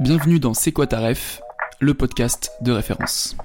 [0.00, 0.86] Bienvenue dans C'est quoi
[1.80, 3.36] le podcast de référence.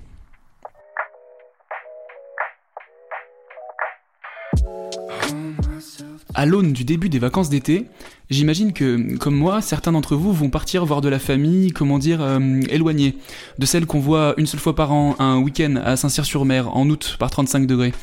[6.35, 7.85] À l'aune du début des vacances d'été,
[8.31, 12.23] j'imagine que, comme moi, certains d'entre vous vont partir voir de la famille, comment dire,
[12.23, 13.15] euh, éloignée,
[13.59, 17.17] de celle qu'on voit une seule fois par an, un week-end à Saint-Cyr-sur-Mer, en août,
[17.19, 17.93] par 35 degrés.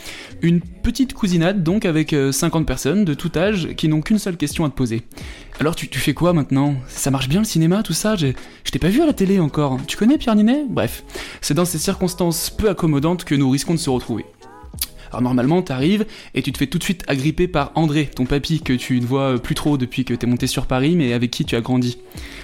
[0.43, 4.37] Une petite cousinade, donc, avec euh, 50 personnes de tout âge qui n'ont qu'une seule
[4.37, 5.03] question à te poser.
[5.59, 6.77] Alors, tu, tu fais quoi maintenant?
[6.87, 8.15] Ça marche bien le cinéma, tout ça?
[8.15, 8.33] Je
[8.71, 9.79] t'ai pas vu à la télé encore.
[9.89, 10.67] Tu connais Pierre Ninet?
[10.71, 11.03] Bref,
[11.41, 14.25] c'est dans ces circonstances peu accommodantes que nous risquons de se retrouver.
[15.11, 18.61] Alors normalement, t'arrives et tu te fais tout de suite agripper par André, ton papy
[18.61, 21.45] que tu ne vois plus trop depuis que t'es monté sur Paris, mais avec qui
[21.45, 21.99] tu as grandi.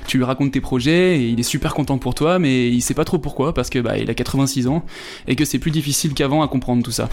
[0.06, 2.94] Tu lui racontes tes projets et il est super content pour toi, mais il sait
[2.94, 4.84] pas trop pourquoi parce que bah il a 86 ans
[5.28, 7.09] et que c'est plus difficile qu'avant à comprendre tout ça.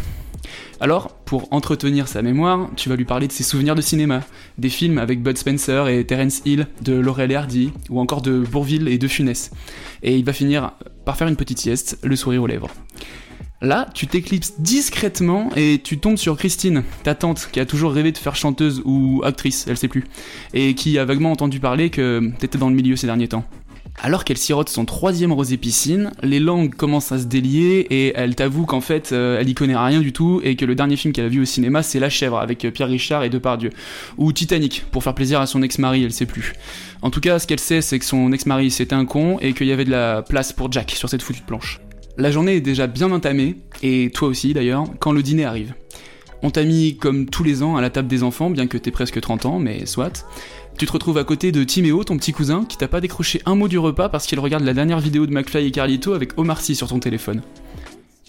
[0.79, 4.21] Alors, pour entretenir sa mémoire, tu vas lui parler de ses souvenirs de cinéma,
[4.57, 8.39] des films avec Bud Spencer et Terence Hill, de Laurel et Hardy, ou encore de
[8.39, 9.51] Bourville et de Funès.
[10.01, 10.71] Et il va finir
[11.05, 12.69] par faire une petite sieste, le sourire aux lèvres.
[13.63, 18.11] Là, tu t'éclipses discrètement et tu tombes sur Christine, ta tante, qui a toujours rêvé
[18.11, 20.03] de faire chanteuse ou actrice, elle sait plus,
[20.53, 23.45] et qui a vaguement entendu parler que t'étais dans le milieu ces derniers temps.
[24.01, 28.35] Alors qu'elle sirote son troisième rosé piscine, les langues commencent à se délier et elle
[28.35, 31.13] t'avoue qu'en fait euh, elle y connaît rien du tout et que le dernier film
[31.13, 33.69] qu'elle a vu au cinéma c'est La Chèvre avec euh, Pierre Richard et Depardieu.
[34.17, 36.53] Ou Titanic, pour faire plaisir à son ex-mari, elle sait plus.
[37.01, 39.67] En tout cas, ce qu'elle sait c'est que son ex-mari c'était un con et qu'il
[39.67, 41.79] y avait de la place pour Jack sur cette foutue planche.
[42.15, 45.73] La journée est déjà bien entamée, et toi aussi d'ailleurs, quand le dîner arrive.
[46.43, 48.91] On t'a mis comme tous les ans à la table des enfants, bien que t'aies
[48.91, 50.27] presque 30 ans, mais soit.
[50.77, 53.55] Tu te retrouves à côté de Timéo, ton petit cousin, qui t'a pas décroché un
[53.55, 56.61] mot du repas parce qu'il regarde la dernière vidéo de McFly et Carlito avec Omar
[56.61, 57.41] Sy sur son téléphone.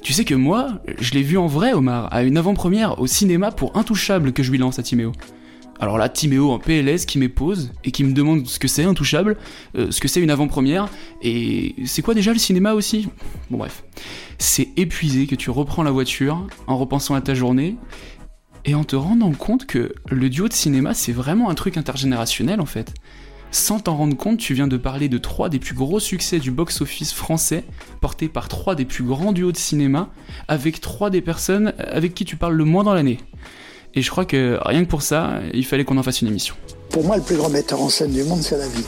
[0.03, 3.51] Tu sais que moi, je l'ai vu en vrai, Omar, à une avant-première au cinéma
[3.51, 5.13] pour Intouchable que je lui lance à Timéo.
[5.81, 9.37] Alors là, Timéo en PLS qui m'épose et qui me demande ce que c'est Intouchable,
[9.77, 10.89] euh, ce que c'est une avant-première,
[11.23, 13.09] et c'est quoi déjà le cinéma aussi?
[13.51, 13.85] Bon bref.
[14.39, 17.77] C'est épuisé que tu reprends la voiture en repensant à ta journée
[18.65, 22.61] et en te rendant compte que le duo de cinéma c'est vraiment un truc intergénérationnel
[22.61, 22.95] en fait.
[23.51, 26.51] Sans t'en rendre compte, tu viens de parler de trois des plus gros succès du
[26.51, 27.65] box-office français,
[28.01, 30.11] portés par trois des plus grands duos de cinéma,
[30.49, 33.19] avec trois des personnes avec qui tu parles le moins dans l'année.
[33.97, 36.55] Et je crois que rien que pour ça, il fallait qu'on en fasse une émission.
[36.91, 38.85] Pour moi, le plus grand metteur en scène du monde, c'est la vie.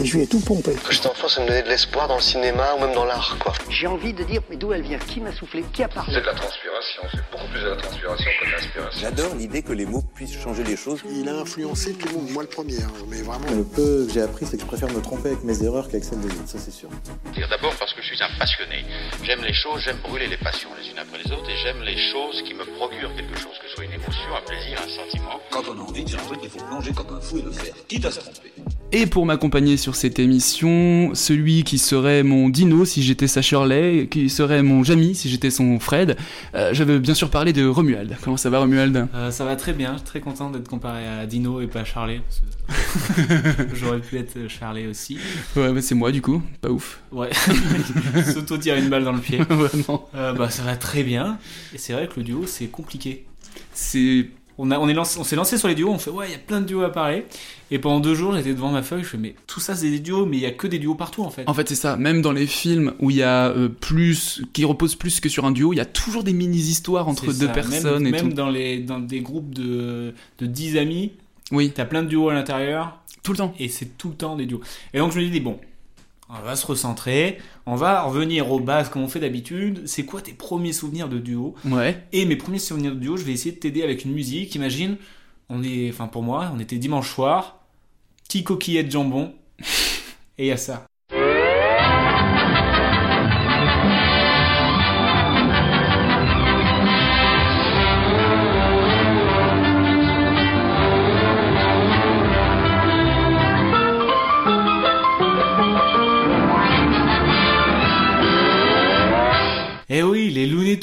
[0.00, 0.72] Et je lui ai tout pompé.
[0.82, 3.36] Quand j'étais enfant, ça me donnait de l'espoir dans le cinéma ou même dans l'art,
[3.38, 3.52] quoi.
[3.70, 4.98] J'ai envie de dire, mais d'où elle vient?
[4.98, 5.64] Qui m'a soufflé?
[5.72, 6.12] Qui a parlé?
[6.12, 9.00] C'est de la transpiration, c'est beaucoup plus de la transpiration que de l'inspiration.
[9.00, 11.00] J'adore l'idée que les mots puissent changer les choses.
[11.08, 13.46] Il a influencé tout le monde, moi le premier, hein, mais vraiment.
[13.50, 16.04] Le peu que j'ai appris, c'est que je préfère me tromper avec mes erreurs qu'avec
[16.04, 16.88] celles des autres, ça c'est sûr.
[17.32, 18.84] Dire D'abord parce que je suis un passionné.
[19.22, 21.96] J'aime les choses, j'aime brûler les passions les unes après les autres et j'aime les
[21.96, 25.38] choses qui me procurent quelque chose, que ce soit une émotion, un plaisir, un sentiment.
[25.50, 27.42] Quand on a envie de dire un truc, il faut plonger comme un fou et
[27.42, 28.52] le faire, quitte à se tromper.
[28.92, 34.08] Et pour m'accompagner sur cette émission, celui qui serait mon Dino si j'étais sa Shirley,
[34.10, 36.16] qui serait mon Jamie si j'étais son Fred,
[36.54, 38.16] euh, je veux bien sûr parler de Romuald.
[38.22, 39.08] Comment ça va Romuald?
[39.14, 41.80] Euh, ça va très bien, je suis très content d'être comparé à Dino et pas
[41.80, 41.84] à
[43.74, 45.18] J'aurais pu être Charlet aussi.
[45.54, 47.02] Ouais, bah, c'est moi du coup, pas ouf.
[47.12, 47.28] Ouais,
[48.32, 49.36] s'auto tire une balle dans le pied.
[49.50, 50.08] Vraiment.
[50.14, 51.36] Euh, bah, ça va très bien.
[51.74, 53.26] Et c'est vrai que le duo, c'est compliqué.
[53.74, 56.26] C'est On, a, on, est lancé, on s'est lancé sur les duos, on fait ouais,
[56.28, 57.26] il y a plein de duos à parler.
[57.72, 59.98] Et pendant deux jours, j'étais devant ma feuille, je fais mais tout ça c'est des
[59.98, 61.42] duos, mais il y a que des duos partout en fait.
[61.48, 61.96] En fait, c'est ça.
[61.96, 65.44] Même dans les films où il y a euh, plus, qui reposent plus que sur
[65.44, 67.52] un duo, il y a toujours des mini-histoires entre C'est deux ça.
[67.52, 68.36] personnes même, et même tout.
[68.36, 71.12] dans, les, dans des groupes de, de 10 amis,
[71.50, 73.00] Oui, t'as plein de duos à l'intérieur.
[73.24, 73.54] tout le temps.
[73.58, 74.60] et c'est tout le temps des duos.
[74.92, 75.58] Et donc je me dis bon,
[76.40, 79.86] on va se recentrer, on va revenir aux bases comme on fait d'habitude.
[79.86, 81.54] C'est quoi tes premiers souvenirs de duo?
[81.64, 82.02] Ouais.
[82.12, 84.54] Et mes premiers souvenirs de duo, je vais essayer de t'aider avec une musique.
[84.54, 84.96] Imagine,
[85.48, 87.60] on est, enfin pour moi, on était dimanche soir,
[88.24, 89.34] petit coquillet de jambon,
[90.38, 90.86] et il y a ça.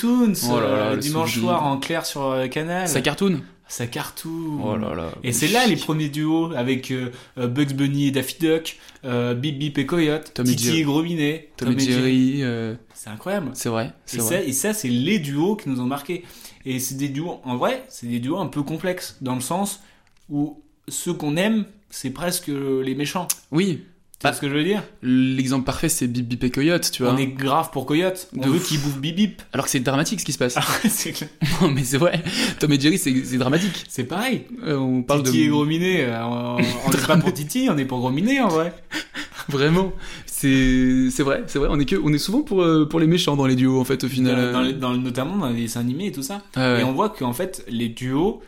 [0.01, 1.49] Cartoons, Oh là là, euh, le dimanche souvenir.
[1.51, 2.87] soir en clair sur euh, Canal.
[2.87, 4.59] Ça cartoon Ça cartoon.
[4.63, 5.11] Oh là là.
[5.23, 9.57] Et c'est là les premiers duos avec euh, Bugs Bunny et Daffy Duck, euh, Bip
[9.59, 13.51] Bip et Coyote, Tom et Titi et Gros Minet, Tom et Jerry, euh, C'est incroyable.
[13.53, 14.47] c'est vrai, Et ça, vrai.
[14.47, 16.23] et ça, c'est les duos qui nous ont marqués.
[16.65, 19.81] Et c'est des duos, en vrai, c'est des duos un peu complexes, dans le sens
[20.29, 23.27] où ceux qu'on aime, c'est presque les méchants.
[23.51, 23.83] Oui,
[24.21, 26.91] Tu vois Bah, ce que je veux dire l'exemple parfait c'est Bip Bip et Coyote,
[26.91, 27.13] tu vois.
[27.13, 28.29] On est grave pour Coyote.
[28.37, 29.41] On De veut qu'il bouffe Bip Bip.
[29.51, 30.55] Alors que c'est dramatique ce qui se passe.
[30.57, 31.29] Ah ouais, c'est clair.
[31.61, 32.23] Non mais c'est vrai,
[32.59, 33.83] Tom et Jerry c'est dramatique.
[33.89, 34.45] C'est pareil.
[34.63, 35.43] Euh, on parle Titi de...
[35.43, 36.57] et Gros Minet, euh, on
[36.87, 38.73] on n'est pas pour Titi, on est pour Gros Minet en vrai.
[39.49, 39.91] Vraiment,
[40.25, 41.67] c'est c'est vrai, c'est vrai.
[41.71, 43.83] On est que on est souvent pour euh, pour les méchants dans les duos en
[43.83, 44.51] fait au final.
[44.53, 46.41] Dans, dans notamment dans les dessins animés et tout ça.
[46.55, 46.81] Ah ouais.
[46.81, 48.41] Et on voit qu'en fait, les duos,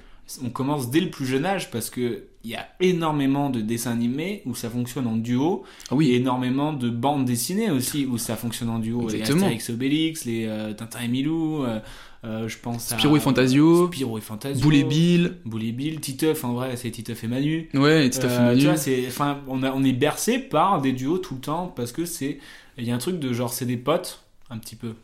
[0.44, 3.92] on commence dès le plus jeune âge parce que il y a énormément de dessins
[3.92, 5.64] animés où ça fonctionne en duo.
[5.90, 6.12] Ah oui.
[6.12, 9.04] Et énormément de bandes dessinées aussi où ça fonctionne en duo.
[9.04, 9.38] Exactement.
[9.38, 11.80] Les Astérix et Obélix, les euh, Tintin et Milou, euh,
[12.26, 12.98] euh, je pense à...
[12.98, 14.62] Spirou et Fantasio, Spirou et Fantasio.
[14.62, 15.38] Boule et Bill.
[15.46, 17.70] Boule et Bill, Titeuf, en vrai, c'est Titeuf et Manu.
[17.74, 18.60] Ouais, et fait Euh, Manu.
[18.60, 21.72] Tu vois, c'est, enfin, on, a, on est bercé par des duos tout le temps
[21.74, 22.40] parce que c'est,
[22.78, 24.96] il y a un truc de genre, c'est des potes, un petit peu.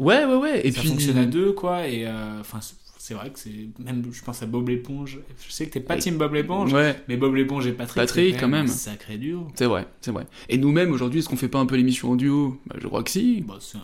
[0.00, 0.66] Ouais, ouais, ouais.
[0.66, 1.86] Et ça puis fonctionne à deux, quoi.
[1.86, 2.08] Et
[2.40, 2.58] enfin,
[3.04, 3.50] c'est vrai que c'est
[3.84, 5.18] même, je pense à Bob l'éponge.
[5.44, 6.94] Je sais que t'es pas Et- team Bob l'éponge, Ouais.
[7.08, 8.68] mais Bob l'éponge et Patrick, Patrick, quand même.
[8.68, 9.48] sacré duo.
[9.56, 10.24] C'est vrai, c'est vrai.
[10.48, 12.60] Et nous-mêmes aujourd'hui, est-ce qu'on fait pas un peu l'émission en duo?
[12.68, 13.40] Bah, Je crois que si.
[13.46, 13.78] Bah, c'est,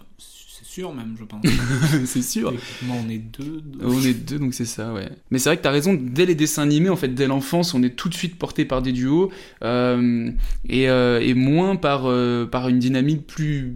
[0.62, 1.43] sûr même, je pense.
[2.05, 2.53] c'est sûr.
[2.53, 3.61] Techniquement, on est deux.
[3.61, 5.09] donc- On est deux, donc c'est ça, ouais.
[5.32, 7.82] Mais c'est vrai que t'as raison, dès les dessins animés, en fait, dès l'enfance, on
[7.82, 9.32] est tout de suite porté par des duos,
[9.64, 10.31] euh,
[10.69, 13.75] et, euh, et moins par, euh, par une dynamique plus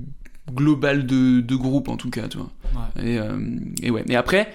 [0.54, 2.52] globale de, de groupe, en tout cas, tu vois.
[2.96, 3.04] Ouais.
[3.14, 3.38] Et, euh,
[3.82, 4.04] et ouais.
[4.08, 4.52] Mais après,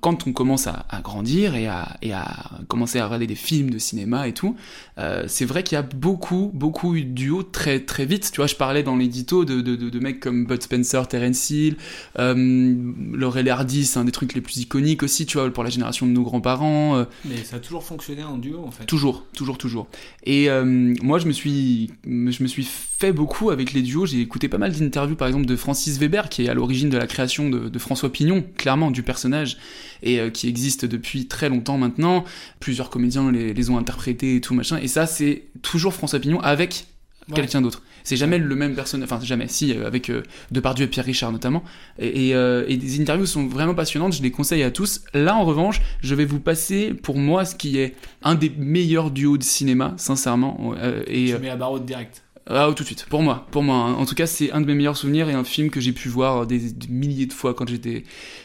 [0.00, 3.70] quand on commence à, à grandir et à, et à commencer à regarder des films
[3.70, 4.56] de cinéma et tout,
[4.98, 8.30] euh, c'est vrai qu'il y a beaucoup, beaucoup eu de duos très, très vite.
[8.32, 11.50] Tu vois, je parlais dans l'édito de, de, de, de mecs comme Bud Spencer, Terence
[11.50, 11.76] Hill,
[12.18, 12.74] euh,
[13.12, 16.06] Laurel Hardy, c'est un des trucs les plus iconiques aussi, tu vois, pour la génération
[16.06, 16.96] de nos grands-parents.
[16.96, 18.86] euh, Mais ça a toujours fonctionné en duo, en fait.
[18.86, 19.86] Toujours, toujours, toujours.
[20.24, 24.06] Et euh, moi, je me suis, je me suis fait beaucoup avec les duos.
[24.06, 26.96] J'ai écouté pas mal d'interviews, par exemple, de Francis Weber, qui est à l'origine de
[26.96, 29.58] la création de, de François Pignon, clairement, du personnage,
[30.02, 32.24] et euh, qui existe depuis très longtemps maintenant.
[32.60, 34.78] Plusieurs comédiens les, les ont interprétés et tout, machin.
[34.82, 36.86] Et ça, c'est toujours François Pignon avec
[37.30, 37.36] Ouais.
[37.36, 37.80] quelqu'un d'autre.
[38.02, 41.32] C'est jamais le même personnage, enfin jamais, si, euh, avec euh, Depardieu et Pierre Richard
[41.32, 41.64] notamment.
[41.98, 45.00] Et, et, euh, et des interviews sont vraiment passionnantes, je les conseille à tous.
[45.14, 49.10] Là, en revanche, je vais vous passer pour moi ce qui est un des meilleurs
[49.10, 50.74] duos de cinéma, sincèrement.
[50.76, 52.23] euh, et, Je mets la barre haute direct.
[52.46, 53.76] Ah, tout de suite, pour moi, pour moi.
[53.76, 53.94] hein.
[53.94, 56.08] En tout cas, c'est un de mes meilleurs souvenirs et un film que j'ai pu
[56.10, 58.04] voir des, des milliers de fois quand j'étais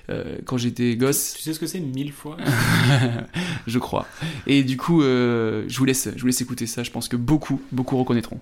[0.09, 2.37] euh, quand j'étais gosse, Tu sais ce que c'est mille fois?
[3.67, 4.05] Je crois.
[4.47, 6.83] Et du coup, euh, je vous laisse, je vous laisse écouter ça.
[6.83, 8.39] Je pense que beaucoup, beaucoup reconnaîtront.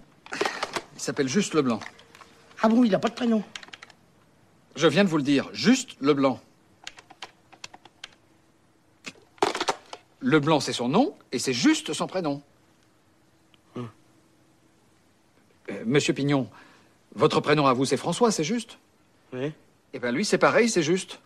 [0.95, 1.80] Il s'appelle Juste Leblanc.
[2.62, 3.44] Ah bon, il n'a pas de prénom
[4.75, 6.39] Je viens de vous le dire, Juste Leblanc.
[10.21, 12.42] Leblanc, c'est son nom, et c'est juste son prénom.
[13.77, 13.83] Euh,
[15.86, 16.50] Monsieur Pignon,
[17.16, 18.78] votre prénom à vous, c'est François, c'est juste
[19.34, 19.52] Oui.
[19.94, 21.19] Eh bien, lui, c'est pareil, c'est juste.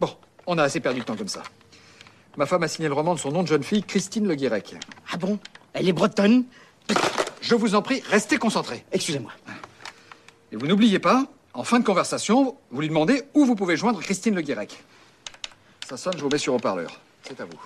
[0.00, 0.10] Bon,
[0.46, 1.42] on a assez perdu de temps comme ça.
[2.36, 4.76] Ma femme a signé le roman de son nom de jeune fille, Christine Le Guirec.
[5.12, 5.38] Ah bon?
[5.72, 6.44] Elle est bretonne?
[7.40, 8.84] Je vous en prie, restez concentrés.
[8.92, 9.32] Excusez-moi.
[10.52, 14.00] Et vous n'oubliez pas, en fin de conversation, vous lui demandez où vous pouvez joindre
[14.00, 14.82] Christine Le Guirec.
[15.88, 17.00] Ça sonne, je vous mets sur haut-parleur.
[17.22, 17.58] C'est à vous.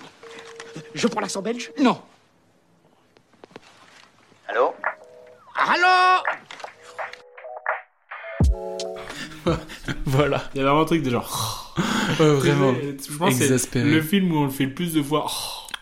[0.93, 1.71] Je prends l'accent belge?
[1.79, 2.01] Non.
[4.47, 4.73] Allô
[5.67, 6.21] Allô
[10.05, 10.43] Voilà.
[10.53, 11.75] Il y a vraiment un truc de genre.
[12.19, 12.73] vraiment.
[12.73, 13.89] Je pense que c'est Exaspéré.
[13.89, 15.25] le film où on le fait le plus de fois.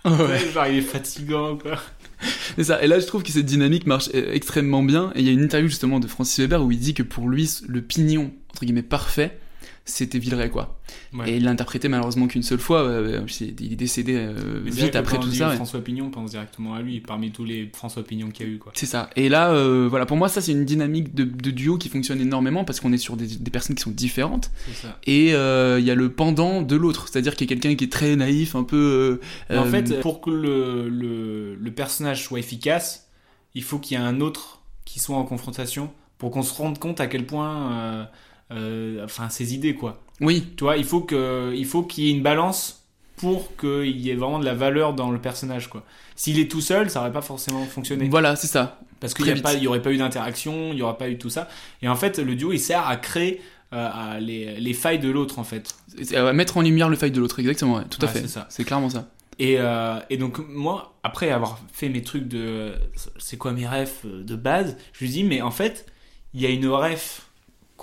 [0.06, 0.40] Ouais.
[0.54, 1.78] Genre, il est fatigant, quoi.
[2.56, 2.82] C'est ça.
[2.84, 5.12] Et là, je trouve que cette dynamique marche euh, extrêmement bien.
[5.16, 7.28] Et il y a une interview justement de Francis Weber où il dit que pour
[7.30, 9.38] lui, le pignon, entre guillemets, parfait,
[9.86, 10.80] c'était Villeray, quoi.
[11.14, 11.30] Ouais.
[11.32, 12.84] Et il l'a interprété malheureusement qu'une seule fois.
[12.84, 15.50] euh, c'est- il est décédé euh, vite après tout ça.
[15.50, 15.56] ouais.
[15.56, 18.52] François Pignon, on pense directement à lui, parmi tous les François Pignon qu'il y a
[18.54, 18.72] eu, quoi.
[18.76, 19.10] C'est ça.
[19.18, 22.22] Et là, euh, voilà, pour moi, ça, c'est une dynamique de, de duo qui fonctionne
[22.22, 24.52] énormément parce qu'on est sur des, des personnes qui sont différentes.
[24.74, 25.00] Ça.
[25.06, 27.10] Et euh, il y a le pendant de l'autre.
[27.10, 29.20] C'est-à-dire qu'il y a quelqu'un qui est très naïf, un peu.
[29.52, 33.10] euh, En euh, fait, pour que le, le, le personnage soit efficace,
[33.54, 36.80] il faut qu'il y ait un autre qui soit en confrontation pour qu'on se rende
[36.80, 38.08] compte à quel point.
[38.54, 40.02] Euh, enfin, ses idées, quoi.
[40.22, 40.48] Oui.
[40.56, 42.86] Tu vois, il faut que, il faut qu'il y ait une balance
[43.18, 45.84] pour qu'il y ait vraiment de la valeur dans le personnage, quoi.
[46.16, 48.08] S'il est tout seul, ça aurait pas forcément fonctionné.
[48.10, 48.80] Voilà, c'est ça.
[49.00, 49.44] Parce qu'il n'y vite.
[49.44, 51.50] pas, il y aurait pas eu d'interaction, il y aura pas eu tout ça.
[51.82, 53.42] Et en fait, le duo, il sert à créer
[53.74, 55.76] euh, à les, les failles de l'autre, en fait.
[56.14, 57.78] Euh, mettre en lumière le faille de l'autre, exactement.
[57.78, 58.22] ouais, tout à fait.
[58.22, 58.46] c'est ça.
[58.50, 59.10] C'est clairement ça.
[59.40, 62.74] Et, euh, et donc, moi, après avoir fait mes trucs de.
[63.18, 65.86] C'est quoi mes refs de base Je lui dis, mais en fait,
[66.34, 67.28] il y a une ref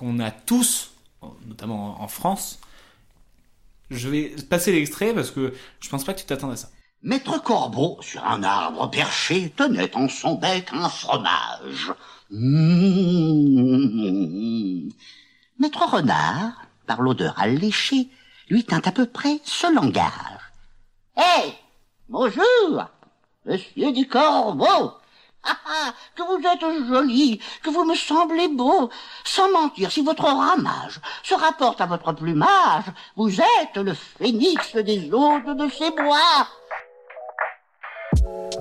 [0.00, 0.92] qu'on a tous
[1.46, 2.58] notamment en France.
[3.90, 6.70] Je vais passer l'extrait parce que je pense pas que tu t'attends à ça.
[7.02, 11.92] Maître Corbeau, sur un arbre perché, tenait en son bec un fromage.
[12.30, 12.48] Mmh.
[15.58, 16.52] Maître Renard,
[16.86, 18.08] par l'odeur alléchée,
[18.48, 20.40] lui tint à peu près ce langage.
[21.16, 21.52] Hé
[22.08, 22.86] Bonjour
[23.44, 24.94] Monsieur du Corbeau
[26.16, 28.90] que vous êtes joli, que vous me semblez beau.
[29.24, 32.84] Sans mentir, si votre ramage se rapporte à votre plumage,
[33.16, 36.46] vous êtes le phénix des hôtes de ces bois.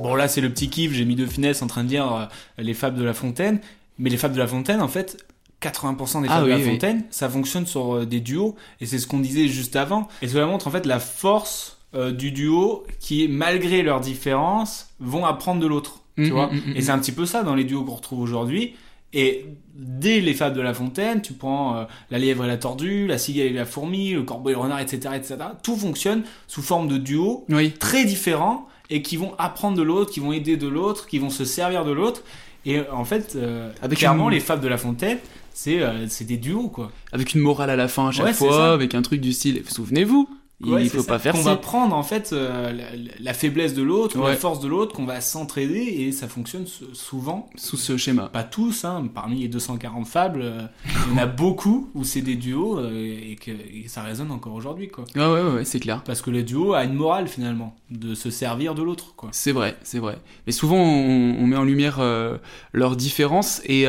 [0.02, 2.26] Bon là c'est le petit kiff, j'ai mis de finesse en train de dire euh,
[2.58, 3.60] les fables de La Fontaine,
[3.98, 5.26] mais les fables de La Fontaine en fait
[5.62, 6.66] 80% des Ah fables de La oui.
[6.72, 10.28] Fontaine ça fonctionne sur euh, des duos et c'est ce qu'on disait juste avant et
[10.28, 15.62] cela montre en fait la force euh, du duo qui malgré leurs différences vont apprendre
[15.62, 16.48] de l'autre, tu Mhm, vois.
[16.52, 18.74] mhm, Et c'est un petit peu ça dans les duos qu'on retrouve aujourd'hui.
[19.12, 23.08] Et dès les fables de La Fontaine, tu prends euh, la lièvre et la tordue,
[23.08, 25.38] la cigale et la fourmi, le corbeau et le renard, etc., etc.
[25.64, 27.72] Tout fonctionne sous forme de duos Oui.
[27.72, 31.32] très différents et qui vont apprendre de l'autre, qui vont aider de l'autre, qui vont
[31.32, 32.22] se servir de l'autre.
[32.66, 35.18] Et euh, en fait, euh, Avec clairement, une- les fables de La Fontaine,
[35.54, 36.92] c'est euh, c'est des duos, quoi.
[37.12, 39.64] Avec une morale à la fin à chaque Ouais, fois, avec un truc du style,
[39.68, 40.30] souvenez-vous,
[40.62, 41.14] il c'est faut ça.
[41.14, 41.52] pas faire qu'on ça.
[41.52, 42.86] va prendre en fait euh, la,
[43.20, 44.30] la faiblesse de l'autre, Ouais.
[44.32, 47.50] la force de l'autre, qu'on va s'entraider et ça fonctionne souvent.
[47.56, 48.28] Sous ce schéma.
[48.28, 50.62] Pas tous, hein, parmi les 240 fables, euh,
[51.08, 52.92] il y en a beaucoup où c'est des duos euh,
[53.32, 55.06] et que et ça résonne encore aujourd'hui, quoi.
[55.16, 56.04] Ouais, ouais, ouais, ouais, c'est clair.
[56.04, 59.30] Parce que le duo a une morale finalement, de se servir de l'autre, quoi.
[59.32, 60.18] C'est vrai, c'est vrai.
[60.46, 62.38] Mais souvent, on, on met en lumière euh,
[62.74, 63.86] leurs différences et,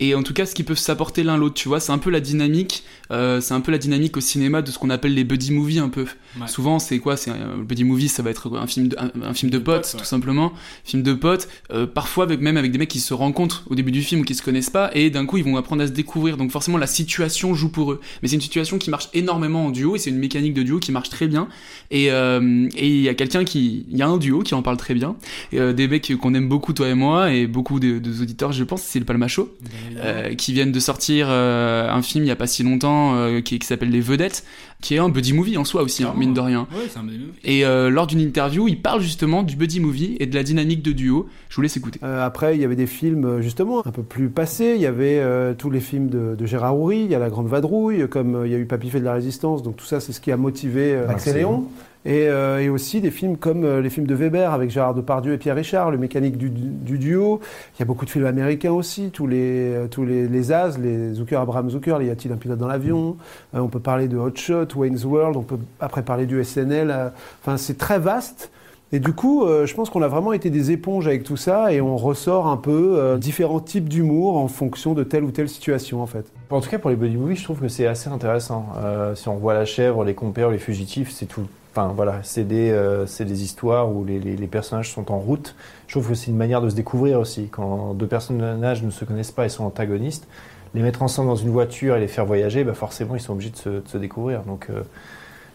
[0.00, 1.54] et en tout cas ce qu'ils peuvent s'apporter l'un l'autre.
[1.54, 2.82] Tu vois, c'est un peu la dynamique.
[3.12, 5.78] euh, c'est un peu la dynamique au cinéma de ce qu'on appelle les buddy movies
[5.78, 6.06] un peu.
[6.40, 6.48] Ouais.
[6.48, 7.16] Souvent, c'est quoi?
[7.16, 9.58] C'est un le buddy movie, ça va être un film de, un, un film de
[9.58, 10.00] De potes, potes, ouais.
[10.00, 10.52] tout simplement.
[10.84, 11.48] Film de potes.
[11.72, 14.24] euh, parfois avec même avec des mecs qui se rencontrent au début du film ou
[14.24, 16.36] qui se connaissent pas et d'un coup ils vont apprendre à se découvrir.
[16.36, 18.00] Donc forcément la situation joue pour eux.
[18.22, 20.78] Mais c'est une situation qui marche énormément en duo et c'est une mécanique de duo
[20.78, 21.48] qui marche très bien.
[21.90, 24.62] Et euh, et il y a quelqu'un qui, il y a un duo qui en
[24.62, 25.16] parle très bien.
[25.52, 28.64] Et, euh, des mecs qu'on aime beaucoup toi et moi et beaucoup de, auditeurs, je
[28.64, 29.54] pense, c'est le Palmacho,
[29.98, 33.40] euh, qui viennent de sortir euh, un film il y a pas si longtemps euh,
[33.40, 34.44] qui, qui s'appelle Les Vedettes,
[34.80, 36.66] qui est un buddy movie en soi aussi, hein, mine de rien.
[36.72, 37.32] Ouais, c'est un buddy movie.
[37.44, 40.82] Et euh, lors d'une interview, il parle justement du buddy movie et de la dynamique
[40.82, 41.28] de duo.
[41.48, 42.00] Je vous laisse écouter.
[42.02, 44.74] Euh, après, il y avait des films justement un peu plus passés.
[44.76, 47.04] Il y avait euh, tous les films de, de Gérard Houry.
[47.04, 49.04] Il y a La Grande Vadrouille, comme euh, il y a eu Papy fait de
[49.04, 49.62] la résistance.
[49.62, 51.66] Donc tout ça, c'est ce qui a motivé euh, Max et Léon.
[52.06, 55.34] Et, euh, et aussi des films comme euh, les films de Weber avec Gérard Depardieu
[55.34, 57.40] et Pierre Richard, le mécanique du, du duo.
[57.76, 60.78] Il y a beaucoup de films américains aussi, tous les euh, tous les, les As,
[60.78, 63.16] les Zucker, Abraham Zucker, y a-t-il un pilote dans l'avion?
[63.52, 65.36] On peut parler de Hot Shot, Wayne's World.
[65.36, 67.12] On peut après parler du SNL.
[67.42, 68.50] Enfin, c'est très vaste.
[68.92, 71.80] Et du coup, je pense qu'on a vraiment été des éponges avec tout ça et
[71.80, 76.06] on ressort un peu différents types d'humour en fonction de telle ou telle situation en
[76.06, 76.32] fait.
[76.50, 78.66] En tout cas, pour les buddy movies, je trouve que c'est assez intéressant.
[79.14, 81.46] Si on voit La Chèvre, Les Compères, Les Fugitifs, c'est tout.
[81.72, 85.54] Enfin voilà, c'est des, euh, des histoires où les, les- les personnages sont en route.
[85.86, 87.48] Je trouve que c'est une manière de se découvrir aussi.
[87.48, 90.26] Quand deux personnages ne se connaissent pas et sont antagonistes,
[90.74, 93.50] les mettre ensemble dans une voiture et les faire voyager, bah forcément ils sont obligés
[93.50, 94.42] de se, de se découvrir.
[94.42, 94.82] Donc euh,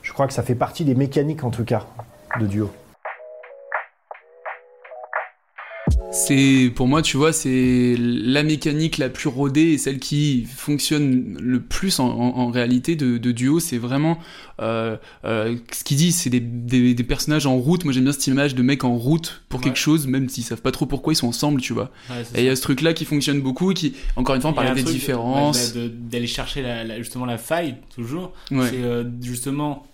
[0.03, 1.85] je crois que ça fait partie des mécaniques en tout cas
[2.39, 2.69] de duo.
[6.17, 11.37] C'est pour moi, tu vois, c'est la mécanique la plus rodée et celle qui fonctionne
[11.41, 13.59] le plus en, en- en réalité de, de duo.
[13.59, 14.17] C'est vraiment
[14.61, 14.95] euh,
[15.25, 17.83] euh, ce qu'ils disent, c'est des, des, des personnages en route.
[17.83, 20.61] Moi, j'aime bien cette image de mecs en route pour quelque chose, même s'ils savent
[20.61, 21.91] pas trop pourquoi ils sont ensemble, tu vois.
[22.09, 24.53] Ouais, et il y a ce truc-là qui fonctionne beaucoup, qui, encore une fois, on
[24.53, 25.73] parlait des différences.
[25.75, 28.31] ouais, de- de- D'aller chercher la, la- justement la faille, toujours.
[28.51, 28.69] Ouais.
[28.69, 29.85] C'est euh, justement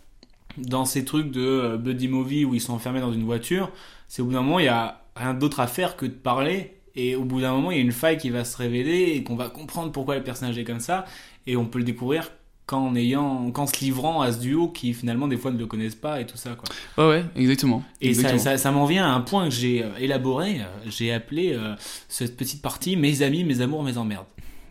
[0.57, 3.71] dans ces trucs de euh, buddy movie où ils sont enfermés dans une voiture,
[4.07, 6.77] c'est au bout d'un moment, il y a rien d'autre à faire que de parler.
[6.95, 9.23] Et au bout d'un moment, il y a une faille qui va se révéler et
[9.23, 11.05] qu'on va comprendre pourquoi le personnage est comme ça.
[11.47, 12.31] Et on peut le découvrir
[12.65, 15.95] qu'en ayant, qu'en se livrant à ce duo qui finalement des fois ne le connaissent
[15.95, 16.65] pas et tout ça quoi.
[16.97, 17.83] Ouais, ouais, exactement.
[18.01, 18.43] Et ça, Exactement.
[18.43, 21.75] ça, ça m'en vient à un point que j'ai euh, élaboré, j'ai appelé euh,
[22.07, 24.25] cette petite partie mes amis, mes amours, mes emmerdes.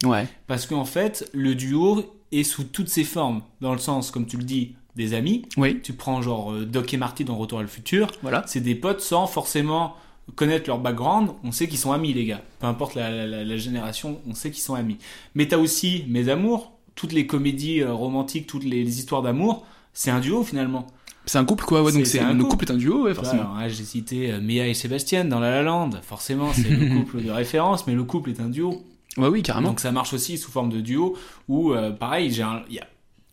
[0.04, 0.26] Ouais.
[0.46, 4.36] Parce qu'en fait, le duo est sous toutes ses formes, dans le sens, comme tu
[4.38, 5.44] le dis, des amis.
[5.56, 5.80] Oui.
[5.82, 8.08] Tu prends genre euh, Doc et Marty dans Retour à le futur.
[8.22, 8.44] Voilà.
[8.46, 9.94] C'est des potes sans forcément
[10.36, 11.30] connaître leur background.
[11.44, 12.42] On sait qu'ils sont amis, les gars.
[12.58, 14.98] Peu importe la, la- la- la génération, on sait qu'ils sont amis.
[15.34, 19.66] Mais t'as aussi mes amours, toutes les comédies euh, romantiques, toutes les, les histoires d'amour.
[19.92, 20.86] C'est un duo finalement.
[21.26, 23.54] C'est un couple, quoi, ouais, donc c'est- un le couple est un duo, ouais, forcément.
[23.68, 25.90] J'ai cité euh, Mia et Sébastien dans La La Land.
[26.02, 28.82] Forcément, c'est le couple de référence, mais le couple est un duo.
[29.16, 29.68] Ouais, oui, carrément.
[29.68, 31.16] Donc ça marche aussi sous forme de duo,
[31.48, 32.36] où euh, pareil, il
[32.74, 32.86] y a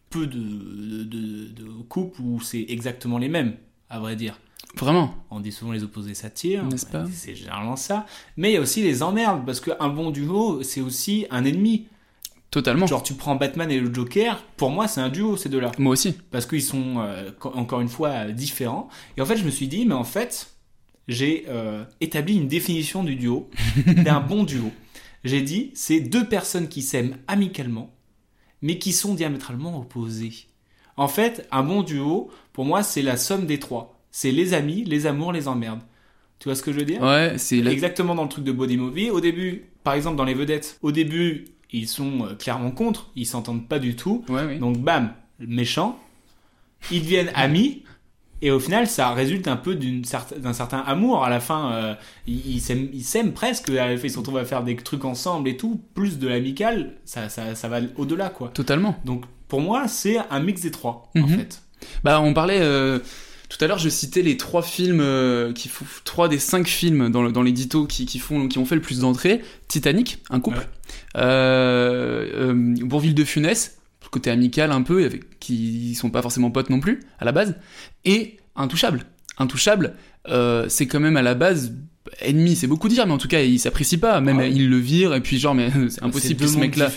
[0.10, 3.56] peu de, de, de- de couples où c'est exactement les mêmes,
[3.90, 4.40] à vrai dire.
[4.76, 5.14] Vraiment.
[5.32, 8.06] On dit souvent les opposés s'attirent, N'est-ce pas c'est généralement ça.
[8.36, 11.88] Mais il y a aussi les emmerdes, parce qu'un bon duo, c'est aussi un ennemi.
[12.52, 12.86] Totalement.
[12.88, 15.72] Genre, tu prends Batman et le Joker, pour moi, c'est un duo, ces deux-là.
[15.80, 16.14] Moi aussi.
[16.32, 18.88] Parce qu'ils sont, euh, co- encore une fois, euh, différents.
[19.18, 20.52] Et en fait, je me suis dit, mais en fait,
[21.08, 23.50] j'ai euh, établi une définition du duo,
[23.88, 24.72] d'un bon duo.
[25.24, 27.92] J'ai dit, c'est deux personnes qui s'aiment amicalement,
[28.62, 30.34] mais qui sont diamétralement opposées.
[30.96, 33.97] En fait, un bon duo, pour moi, c'est la somme des trois.
[34.20, 35.82] C'est les amis, les amours, les emmerdes.
[36.40, 38.76] Tu vois ce que je veux dire Ouais, c'est exactement dans le truc de body
[38.76, 39.12] movie.
[39.12, 43.28] Au début, par exemple, dans les vedettes, au début, ils sont euh, clairement contre, ils
[43.28, 44.26] s'entendent pas du tout.
[44.60, 46.00] Donc, bam, méchant.
[46.92, 47.84] Ils deviennent amis.
[48.42, 51.24] Et au final, ça résulte un peu d'un certain amour.
[51.24, 51.94] À la fin, euh,
[52.26, 53.68] ils s'aiment presque.
[53.70, 55.80] Ils se retrouvent à faire des trucs ensemble et tout.
[55.94, 58.48] Plus de l'amical, ça, ça, ça va au-delà, quoi.
[58.50, 58.96] Totalement.
[59.06, 61.38] Donc, pour moi, c'est un mix des trois, en Mhm.
[61.38, 61.62] fait.
[62.04, 62.98] Bah, on parlait euh,
[63.50, 67.10] tout à l'heure, je citais les trois films euh, qui font trois des cinq films
[67.10, 69.42] dans, le- dans l'édito qui, qui font qui ont fait le plus d'entrées.
[69.68, 70.68] Titanic, un couple.
[71.16, 73.78] Euh, euh, Bourville de Funès,
[74.12, 77.56] côté amical un peu, avec, qui sont pas forcément potes non plus à la base.
[78.06, 79.06] Et Intouchable.
[79.38, 79.94] Intouchable,
[80.68, 81.74] c'est quand même à la base
[82.22, 84.20] ennemi, c'est beaucoup dire, mais en tout cas, il s'apprécie pas.
[84.22, 86.90] Même il le vire et puis genre, mais c'est impossible que ce mec-là.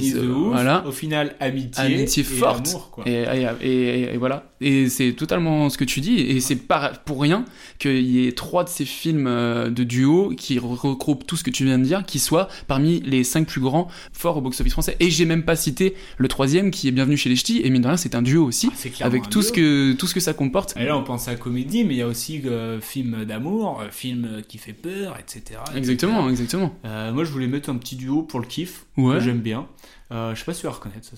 [0.00, 0.52] qui se- de ouf.
[0.52, 0.86] Voilà.
[0.86, 1.82] Au final, amitié.
[1.84, 3.04] amitié et forte amour, quoi.
[3.06, 3.24] et,
[3.62, 7.20] et- et- et voilà et c'est totalement ce que tu dis et c'est pas pour
[7.20, 7.44] rien
[7.78, 11.44] qu'il y ait trois de ces films euh, de duo qui re- regroupent tout ce
[11.44, 14.72] que tu viens de dire qui soient parmi les cinq plus grands forts au box-office
[14.72, 17.70] français et j'ai même pas cité le troisième qui est Bienvenue chez les Ch'tis et
[17.70, 18.68] mine de rien c'est un duo aussi
[19.00, 19.42] Ah, avec tout duo.
[19.42, 21.98] ce que tout ce que ça comporte Et là, on pense à comédie, mais il
[21.98, 25.60] y a aussi euh, film d'amour, euh, film qui fait peur, etc.
[25.74, 26.30] Exactement, etc.
[26.32, 26.74] exactement.
[26.84, 29.14] Euh, moi, je voulais mettre un petit duo pour le kiff, Ouais.
[29.16, 29.66] que j'aime bien.
[30.12, 31.16] Euh, je sais pas si tu vas reconnaître ça.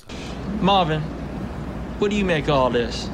[0.63, 1.01] Marvin,
[2.01, 3.09] what do you make of all this?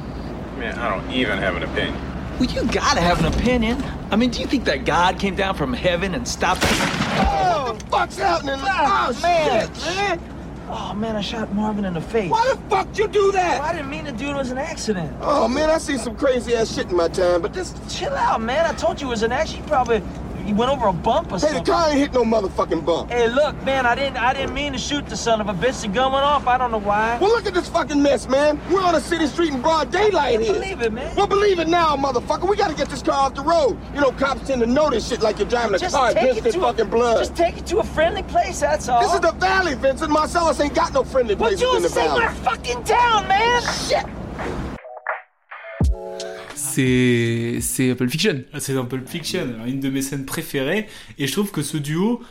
[0.59, 1.95] Man, I don't even have an opinion.
[2.37, 3.81] Well, you gotta have an opinion.
[4.11, 6.63] I mean, do you think that God came down from heaven and stopped?
[6.63, 8.59] Oh, what the fuck's happening?
[8.61, 10.21] Oh, man, man.
[10.67, 12.29] Oh man, I shot Marvin in the face.
[12.29, 13.61] Why the fuck you do that?
[13.61, 14.31] I didn't mean to do it.
[14.31, 15.15] It was an accident.
[15.21, 17.73] Oh man, I seen some crazy ass shit in my time, but this.
[17.87, 18.65] Chill out, man.
[18.65, 19.65] I told you it was an accident.
[19.65, 20.03] You probably
[20.45, 23.11] you went over a bump or Hey, the car ain't hit no motherfucking bump.
[23.11, 23.85] Hey, look, man.
[23.85, 24.17] I didn't.
[24.17, 25.81] I didn't mean to shoot the son of a bitch.
[25.81, 26.47] The gun went off.
[26.47, 27.17] I don't know why.
[27.19, 28.59] Well, look at this fucking mess, man.
[28.69, 30.53] We're on a city street in broad daylight here.
[30.53, 31.15] Believe it, man.
[31.15, 32.49] Well, believe it now, motherfucker.
[32.49, 33.77] We gotta get this car off the road.
[33.93, 36.43] You know, cops tend to know this shit like you're driving a Just car against
[36.43, 37.17] their to a- fucking blood.
[37.19, 38.59] Just take it to a friendly place.
[38.59, 39.01] That's all.
[39.01, 40.11] This is the valley, Vincent.
[40.11, 42.21] Marcellus ain't got no friendly place you in the say valley.
[42.25, 43.61] we're fucking town, man.
[43.61, 44.05] Shit.
[46.69, 50.87] C'est c'est Pulp Fiction Ah, C'est dans Pulp Fiction, alors, une de mes scènes préférées.
[51.17, 52.21] Et je trouve que ce duo,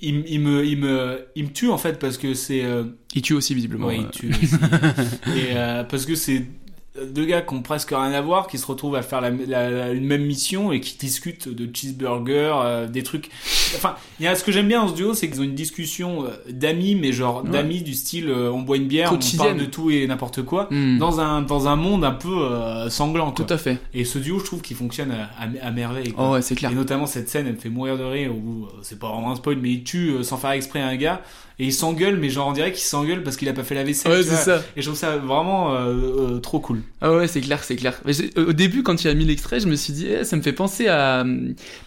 [0.00, 2.64] il, il me, il, me, il me tue en fait parce que c'est.
[2.64, 2.84] euh,
[3.14, 4.54] il tue aussi visiblement Ouais, il tue aussi.
[5.36, 6.44] Et euh, parce que c'est
[7.06, 9.70] deux gars qui ont presque rien à voir, qui se retrouvent à faire la, la-
[9.70, 13.28] la- une même mission et qui discutent de cheeseburger, euh, des trucs.
[13.76, 15.54] Enfin, il y a ce que j'aime bien dans ce duo, c'est qu'ils ont une
[15.54, 17.50] discussion euh, d'amis, mais genre Ouais.
[17.50, 19.46] d'amis du style euh, on boit une bière, on Quotidienne.
[19.48, 20.98] parle de tout et n'importe quoi, Hmm.
[20.98, 23.32] dans un dans un monde un peu euh, sanglant.
[23.32, 23.44] Quoi.
[23.44, 23.78] Tout à fait.
[23.94, 26.12] Et ce duo, je trouve qu'il fonctionne à, à- à merveille.
[26.12, 26.28] quoi.
[26.28, 26.70] Oh ouais, c'est clair.
[26.72, 29.36] Et notamment cette scène, elle me fait mourir de rire où c'est pas vraiment un
[29.36, 31.20] spoil, mais il tue sans faire exprès un gars
[31.60, 33.84] et il s'engueule, mais genre on dirait qu'il s'engueule parce qu'il a pas fait la
[33.84, 34.12] vaisselle.
[34.12, 34.62] Ouais, c'est ça.
[34.76, 35.92] Et je trouve ça vraiment euh,
[36.36, 36.82] euh, trop cool.
[37.00, 38.00] Ah ouais, c'est clair, c'est clair.
[38.06, 40.42] J'ai- Au début, quand tu as mis l'extrait, je me suis dit, eh, ça me
[40.42, 41.24] fait penser à,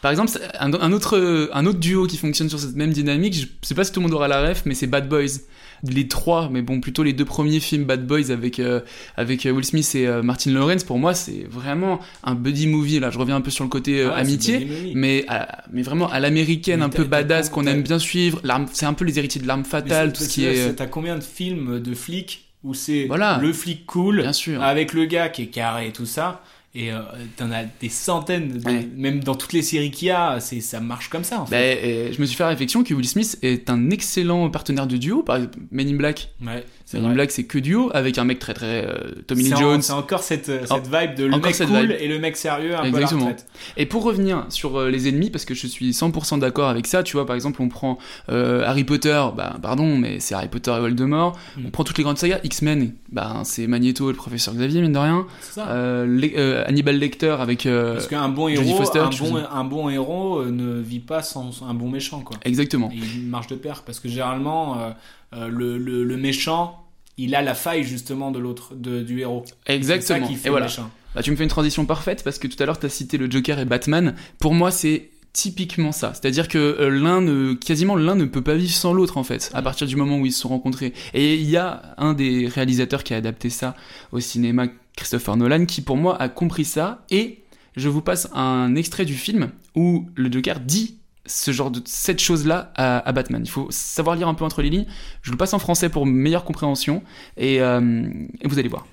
[0.02, 3.34] par exemple, un, un autre, un autre duo qui fonctionne sur cette même dynamique.
[3.34, 5.40] Je sais pas si tout le monde aura la ref, mais c'est Bad Boys.
[5.84, 8.82] Les trois, mais bon, plutôt les deux premiers films Bad Boys avec euh,
[9.18, 10.84] avec euh, Will Smith et euh, Martin Lawrence.
[10.84, 13.00] Pour moi, c'est vraiment un buddy movie.
[13.00, 16.08] Là, je reviens un peu sur le côté euh, Ah amitié, mais à- mais vraiment
[16.10, 18.42] à l'américaine, un peu badass qu'on aime bien suivre.
[18.74, 20.74] C'est un peu les héritiers de l'arme fatale, tout ce qui est.
[20.76, 23.40] T'as combien de films de flics où c'est Voilà.
[23.42, 24.62] le flic cool, Bien sûr.
[24.62, 26.44] avec le gars qui est carré et tout ça.
[26.74, 27.00] Et euh,
[27.36, 28.88] t'en as des centaines, de- Ouais.
[28.96, 31.52] même dans toutes les séries qu'il y a, c'est ça marche comme ça en fait.
[31.52, 34.88] Ben, euh, je me suis fait la réflexion que Will Smith est un excellent partenaire
[34.88, 35.22] de duo.
[35.22, 36.30] Par exemple, Men in Black.
[36.42, 37.14] Ouais, c'est vrai.
[37.14, 39.82] Black, c'est que duo avec un mec très très euh, Tommy Lee Jones.
[39.82, 41.96] C'est encore cette, cette En- vibe de le mec cette cool vibe.
[42.00, 43.34] et le mec sérieux un peu à la Exactement.
[43.78, 47.04] Et pour revenir sur euh, les ennemis, parce que je suis 100% d'accord avec ça,
[47.04, 47.98] tu vois, par exemple, on prend
[48.30, 51.38] euh, Harry Potter, bah, pardon, mais c'est Harry Potter et Voldemort.
[51.58, 51.62] Mm.
[51.68, 54.94] On prend toutes les grandes sagas, X-Men, bah, c'est Magneto et le professeur Xavier, mine
[54.94, 55.26] de rien.
[55.42, 55.68] C'est ça.
[55.70, 59.90] Euh, euh, Hannibal Lecter avec euh, Parce qu'un bon héros, Foster, un, bon, un bon
[59.90, 62.38] héros euh, ne vit pas sans un bon méchant, quoi.
[62.44, 62.90] Exactement.
[62.92, 64.90] Et il marche de pair parce que généralement euh,
[65.34, 66.81] euh, le, le, le méchant,
[67.22, 69.46] il a la faille justement de l'autre, du héros.
[69.68, 70.20] Exactement.
[70.20, 70.66] C'est ça qui fait et voilà.
[70.66, 70.90] le méchant.
[71.16, 73.18] Bah, tu me fais une transition parfaite parce que tout à l'heure tu as cité
[73.18, 74.16] le Joker et Batman.
[74.40, 76.14] Pour moi, c'est typiquement ça.
[76.14, 79.50] C'est-à-dire que euh, l'un ne, quasiment l'un ne peut pas vivre sans l'autre en fait,
[79.54, 80.94] à partir du moment où ils se sont rencontrés.
[81.14, 83.76] Et il y a un des réalisateurs qui a adapté ça
[84.12, 87.06] au cinéma, Christopher Nolan, qui pour moi a compris ça.
[87.10, 87.44] Et
[87.76, 92.20] je vous passe un extrait du film où le Joker dit ce genre de cette
[92.20, 93.42] chose là à, à Batman.
[93.46, 94.88] Il faut savoir lire un peu entre les lignes.
[95.22, 97.04] Je le passe en français pour meilleure compréhension
[97.38, 98.10] et, euh,
[98.42, 98.88] et vous allez voir.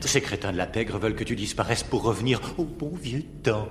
[0.00, 3.68] Ces crétins de la pègre veulent que tu disparaisses pour revenir au bon vieux temps.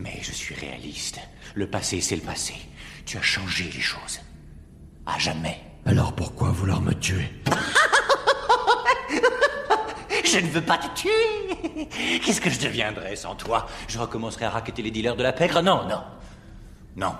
[0.00, 1.20] Mais je suis réaliste.
[1.54, 2.54] Le passé, c'est le passé.
[3.04, 4.20] Tu as changé les choses.
[5.06, 5.58] À jamais.
[5.84, 7.30] Alors pourquoi vouloir me tuer?
[10.36, 11.88] Je ne veux pas te tuer.
[12.22, 13.66] Qu'est-ce que je deviendrais sans toi?
[13.88, 15.62] Je recommencerais à raqueter les dealers de la pègre?
[15.62, 16.02] Non, non.
[16.94, 17.14] Non.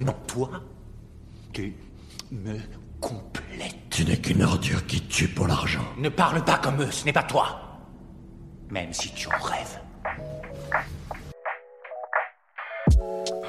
[0.00, 0.50] Non, toi,
[1.52, 1.74] tu
[2.32, 2.58] me
[2.98, 3.76] complètes.
[3.90, 5.84] Tu n'es qu'une ordure qui tue pour l'argent.
[5.98, 7.60] Ne parle pas comme eux, ce n'est pas toi.
[8.70, 9.80] Même si tu en rêves.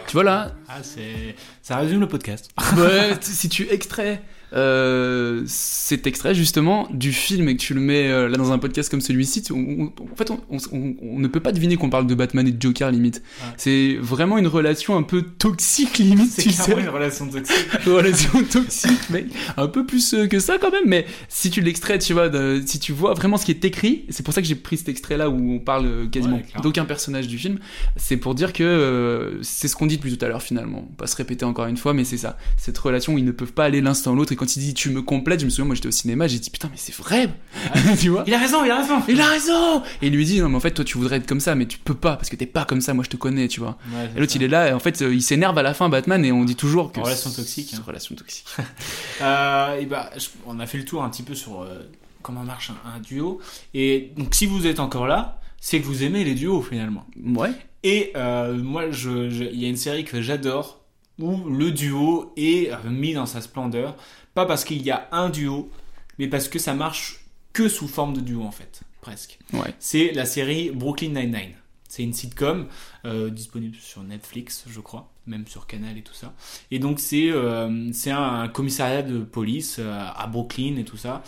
[0.07, 0.51] Tu vois là?
[0.67, 1.37] Ah, c'est.
[1.61, 2.51] Ça résume le podcast.
[2.75, 4.21] Ouais, si tu extrais
[4.53, 8.57] euh, cet extrait justement du film et que tu le mets euh, là dans un
[8.59, 9.57] podcast comme celui-ci, tu- on-
[9.99, 12.91] on- en fait, on, ne peut pas deviner qu'on parle de Batman et de Joker
[12.91, 13.21] limite.
[13.57, 17.57] C'est vraiment une relation un peu toxique limite, C'est une relation toxique.
[17.85, 19.25] Une relation toxique, mec.
[19.57, 22.61] Un peu plus euh, que ça quand même, mais si tu l'extrais, tu vois, de-
[22.65, 24.89] si tu vois vraiment ce qui est écrit, c'est pour ça que j'ai pris cet
[24.89, 27.59] extrait-là où on parle quasiment Ouais, d'aucun personnage du film,
[27.97, 30.87] c'est pour dire que euh, c'est ce qu'on dit depuis tout à l'heure finalement.
[30.97, 32.37] Pas se répéter encore une fois, mais c'est ça.
[32.57, 34.89] Cette relation où ils ne peuvent pas aller l'un sans l'autre, quand il dit tu
[34.89, 37.29] me complètes, je me souviens, moi j'étais au cinéma, j'ai dit putain, mais c'est vrai!
[37.99, 38.23] tu vois?
[38.25, 38.99] Il a raison, il a raison.
[39.07, 41.27] Il a raison Et il lui dit non mais en fait toi tu voudrais être
[41.27, 43.17] comme ça mais tu peux pas parce que t'es pas comme ça moi je te
[43.17, 43.77] connais tu vois.
[43.93, 45.89] Ouais, et l'autre il est là et en fait euh, il s'énerve à la fin
[45.89, 47.83] Batman et on dit toujours que En relation toxique, hein.
[47.85, 48.45] relation toxique.
[49.21, 51.81] Euh, et bah, je- on a fait le tour un petit peu sur euh,
[52.23, 53.39] comment marche un, un duo.
[53.75, 57.05] Et donc, si vous êtes encore là, c'est que vous aimez les duos finalement.
[57.23, 57.51] Ouais.
[57.83, 60.79] Et euh, moi, je- je- il y a une série que j'adore
[61.19, 63.95] où le duo est mis dans sa splendeur.
[64.33, 65.69] Pas parce qu'il y a un duo,
[66.17, 69.39] mais parce que ça marche que sous forme de duo en fait, presque.
[69.53, 69.73] Ouais.
[69.79, 71.53] C'est la série Brooklyn Nine-Nine.
[71.87, 72.67] C'est une sitcom
[73.03, 76.33] euh, disponible sur Netflix, je crois, même sur Canal et tout ça.
[76.71, 81.21] Et donc c'est euh, c'est un, commissariat de police euh, à Brooklyn et tout ça.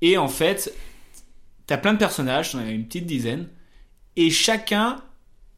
[0.00, 0.74] Et en fait,
[1.66, 3.48] t'as plein de personnages, t'en as une petite dizaine,
[4.16, 5.02] et chacun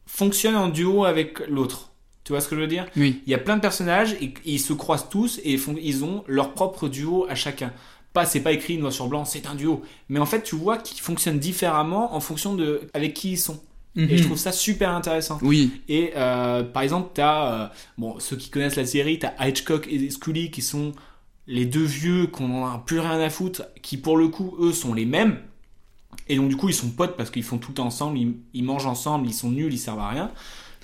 [0.05, 1.90] fonctionne en duo avec l'autre.
[2.23, 3.21] Tu vois ce que je veux dire Oui.
[3.25, 6.23] Il y a plein de personnages et ils se croisent tous et font, ils ont
[6.27, 7.71] leur propre duo à chacun.
[8.13, 9.81] Pas, c'est pas écrit noir sur blanc, c'est un duo.
[10.09, 13.59] Mais en fait, tu vois qu'ils fonctionnent différemment en fonction de avec qui ils sont.
[13.95, 14.09] Mhm.
[14.09, 15.39] Et je trouve ça super intéressant.
[15.41, 15.81] Oui.
[15.89, 20.09] Et euh, par exemple, t'as euh, bon ceux qui connaissent la série, t'as Hitchcock et
[20.09, 20.93] Scully qui sont
[21.47, 24.73] les deux vieux qu'on en a plus rien à foutre, qui pour le coup eux
[24.73, 25.39] sont les mêmes.
[26.29, 28.85] Et donc du coup ils sont potes parce qu'ils font tout ensemble, ils, ils mangent
[28.85, 30.31] ensemble, ils sont nuls, ils servent à rien.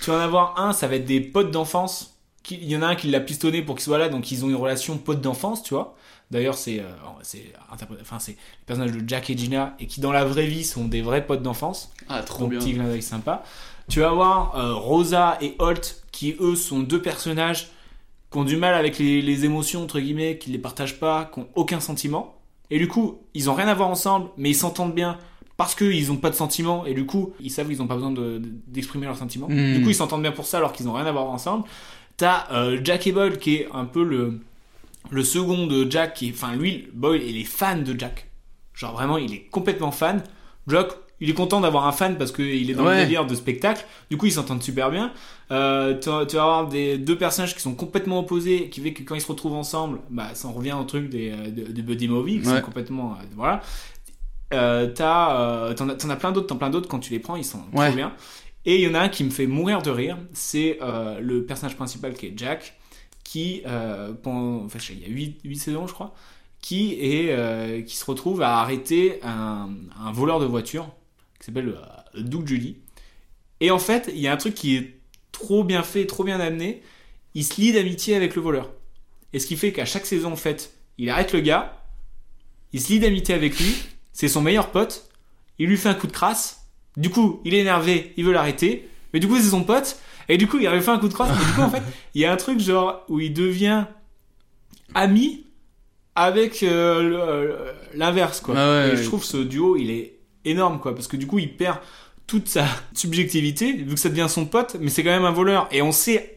[0.02, 2.18] Tu vas en avoir un, ça va être des potes d'enfance.
[2.50, 4.50] Il y en a un qui l'a pistonné pour qu'il soit là, donc ils ont
[4.50, 5.96] une relation pote d'enfance, tu vois.
[6.32, 6.90] D'ailleurs, c'est euh,
[7.22, 7.54] c'est
[8.02, 10.86] enfin c'est les personnages de Jack et Gina et qui dans la vraie vie sont
[10.86, 11.92] des vrais potes d'enfance.
[12.10, 12.60] Ah, trop Donc, bien.
[12.60, 13.44] Petit clin d'œil sympa.
[13.90, 17.70] Tu vas avoir euh, Rosa et Holt qui eux sont deux personnages
[18.32, 21.40] qui ont du mal avec les, les émotions entre guillemets, qui les partagent pas, qui
[21.40, 22.36] ont aucun sentiment.
[22.70, 25.18] Et du coup, ils ont rien à voir ensemble, mais ils s'entendent bien
[25.58, 28.12] parce qu'ils ont pas de sentiments et du coup, ils savent qu'ils ont pas besoin
[28.12, 29.48] de- de- d'exprimer leurs sentiments.
[29.50, 29.74] Mm.
[29.76, 31.66] Du coup, ils s'entendent bien pour ça alors qu'ils ont rien à voir ensemble.
[32.16, 34.40] T'as euh, Jack et Boyle qui est un peu le
[35.10, 38.28] le second de Jack qui enfin lui Boyle il est fan de Jack.
[38.74, 40.22] Genre vraiment, il est complètement fan.
[40.68, 40.90] Jack,
[41.20, 42.98] il est content d'avoir un fan parce qu'il est dans Ouais.
[43.00, 43.86] le délire de spectacle.
[44.12, 45.12] Du coup, ils s'entendent super bien.
[45.50, 49.16] Euh, tu, vas, avoir des, deux personnages qui sont complètement opposés, qui fait que quand
[49.16, 52.08] ils se retrouvent ensemble, bah, ça en revient au truc des, euh, de, de buddy
[52.08, 52.58] movie, qui Ouais.
[52.58, 53.62] sont complètement, euh, voilà.
[54.54, 57.20] Euh, t'as, euh, t'en as, t'en as plein d'autres, t'en plein d'autres quand tu les
[57.20, 57.88] prends, ils sont Ouais.
[57.88, 58.14] trop bien.
[58.66, 61.46] Et il y en a un qui me fait mourir de rire, c'est euh, le
[61.46, 62.78] personnage principal qui est Jack,
[63.24, 63.62] qui,
[64.24, 66.14] pendant, enfin, il y a 8, saisons, je crois,
[66.62, 70.88] qui, est, qui se retrouve à arrêter un, un voleur de voiture
[71.40, 71.78] qui s'appelle
[72.16, 72.78] Doug Julie.
[73.60, 75.00] Et en fait, il y a un truc qui est
[75.34, 76.82] trop bien fait, trop bien amené.
[77.34, 78.72] Il se lie d'amitié avec le voleur.
[79.34, 81.84] Et ce qui fait qu'à chaque saison, en fait, il arrête le gars,
[82.72, 83.76] il se lie d'amitié avec lui,
[84.18, 85.08] c'est son meilleur pote,
[85.60, 86.66] il lui fait un coup de crasse,
[86.98, 90.40] du coup, il est énervé, il veut l'arrêter, mais du coup, c'est son pote, et
[90.40, 91.84] du coup, il lui fait un coup de crasse, et du coup, en fait,
[92.16, 93.86] il y a un truc genre où il devient
[94.96, 95.46] ami
[96.16, 98.56] avec euh, euh, l'inverse, quoi.
[98.58, 98.98] Ah ouais, et ouais.
[98.98, 101.78] je trouve ce duo, il est énorme, quoi, parce que du coup, il perd
[102.26, 105.68] toute sa subjectivité, vu que ça devient son pote, mais c'est quand même un voleur,
[105.70, 106.37] et on sait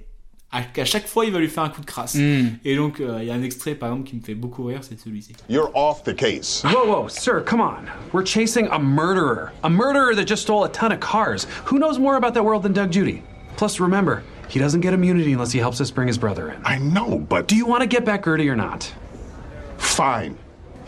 [0.53, 2.15] à- qu'à chaque fois, il va lui faire un coup de crasse.
[2.17, 2.49] Mm.
[2.65, 4.81] Et donc, euh, il y a un extrait, par exemple, qui me fait beaucoup rire,
[4.83, 5.33] c'est celui-ci.
[5.49, 6.63] You're off the case.
[6.65, 7.85] Whoa, whoa, sir, come on.
[8.13, 9.53] We're chasing a murderer.
[9.63, 11.47] A murderer that just stole a ton of cars.
[11.67, 13.23] Who knows more about that world than Doug Judy?
[13.57, 16.61] Plus, remember, he doesn't get immunity unless he helps us bring his brother in.
[16.65, 18.93] I know, but Do you want to get back Gertie or not?
[19.79, 20.37] fine.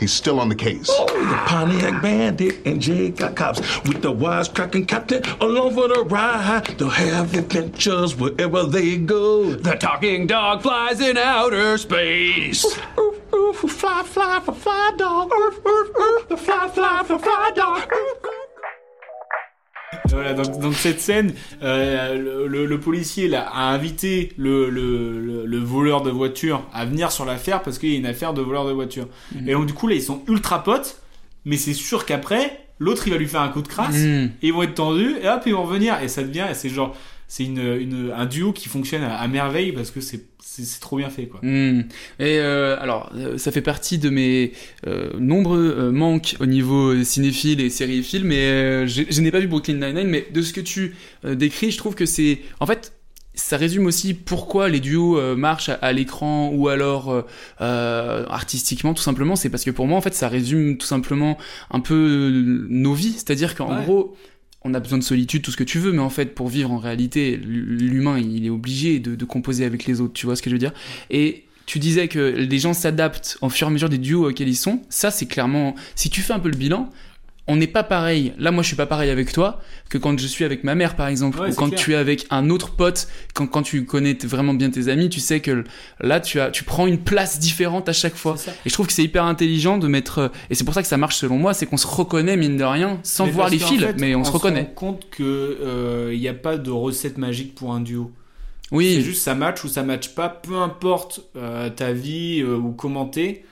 [0.02, 0.88] He's still on the case.
[0.90, 6.02] Oh, the Pontiac Bandit and Jay got cops with the wisecracking captain along for the
[6.02, 6.66] ride.
[6.76, 9.54] They'll have adventures wherever they go.
[9.54, 12.64] The talking dog flies in outer space.
[12.98, 15.30] Oof, oof, fly, fly, for fly dog.
[15.32, 15.96] Oof, oof,
[16.32, 17.88] oof, fly, fly, for fly dog.
[20.12, 25.20] Voilà, donc, donc cette scène, euh, le, le- le policier là, a invité le, le,
[25.20, 28.34] le, le voleur de voiture à venir sur l'affaire parce qu'il y a une affaire
[28.34, 29.06] de voleur de voiture.
[29.34, 29.48] Mhm.
[29.48, 31.00] Et donc du coup là ils sont ultra potes,
[31.44, 34.30] mais c'est sûr qu'après l'autre il va lui faire un coup de crasse, Mhm.
[34.42, 36.68] et ils vont être tendus et hop ils vont revenir et ça devient, et c'est
[36.68, 36.94] genre
[37.34, 40.80] c'est une, une, un duo qui fonctionne à, à merveille parce que c'est c'est c'est
[40.80, 41.40] trop bien fait quoi.
[41.42, 41.80] Hmm.
[42.18, 44.52] Et euh, alors, euh, ça fait partie de mes
[44.86, 49.40] euh, nombreux euh, manques au niveau cinéphile et sériephile, mais euh, j'ai- je n'ai pas
[49.40, 52.40] vu Brooklyn Nine-Nine, mais de ce que tu euh, décris, je trouve que c'est...
[52.60, 52.92] En fait,
[53.34, 57.24] ça résume aussi pourquoi les duos euh, marchent à, à l'écran ou alors
[57.62, 59.36] euh, artistiquement, tout simplement.
[59.36, 61.38] C'est parce que pour moi, en fait, ça résume tout simplement
[61.70, 62.30] un peu
[62.68, 63.14] nos vies.
[63.14, 63.84] C'est-à-dire qu'en Ouais.
[63.84, 64.16] gros,
[64.64, 66.70] on a besoin de solitude, tout ce que tu veux, mais en fait, pour vivre
[66.70, 70.50] en réalité, l'humain, il est obligé de, composer avec les autres, tu vois ce que
[70.50, 70.72] je veux dire?
[71.10, 74.48] Et tu disais que les gens s'adaptent au fur et à mesure des duos auxquels
[74.48, 74.82] ils sont.
[74.88, 75.74] Ça, c'est clairement.
[75.94, 76.90] Si tu fais un peu le bilan,
[77.48, 78.32] on n'est pas pareil.
[78.38, 80.94] Là, moi, je suis pas pareil avec toi que quand je suis avec ma mère,
[80.94, 81.80] par exemple, Ouais, ou quand clair.
[81.80, 83.08] tu es avec un autre pote.
[83.34, 85.64] Quand, quand tu connais vraiment bien tes amis, tu sais que
[86.00, 88.36] là, tu as, tu prends une place différente à chaque fois.
[88.64, 90.18] Et je trouve que c'est hyper intelligent de mettre.
[90.18, 92.56] euh, Et c'est pour ça que ça marche selon moi, c'est qu'on se reconnaît mine
[92.56, 94.60] de rien, sans Mais voir les fils, fait, mais on, se reconnaît.
[94.62, 95.22] rend compte que
[95.60, 98.12] euh, il n'y a pas de recette magique pour un duo.
[98.70, 98.94] Oui.
[98.94, 102.70] C'est juste ça match ou ça match pas, peu importe euh, ta vie euh, ou
[102.72, 103.44] comment t'es.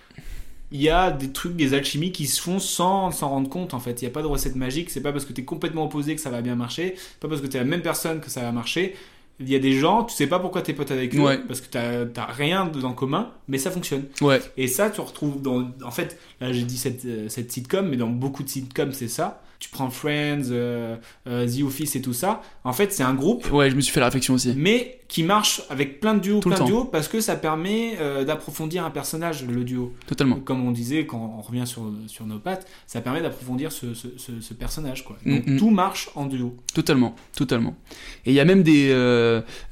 [0.73, 3.81] Il y a des trucs, des alchimies qui se font sans s'en rendre compte en
[3.81, 4.01] fait.
[4.03, 4.91] Il n'y a pas de recette magique.
[4.91, 6.95] C'est pas parce que t'es complètement opposé que ça va bien marcher.
[7.19, 8.95] Pas parce que t'es la même personne que ça va marcher.
[9.41, 11.39] Il y a des gens, tu sais pas pourquoi t'es pote avec eux, Ouais.
[11.39, 14.05] parce que t'as rien en commun, mais ça fonctionne.
[14.21, 14.39] Ouais.
[14.59, 15.71] Et ça, tu retrouves dans.
[15.83, 19.09] En fait, là j'ai dit cette, euh, cette sitcom, mais dans beaucoup de sitcoms, c'est
[19.09, 19.43] ça.
[19.61, 20.97] Tu prends Friends, euh,
[21.29, 22.41] euh, The Office et tout ça.
[22.65, 23.51] En fait, c'est un groupe.
[23.53, 24.55] Ouais, je me suis fait la réflexion aussi.
[24.57, 27.97] Mais qui marche avec plein de duos, Tout plein de duos, parce que ça permet
[28.01, 29.93] euh, d'approfondir un personnage, le duo.
[30.07, 30.37] Totalement.
[30.37, 34.07] Comme on disait quand on revient sur, sur nos pattes, ça permet d'approfondir ce, ce,
[34.17, 35.17] ce- ce personnage, quoi.
[35.27, 35.59] Donc Mm, mm.
[35.59, 36.57] tout marche en duo.
[36.73, 37.77] Totalement, totalement.
[38.25, 38.89] Et il y a même des.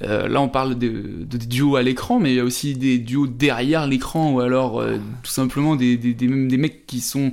[0.01, 0.89] là, on parle de,
[1.25, 4.39] de des duos à l'écran, mais il y a aussi des duos derrière l'écran, ou
[4.41, 7.31] alors euh, tout simplement des, des, des mecs qui sont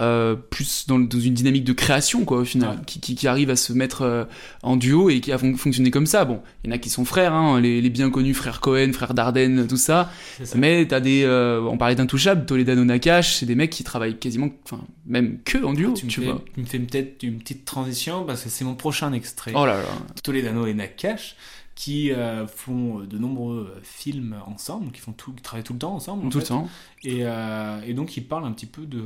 [0.00, 3.50] euh, plus dans, dans une dynamique de création, quoi, au final, qui, qui, qui arrivent
[3.50, 4.24] à se mettre euh,
[4.62, 6.24] en duo et qui a fon- fonctionné comme ça.
[6.24, 8.92] Bon, il y en a qui sont frères, hein, les, les bien connus frères Cohen,
[8.92, 10.10] frères Dardenne, tout ça.
[10.54, 11.22] Mais t'as des.
[11.24, 14.50] euh, on parlait d'Intouchable, Toledano Nakash, c'est des mecs qui travaillent quasiment.
[14.64, 18.24] Enfin, même que en duo, Tu me, fais, tu me fais peut-être une petite transition
[18.24, 19.52] parce que c'est mon prochain extrait.
[19.54, 19.88] Oh là là.
[20.22, 21.34] Toledano et Nakash
[21.74, 25.94] qui euh, font de nombreux films ensemble, qui font tout, qui travaillent tout le temps
[25.94, 26.26] ensemble.
[26.26, 26.68] en Tout le temps.
[27.04, 29.00] Et, euh, et donc ils parlent un petit peu de,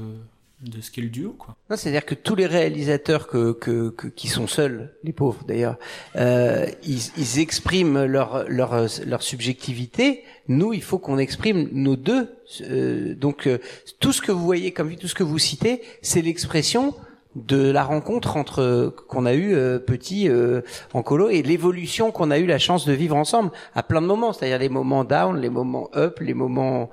[0.63, 1.57] de ce qu'est le duo, quoi.
[1.71, 5.77] Non, c'est-à-dire que tous les réalisateurs que, que, que- qui sont seuls, les pauvres d'ailleurs,
[6.17, 10.23] euh, ils, ils expriment leur, leur, leur subjectivité.
[10.49, 12.29] Nous, il faut qu'on exprime nos deux.
[12.63, 13.59] Euh, donc, euh,
[14.01, 16.95] tout ce que vous voyez comme tout ce que vous citez, c'est l'expression
[17.35, 20.61] de la rencontre entre qu'on a eu euh, petit euh,
[20.93, 24.07] en colo et l'évolution qu'on a eu la chance de vivre ensemble à plein de
[24.07, 26.91] moments, c'est-à-dire les moments down, les moments up, les moments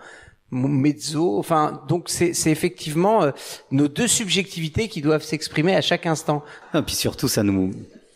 [0.52, 1.38] mezzo.
[1.38, 3.32] Enfin, donc c'est effectivement euh,
[3.72, 6.44] nos deux subjectivités qui doivent s'exprimer à chaque instant.
[6.74, 7.72] Et puis surtout, ça nous,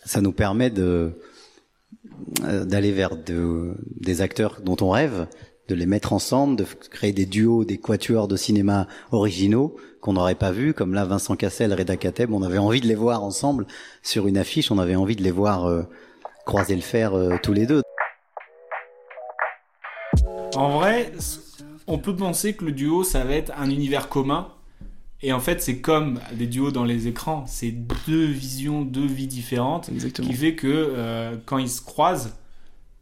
[0.05, 1.13] ça nous permet de
[2.43, 5.27] euh, d'aller vers de, des acteurs dont on rêve,
[5.67, 10.35] de les mettre ensemble, de créer des duos, des quatuors de cinéma originaux qu'on n'aurait
[10.35, 13.65] pas vus, comme là Vincent Cassel, Reda Kateb, on avait envie de les voir ensemble
[14.01, 15.83] sur une affiche, on avait envie de les voir euh,
[16.45, 17.81] croiser le fer euh, tous les deux.
[20.55, 21.11] En vrai,
[21.87, 24.49] on peut penser que le duo, ça va être un univers commun.
[25.21, 27.45] Et en fait, c'est comme des duos dans les écrans.
[27.47, 27.71] C'est
[28.07, 29.89] deux visions, deux vies différentes.
[30.13, 32.35] Qui fait que euh, quand ils se croisent,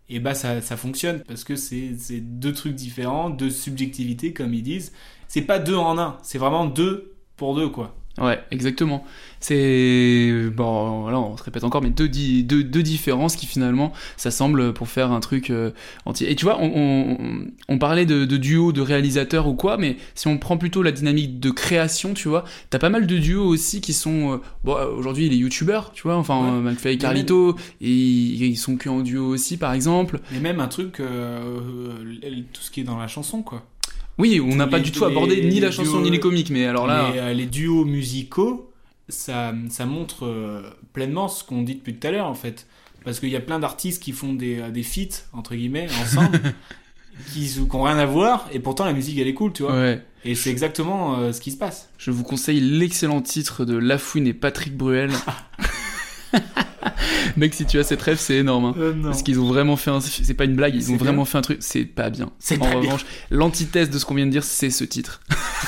[0.08, 1.24] et bah ça, ça fonctionne.
[1.28, 4.92] Parce que c'est c'est deux trucs différents, deux subjectivités, comme ils disent.
[5.28, 6.18] C'est pas deux en un.
[6.22, 7.96] C'est vraiment deux pour deux, quoi.
[8.20, 9.06] Ouais, exactement.
[9.40, 13.92] C'est bon, voilà, on se répète encore, mais deux, di- deux, deux différences qui finalement
[14.18, 15.72] s'assemblent pour faire un truc euh,
[16.06, 16.30] entier.
[16.30, 19.98] Et tu vois, on, on, on parlait de, de duo, de réalisateurs ou quoi, mais
[20.14, 23.46] si on prend plutôt la dynamique de création, tu vois, t'as pas mal de duos
[23.48, 26.50] aussi qui sont, euh, bon, euh, aujourd'hui les youtubeurs, tu vois, enfin Ouais.
[26.52, 30.20] euh, McFly et Carlito, et ils, sont que en duo aussi, par exemple.
[30.36, 31.60] Et même un truc, euh,
[32.54, 33.64] tout ce qui est dans la chanson, quoi.
[34.22, 36.20] Oui, on n'a pas les- du tout abordé les- ni la chanson duos- ni les
[36.20, 37.12] comiques, mais alors là.
[37.12, 38.72] Les, euh, les duos musicaux,
[39.10, 40.62] ça, ça montre euh,
[40.94, 42.68] pleinement ce qu'on dit depuis tout à l'heure, en fait.
[43.04, 46.40] Parce qu'il y a plein d'artistes qui font des, euh, des feats, entre guillemets, ensemble.
[47.34, 49.74] qui n'ont rien à voir, et pourtant la musique elle est cool, tu vois.
[49.74, 50.02] Ouais.
[50.24, 51.90] Et c'est exactement euh, ce qui se passe.
[51.98, 55.12] Je vous conseille l'excellent titre de Lafouine et Patrick Bruel.
[57.38, 58.66] Mec, si tu as cette rêve, c'est énorme.
[58.66, 58.76] hein.
[58.78, 58.94] Euh.
[59.04, 60.00] Parce qu'ils ont vraiment fait un.
[60.02, 60.98] C'est pas une blague, ils ont bien.
[61.06, 61.58] vraiment fait un truc.
[61.62, 62.30] C'est pas bien.
[62.40, 65.22] C'est En pas revanche, l'antithèse de ce qu'on vient de dire, c'est ce titre.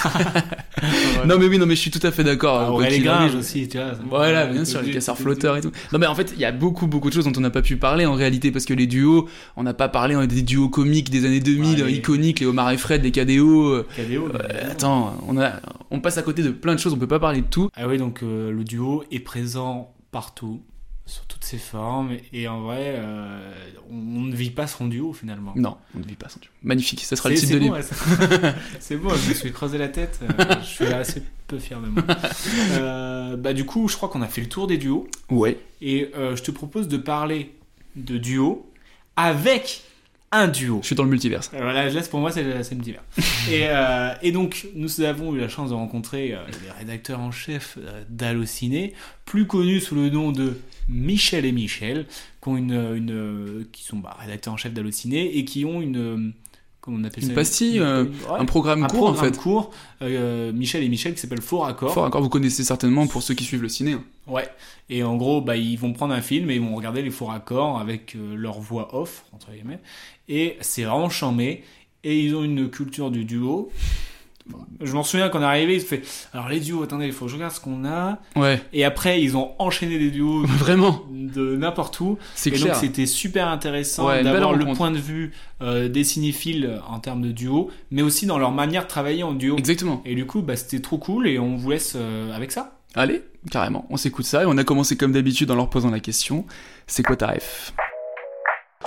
[1.25, 2.59] non, mais oui, non, mais je suis tout à fait d'accord.
[2.59, 3.91] Ah, Aurélie Gringe aussi, tu vois.
[4.09, 5.71] Voilà, bien sûr, les casseurs flotteurs et tout.
[5.91, 7.61] Non, mais en fait, il y a beaucoup, beaucoup de choses dont on n'a pas
[7.61, 10.69] pu parler en réalité, parce que les duos, on n'a pas parlé hein, des duos
[10.69, 13.67] comiques des années 2000, Ouais, les- iconiques, les Omar et Fred, les KDO.
[13.69, 15.53] euh, KDO, euh, attends, on, a,
[15.91, 17.69] on passe à côté de plein de choses, on peut pas parler de tout.
[17.75, 20.63] Ah oui, donc euh, le duo est présent partout,
[21.05, 23.53] sous toutes ses formes, et en vrai, euh,
[23.89, 25.51] on, on ne vit pas son duo finalement.
[25.57, 26.49] Non, on ne vit pas sans duo.
[26.63, 27.75] Magnifique, ça sera le titre de bon, livre.
[27.75, 31.59] ouais, ça- c'est bon, je me suis creusé la tête, euh, je suis assez peu
[31.59, 32.03] fier de moi.
[32.71, 35.07] Euh, bah du coup, je crois qu'on a fait le tour des duos.
[35.29, 35.57] Ouais.
[35.81, 37.53] Et je te propose de parler
[37.97, 38.71] de duo
[39.17, 39.83] avec
[40.33, 40.79] un duo.
[40.81, 41.51] Je suis dans le multiverse.
[41.53, 42.55] Euh, Voilà, là, pour moi, c'est le,
[43.51, 47.31] et, euh, et donc, nous avons eu la chance de rencontrer euh, les rédacteurs en
[47.31, 48.93] chef euh, d'Allociné,
[49.25, 52.05] plus connus sous le nom de Michel et Michel,
[52.41, 56.33] qui, ont une, une, qui sont bah, rédacteurs en chef d'Allociné et qui ont une.
[56.85, 59.39] Comment on appelle Une ça pastille, euh, un programme court, en programme fait.
[59.39, 61.93] court, euh, Michel et Michel qui s'appelle Faux Raccord.
[61.93, 63.93] Fort encore, vous connaissez certainement pour ceux qui suivent le ciné.
[63.93, 64.03] hein.
[64.27, 64.49] Ouais.
[64.89, 67.27] Et en gros, bah, ils vont prendre un film et ils vont regarder les faux
[67.27, 69.79] raccords avec euh, leur voix off, entre guillemets.
[70.27, 71.63] Et c'est vraiment chambé.
[72.03, 73.71] Et ils ont une culture du duo.
[74.81, 76.01] Je m'en souviens quand on est arrivé, ils se fait.
[76.33, 78.19] Alors les duos, attendez, il faut que je regarde ce qu'on a.
[78.35, 78.61] Ouais.
[78.73, 80.43] Et après, ils ont enchaîné des duos.
[80.45, 81.03] Vraiment.
[81.11, 82.17] De n'importe où.
[82.35, 82.73] C'est et clair.
[82.73, 87.21] donc c'était super intéressant Ouais, d'avoir le point de vue euh, des cinéphiles en termes
[87.21, 89.57] de duo, mais aussi dans leur manière de travailler en duo.
[89.57, 90.01] Exactement.
[90.05, 92.79] Et du coup, bah, c'était trop cool et on vous laisse euh, avec ça.
[92.95, 95.99] Allez, carrément, on s'écoute ça et on a commencé comme d'habitude en leur posant la
[95.99, 96.45] question
[96.85, 97.73] c'est quoi ta ref?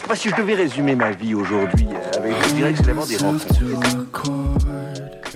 [0.06, 3.16] Moi, si je devais résumer ma vie aujourd'hui euh, avec, je dirais que c'est des
[3.16, 4.45] rencontres.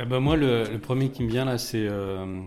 [0.03, 2.41] Ah bah moi, le, le premier qui me vient là, c'est euh,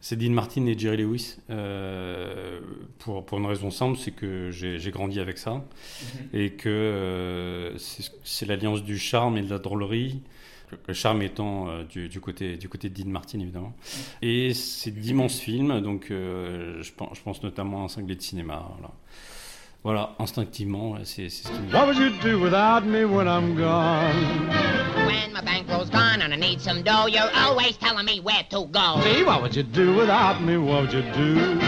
[0.00, 1.36] c'est Dean Martin et Jerry Lewis.
[1.50, 2.58] Euh,
[2.98, 5.62] pour, pour une raison simple, c'est que j'ai grandi avec ça
[6.32, 10.22] et que euh, c'est c'est l'alliance du charme et de la drôlerie.
[10.86, 13.74] Le charme étant euh, du, du côté, du côté de Dean Martin, évidemment.
[14.22, 18.22] Et c'est d'immenses films, donc euh, je, pense, je pense notamment à un cinglé de
[18.22, 18.66] cinéma.
[18.78, 18.94] Voilà,
[19.82, 21.72] voilà instinctivement, c'est ce qui me.
[21.72, 24.48] What would you do without me when I'm gone?
[25.06, 28.66] When my bankroll's gone and I need some dough, you're always telling me where to
[28.66, 29.00] go.
[29.02, 30.58] Hey, what would you do without me?
[30.58, 31.58] What would you do?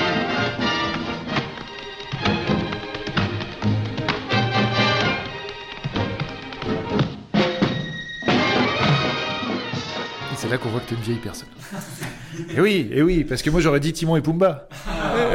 [10.32, 11.48] Et c'est là qu'on voit que t'es une vieille personne.
[12.56, 14.68] et oui, et oui, parce que moi j'aurais dit Timon et Pumba.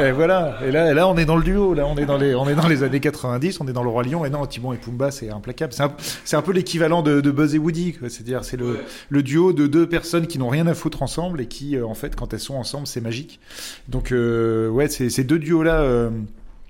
[0.02, 0.58] Et, voilà.
[0.66, 1.74] Et là, et là, on est dans le duo.
[1.74, 3.60] Là, on est dans les, on est dans les années 90.
[3.60, 4.24] On est dans le roi Lion.
[4.24, 5.72] Et non, Timon et Pumba, c'est implacable.
[5.72, 5.92] C'est un,
[6.24, 7.96] c'est un peu l'équivalent de, de Buzz et Woody.
[8.02, 11.46] C'est-à-dire, c'est le, le duo de deux personnes qui n'ont rien à foutre ensemble et
[11.46, 13.40] qui, euh, en fait, quand elles sont ensemble, c'est magique.
[13.88, 15.80] Donc, euh, ouais, c'est ces deux duos là.
[15.80, 16.10] euh,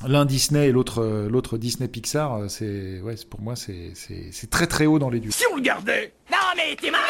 [0.07, 4.29] L'un Disney et l'autre euh, l'autre Disney Pixar, c'est ouais, c'est- pour moi c'est c'est
[4.31, 5.33] c'est très très haut dans les duos.
[5.33, 7.09] Si on le gardait Non mais t'es malade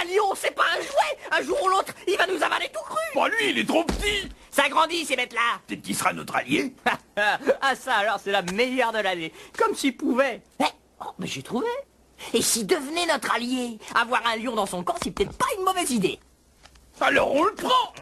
[0.00, 2.82] Un lion, c'est pas un jouet Un jour ou l'autre, il va nous avaler tout
[2.82, 6.36] cru Bon lui, il est trop petit Ça grandit ces bêtes-là Peut-être qu'il sera notre
[6.36, 6.74] allié
[7.16, 9.32] Ah ça alors c'est la meilleure de l'année.
[9.56, 10.42] Comme s'il pouvait.
[10.60, 10.64] Eh,
[11.00, 11.66] oh, mais j'ai trouvé
[12.32, 15.64] Et s'il devenait notre allié Avoir un lion dans son camp, c'est peut-être pas une
[15.64, 16.18] mauvaise idée
[17.00, 17.92] Alors on le prend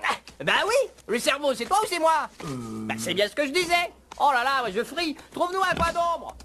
[0.44, 3.52] Bah oui, le cerveau c'est toi ou c'est moi Bah c'est bien ce que je
[3.52, 3.90] disais.
[4.20, 5.16] Oh là là, ouais, je frie.
[5.32, 6.36] Trouve-nous un coin d'ombre.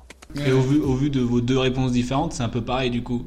[0.45, 3.03] Et au vu, au vu de vos deux réponses différentes, c'est un peu pareil du
[3.03, 3.25] coup.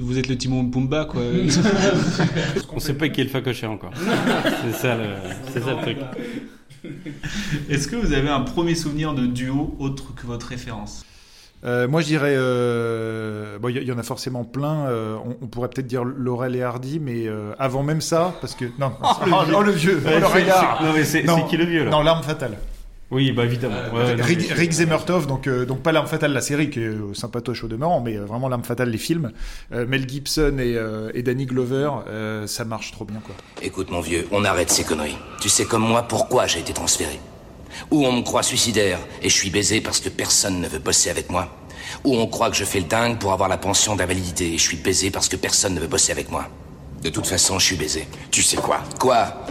[0.00, 1.20] Vous êtes le Timon Pumba quoi.
[2.74, 3.92] On sait pas qui est le facochère encore.
[3.96, 5.04] c'est ça le,
[5.52, 5.98] c'est ça le truc.
[7.68, 11.04] Est-ce que vous avez un premier souvenir de duo autre que votre référence?
[11.64, 14.86] Euh, moi, je dirais, euh, bon, il y, y en a forcément plein.
[14.86, 18.54] euh, on, on pourrait peut-être dire Laurel et Hardy, mais euh, avant même ça, parce
[18.54, 19.62] que non, Oh, oh, le oh, vieux.
[19.64, 20.82] le vieux, Ouais, oh, le c'est- regard.
[20.82, 21.90] non, mais c'est- Non, c'est qui le vieux, là?
[21.90, 22.58] Non, l'arme fatale.
[23.10, 23.76] Oui, bah évidemment.
[23.92, 27.14] Ouais, non, Rick, Zemmertov, donc euh, donc pas l'arme fatale la série qui est euh,
[27.14, 29.30] sympatoche au demeurant, mais euh, vraiment l'arme fatale les films.
[29.72, 33.34] Euh, Mel Gibson et, euh, et Danny Glover, euh, ça marche trop bien quoi.
[33.62, 35.18] Écoute mon vieux, on arrête ces conneries.
[35.40, 37.20] Tu sais comme moi pourquoi j'ai été transféré.
[37.90, 41.10] Ou on me croit suicidaire et je suis baisé parce que personne ne veut bosser
[41.10, 41.48] avec moi.
[42.04, 44.62] Ou on croit que je fais le dingue pour avoir la pension d'invalidité et je
[44.62, 46.48] suis baisé parce que personne ne veut bosser avec moi.
[47.02, 48.08] De toute façon, je suis baisé.
[48.30, 48.80] Tu sais quoi?
[48.98, 49.44] Quoi?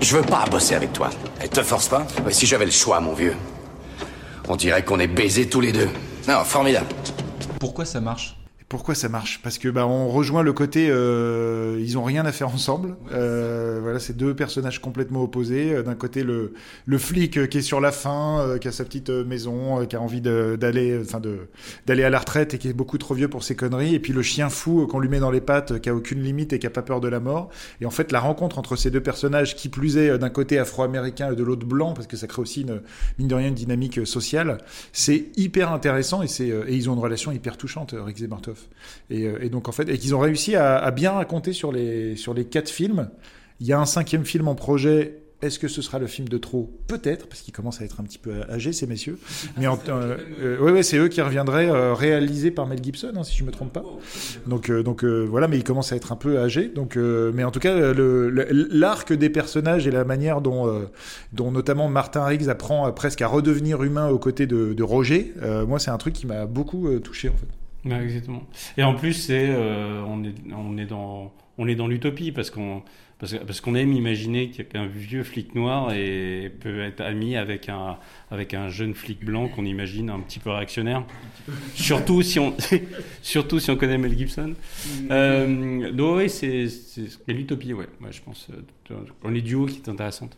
[0.00, 1.10] Je veux pas bosser avec toi.
[1.42, 2.06] Et te force pas?
[2.24, 3.34] Mais si j'avais le choix, mon vieux,
[4.48, 5.88] on dirait qu'on est baisés tous les deux.
[6.26, 6.86] Non, formidable.
[7.58, 8.37] Pourquoi ça marche?
[8.68, 9.40] Pourquoi ça marche?
[9.42, 12.96] Parce que bah, on rejoint le côté euh, ils ont rien à faire ensemble.
[13.12, 15.72] Euh, voilà, c'est deux personnages complètement opposés.
[15.72, 16.52] Euh, d'un côté le
[16.84, 19.86] le flic euh, qui est sur la fin, euh, qui a sa petite euh, maison,
[19.86, 21.48] qui a envie d'aller enfin de
[21.86, 24.12] d'aller à la retraite et qui est beaucoup trop vieux pour ses conneries et puis
[24.12, 26.66] le chien fou qu'on lui met dans les pattes qui a aucune limite et qui
[26.66, 27.48] a pas peur de la mort.
[27.80, 31.32] Et en fait la rencontre entre ces deux personnages qui plus est d'un côté afro-américain
[31.32, 32.82] et de l'autre blanc parce que ça crée aussi une
[33.18, 34.58] mine de rien une dynamique sociale,
[34.92, 38.57] c'est hyper intéressant et c'est et ils ont une relation hyper touchante Rick et Bartov.
[39.10, 42.34] Euh, et, donc, en fait, et qu'ils ont réussi à, bien raconter sur les, sur
[42.34, 43.10] les quatre films.
[43.60, 45.22] Il y a un cinquième film en projet.
[45.40, 46.68] Est-ce que ce sera le film de trop?
[46.88, 49.20] Peut-être, parce qu'ils commencent à être un petit peu âgés, ces messieurs.
[49.56, 53.42] Mais c'est euh, euh, eux qui reviendraient, euh, réalisés par Mel Gibson, hein, si je
[53.42, 53.84] ne me trompe pas.
[54.48, 56.72] Donc, euh, donc euh, voilà, mais ils commencent à être un peu âgés.
[56.74, 60.88] Donc, mais en tout cas, l'arc des personnages et la manière dont,
[61.32, 65.34] dont notamment Martin Riggs apprend presque à redevenir humain aux côtés de, de Roger,
[65.68, 67.57] moi, c'est un truc qui m'a beaucoup touché, en fait.
[67.88, 68.42] Ouais, exactement.
[68.76, 72.50] Et en plus, c'est euh, on est on est dans on est dans l'utopie parce
[72.50, 72.82] qu'on
[73.18, 77.96] parce, que- parce qu'on aime imaginer qu'un vieux flic noir peut être ami avec un
[78.30, 81.04] avec un jeune flic blanc qu'on imagine un petit peu réactionnaire.
[81.74, 82.54] surtout si on
[83.22, 84.54] surtout si on connaît Mel Gibson.
[85.10, 86.66] Euh, donc oui, c'est
[87.26, 87.86] l'utopie, ouais.
[88.00, 88.12] ouais.
[88.12, 88.48] Je pense
[88.90, 90.36] euh, on est duo qui est intéressante.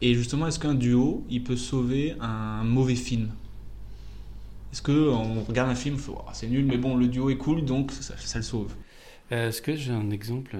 [0.00, 3.30] Et justement, est-ce qu'un duo, il peut sauver un mauvais film?
[4.74, 7.64] Est-ce que on regarde un film, Oh, c'est nul, mais bon, le duo est cool,
[7.64, 8.72] donc ça, ça le sauve.
[9.30, 10.56] Est-ce que j'ai un exemple?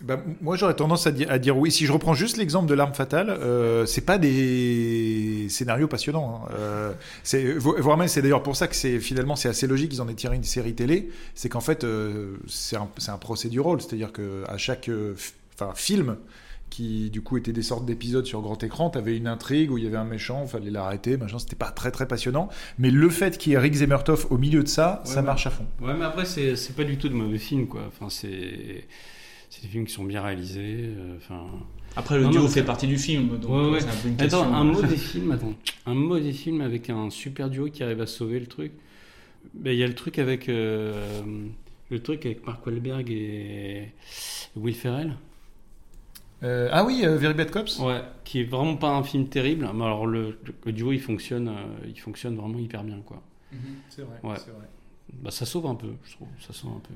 [0.00, 1.70] Bah, moi, j'aurais tendance à dire, à dire oui.
[1.70, 6.46] Si je reprends juste l'exemple de l'arme fatale, euh, c'est pas des scénarios passionnants.
[6.48, 6.52] hein.
[6.58, 6.92] Euh,
[7.22, 10.08] c'est voire même, c'est d'ailleurs pour ça que c'est finalement c'est assez logique qu'ils en
[10.08, 11.08] aient tiré une série télé.
[11.36, 15.14] C'est qu'en fait, euh, c'est un, un procédural, c'est-à-dire que à chaque euh,
[15.54, 16.16] enfin film
[16.70, 19.84] qui du coup était des sortes d'épisodes sur grand écran, t'avais une intrigue où il
[19.84, 22.48] y avait un méchant, fallait l'arrêter, machin, c'était pas très très passionnant.
[22.78, 25.26] Mais le fait qu'il y ait Rick Zemertov au milieu de ça, Ouais, ça mais-
[25.26, 25.64] marche à fond.
[25.80, 27.82] Ouais, mais après, c'est c'est pas du tout de mauvais films, quoi.
[27.86, 28.84] Enfin, c'est
[29.48, 30.80] c'est des films qui sont bien réalisés.
[30.96, 31.44] euh, Enfin.
[31.98, 33.80] Après, le Non, duo non, fait partie du film, donc, Ouais, euh, ouais.
[33.80, 35.54] c'est un peu une Attends, un mauvais film, attends,
[35.86, 38.72] un mauvais film avec un super duo qui arrive à sauver le truc.
[39.54, 40.92] Ben, il y a le truc avec euh,
[41.90, 43.92] le truc avec Mark Wahlberg et
[44.56, 45.16] Will Ferrell.
[46.42, 47.78] Euh, ah oui, euh, Very Bad Cops.
[47.78, 51.48] Ouais, qui est vraiment pas un film terrible, mais alors le, le duo il fonctionne,
[51.48, 53.22] euh, il fonctionne vraiment hyper bien, quoi.
[53.52, 53.58] Mhm,
[53.88, 54.36] c'est vrai, Ouais.
[54.38, 54.68] c'est vrai.
[55.14, 56.28] Bah, ça sauve un peu, je trouve.
[56.40, 56.94] Ça sauve un peu.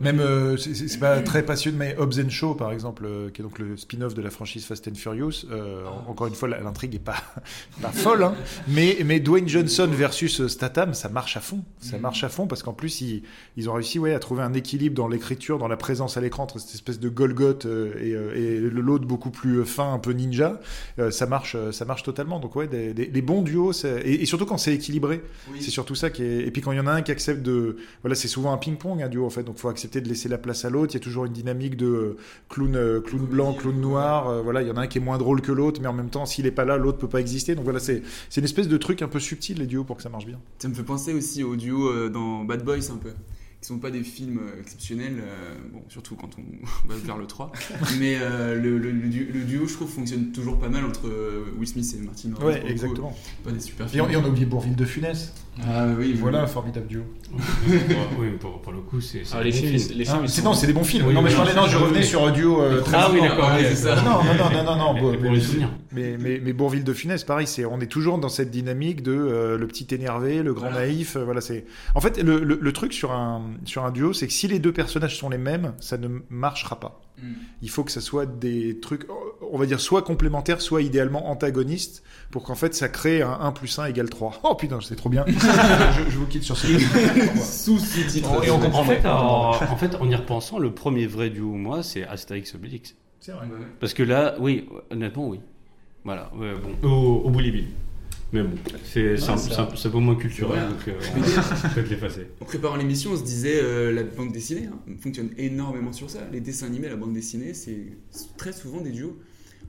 [0.00, 3.44] Même, euh, c'est- pas très passionnant, mais Hobbs and Shaw, par exemple, euh, qui est
[3.44, 5.46] donc le spin-off de la franchise Fast and Furious.
[5.50, 7.16] euh, en- Encore une fois, l'intrigue est pas,
[7.82, 8.34] pas folle, hein,
[8.68, 11.62] mais, mais Dwayne Johnson versus Statham, ça marche à fond.
[11.80, 13.22] Ça marche à fond parce qu'en plus, ils,
[13.56, 16.44] ils ont réussi ouais, à trouver un équilibre dans l'écriture, dans la présence à l'écran
[16.44, 19.98] entre cette espèce de Golgoth euh, et, euh, et le l'autre beaucoup plus fin, un
[19.98, 20.60] peu ninja.
[20.98, 22.40] Euh, ça marche, euh, ça marche totalement.
[22.40, 25.22] Donc ouais, des, des- des bons duos, c'est- et, et surtout quand c'est équilibré.
[25.60, 26.46] C'est surtout ça qui est.
[26.46, 28.58] Et puis quand il y en a un qui accepte de, voilà, c'est souvent un
[28.58, 29.42] ping-pong un duo en fait.
[29.42, 30.94] Donc faut accepter de laisser la place à l'autre.
[30.94, 32.16] Il y a toujours une dynamique de euh,
[32.48, 34.28] clown, euh, clown blanc, clown noir.
[34.28, 35.92] Euh, voilà, il y en a un qui est moins drôle que l'autre, mais en
[35.92, 37.56] même temps, s'il est pas là, l'autre peut pas exister.
[37.56, 38.02] Donc voilà, c'est
[38.36, 40.38] une espèce de truc un peu subtil les duos pour que ça marche bien.
[40.58, 43.10] Ça me fait penser aussi aux duos dans Bad Boys un peu.
[43.60, 47.26] Qui sont pas des films euh, exceptionnels, euh, bon, surtout quand on va vers le
[47.26, 47.52] 3.
[47.98, 51.10] Mais euh, le, le- le du- le duo, je trouve, fonctionne toujours pas mal entre
[51.58, 52.44] Will Smith et Martin Lawrence.
[52.46, 53.14] Ouais, exactement.
[53.44, 54.04] Pas des super Et films.
[54.06, 55.34] on, et on a oublié Bourville de Funès.
[55.68, 56.44] Ah oui, voilà oui.
[56.44, 57.02] un formidable duo.
[58.18, 59.22] oui, pour, pour le coup, c'est.
[59.34, 61.06] Ah, les films, les films, c'est- non, c'est des bons films.
[61.06, 62.04] Oui, non, mais je parlais, non, je revenais oui.
[62.06, 63.96] sur un duo euh, très Ah oui, d'accord, oui, c'est ça.
[63.96, 65.70] Non, non, non, non, non, pour mais, les souvenirs.
[65.92, 69.12] mais, mais, mais Bourville de Funès, pareil, c'est, on est toujours dans cette dynamique de
[69.12, 71.16] euh, le petit énervé, le grand naïf.
[71.16, 71.66] euh, voilà, c'est.
[71.94, 74.58] En fait, le, le, le truc sur un, sur un duo, c'est que si les
[74.58, 77.00] deux personnages sont les mêmes, ça ne marchera pas.
[77.18, 77.32] Mm.
[77.62, 79.06] Il faut que ça soit des trucs,
[79.50, 83.52] on va dire, soit complémentaires, soit idéalement antagonistes, pour qu'en fait ça crée un 1
[83.52, 84.40] plus 1 égale 3.
[84.44, 85.24] Oh putain, c'est trop bien.
[85.28, 86.66] je, je vous quitte sur ce
[87.40, 88.44] Sous-titre.
[88.44, 91.52] Et on comprend En fait, en, en fait, en y repensant, le premier vrai duo,
[91.52, 92.94] moi, c'est Astérix Obélix.
[93.20, 93.46] C'est vrai.
[93.80, 95.40] Parce que là, oui, honnêtement, oui.
[96.04, 96.88] Voilà, ouais, bon.
[96.88, 97.30] Au, au.
[98.32, 98.54] Mais bon,
[98.84, 100.68] c'est c'est un, peu moins culturel, Ouais.
[100.68, 102.28] donc euh, on peut-être l'effacer.
[102.40, 106.20] En préparant l'émission, on se disait euh, la bande dessinée hein, fonctionne énormément sur ça.
[106.32, 107.88] Les dessins animés, la bande dessinée, c'est
[108.36, 109.18] très souvent des duos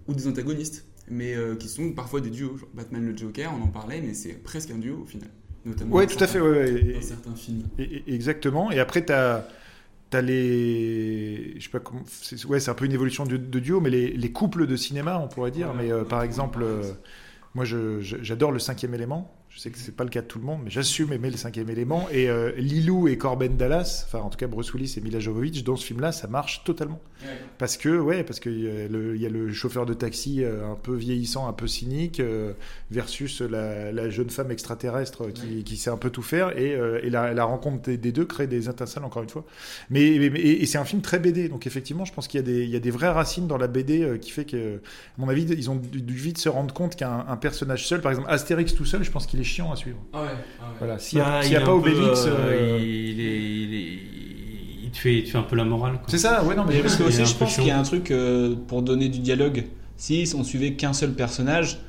[0.07, 2.55] ou des antagonistes, mais euh, qui sont parfois des duos.
[2.57, 5.29] Genre Batman le Joker, on en parlait, mais c'est presque un duo au final.
[5.65, 6.33] Notamment Ouais, dans tout à fait.
[6.39, 6.81] certains- Ouais, ouais.
[6.93, 7.63] Dans Et- certains films.
[7.79, 8.71] et- exactement.
[8.71, 9.47] Et après, tu as,
[10.21, 11.53] les.
[11.57, 12.03] Je sais pas comment.
[12.07, 14.75] c'est- Ouais, c'est un peu une évolution de, de duo, mais les, les couples de
[14.75, 15.73] cinéma, on pourrait dire.
[15.73, 16.83] mais euh, par exemple, euh,
[17.53, 19.31] moi, j'adore le cinquième élément.
[19.53, 21.35] Je sais que c'est pas le cas de tout le monde, mais j'assume aimer le
[21.35, 22.07] cinquième élément.
[22.09, 25.65] Et euh, Lilou et Corben Dallas, enfin en tout cas Bruce Willis et Mila Jovovich,
[25.65, 27.01] dans ce film-là, ça marche totalement.
[27.57, 30.41] Parce que, ouais, parce qu'il y, a le- il y a le chauffeur de taxi
[30.41, 32.53] euh, un peu vieillissant, un peu cynique, euh,
[32.91, 36.57] versus la, la jeune femme extraterrestre qui, qui sait un peu tout faire.
[36.57, 39.43] Et, euh, et la, la rencontre des, des deux crée des étincelles, encore une fois.
[39.89, 41.49] Mais, et, et c'est un film très BD.
[41.49, 43.57] Donc effectivement, je pense qu'il y, a des- il y a des vraies racines dans
[43.57, 44.79] la BD euh, qui fait que, à
[45.21, 48.29] mon avis, ils ont dû, vite se rendre compte qu'un un personnage seul, par exemple
[48.31, 49.97] Astérix tout seul, je pense qu'il est chiant à suivre.
[50.13, 50.27] Ah ouais,
[50.79, 52.25] Voilà, s'il n'y a, Bah, a pas Obélix.
[52.25, 53.99] euh, euh, il, est, il, est-
[54.85, 55.99] il te fait, il te fait un peu la morale.
[56.07, 58.11] C'est ça, ouais, non, mais parce que aussi, je pense qu'il y a un truc
[58.11, 59.65] euh, pour donner du dialogue.
[59.97, 61.79] Si on suivait qu'un seul personnage,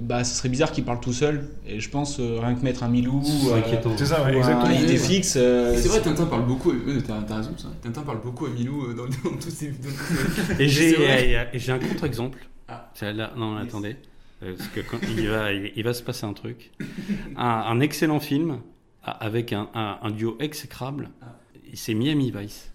[0.00, 1.48] bah, ce serait bizarre qu'il parle tout seul.
[1.66, 3.92] Et je pense euh, rien que mettre un Milou, C'est euh, inquiétant.
[3.96, 4.64] C'est ça, ouais, ou exactement.
[4.66, 5.34] un idée fixe.
[5.36, 6.70] euh, C'est vrai, Tintin parle beaucoup.
[6.70, 7.68] ouais, T'as t'as raison, ça.
[7.82, 9.72] Tintin parle beaucoup à Milou euh, dans, dans tous ses.
[9.72, 10.68] ses- Et
[11.58, 12.38] j'ai un contre-exemple.
[12.68, 12.90] Ah.
[13.02, 13.96] Là- Non, attendez.
[14.42, 16.70] Euh, Parce que quand il, va, il, il va se passer un truc.
[17.36, 18.60] Un, un excellent film
[19.02, 21.10] avec un, un- un duo exécrable.
[21.74, 22.70] C'est Miami Vice.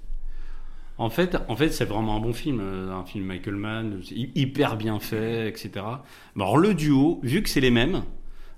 [0.97, 2.59] En fait, en fait c'est vraiment un bon film.
[2.61, 5.71] euh, Un film Michael Mann, hyper bien fait, etc.
[6.35, 8.03] Mais alors, le duo, vu que c'est les mêmes,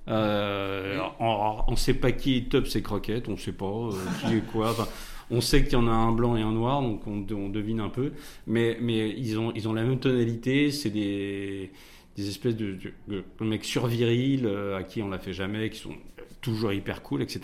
[0.07, 3.91] euh, on, on sait pas qui top ses croquettes, on sait pas euh,
[4.27, 4.71] qui est quoi.
[4.71, 4.87] Enfin,
[5.31, 7.79] on sait qu'il y en a un blanc et un noir, donc on, on devine
[7.81, 8.13] un peu.
[8.47, 11.71] Mais, mais ils, ont, ils ont la même tonalité, c'est des,
[12.19, 15.79] des espèces de, de- de mecs survirils euh, à qui on l'a fait jamais, qui
[15.79, 15.95] sont
[16.41, 17.41] toujours hyper cool, etc.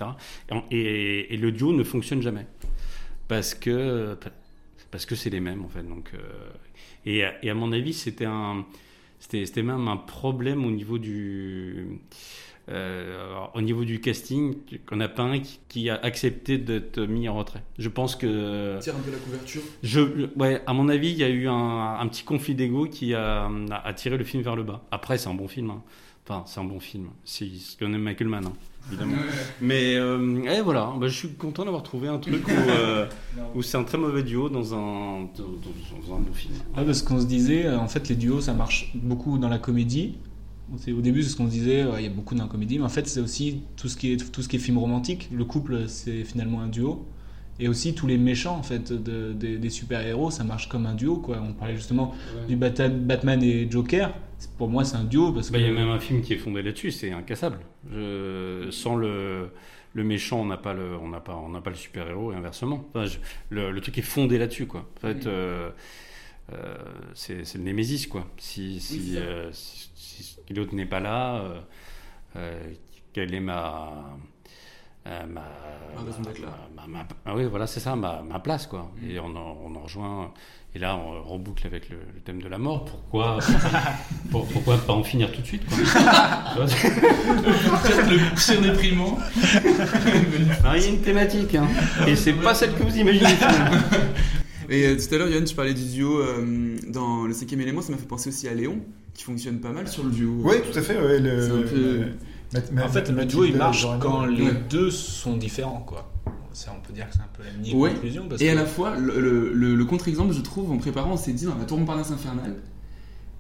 [0.72, 2.46] Et, le duo ne fonctionne jamais.
[3.28, 4.18] Parce que
[4.92, 5.84] parce que c'est les mêmes en fait.
[5.84, 6.20] Donc, euh,
[7.06, 8.66] et, et à mon avis, c'était un,
[9.20, 12.00] c'était même un problème au niveau du,
[12.70, 14.56] euh, au niveau du casting,
[14.88, 17.64] qu'on n'a pas un qui, qui a accepté d'être mis en retrait.
[17.78, 19.62] Je pense que Tire un peu la couverture.
[19.84, 20.02] je,
[20.38, 23.50] ouais, à mon avis, il y a eu un, un petit conflit d'ego qui a,
[23.84, 24.84] a tiré le film vers le bas.
[24.92, 25.70] Après, c'est un bon film.
[25.70, 25.82] hein.
[26.28, 27.10] Enfin, c'est un bon film.
[27.24, 28.54] Si, si on aime Michael Mann, hein,
[28.88, 29.14] évidemment.
[29.62, 33.06] Mais euh, eh, voilà, bah, je suis content d'avoir trouvé un truc où, euh,
[33.54, 36.56] où c'est un très mauvais duo dans un, dans, dans- un bon film.
[36.76, 39.60] Ouais, parce qu'on se disait, euh, en fait, les duos, ça marche beaucoup dans la
[39.60, 40.18] comédie.
[40.74, 42.86] Au début, c'est ce qu'on se disait, il y a beaucoup dans la comédie, mais
[42.86, 45.30] en fait, c'est aussi tout ce qui est tout ce qui est film romantique.
[45.32, 47.06] Le couple, c'est finalement un duo.
[47.58, 50.94] Et aussi tous les méchants en fait de- de- des super-héros, ça marche comme un
[50.94, 51.40] duo quoi.
[51.42, 52.14] On parlait justement
[52.50, 54.14] du Bata- Batman et Joker.
[54.58, 56.34] Pour moi, c'est un duo parce Bah, que Il y a même un film qui
[56.34, 57.60] est fondé là-dessus, c'est incassable.
[57.90, 59.52] Je- sans le,
[59.94, 62.34] le méchant, on n'a pas le, on n'a pas, on n'a pas le super héros
[62.34, 62.84] et inversement.
[62.90, 64.90] Enfin, je- le, le truc est fondé là-dessus, quoi.
[64.98, 65.70] En fait, euh,
[66.52, 66.76] euh,
[67.14, 68.22] c'est c'est le Némésis, quoi.
[68.22, 69.90] Euh, si,
[70.24, 71.60] si l'autre n'est pas là, euh,
[72.38, 72.60] euh,
[73.14, 73.92] quelle est ma
[75.08, 75.42] euh, ma,
[75.96, 76.58] Ma raison d'être là.
[76.76, 78.92] ma- ma- ah oui, voilà, c'est ça, ma, ma place, quoi.
[79.08, 80.34] Et on en, on en rejoint.
[80.74, 82.84] Et là, on reboucle avec le, le thème de la mort.
[82.86, 83.38] Pourquoi,
[84.32, 85.78] pour- pourquoi pas en finir tout de suite, quoi
[86.58, 89.18] le pire déprimant.
[90.66, 91.68] Ah, Il y a une thématique, hein.
[92.08, 93.30] Et c'est pas celle que vous imaginez.
[94.70, 97.82] Et euh, tout à l'heure, Yann, tu parlais du duo euh, dans le cinquième élément,
[97.82, 98.80] ça m'a fait penser aussi à Léon,
[99.14, 100.34] qui fonctionne pas mal sur le duo.
[100.44, 100.98] Oui, tout à fait.
[101.02, 104.54] ouais, le- peu- en fait, le duo il marche quand les Ouais.
[104.70, 106.12] deux sont différents quoi.
[106.54, 107.94] Ça, on peut dire que c'est un peu la mini Ouais.
[107.94, 111.12] conclusion parce Et à la fois, le, le- le- le contre-exemple, je trouve, en préparant,
[111.14, 112.56] on s'est dit dans la tour Montparnasse infernale,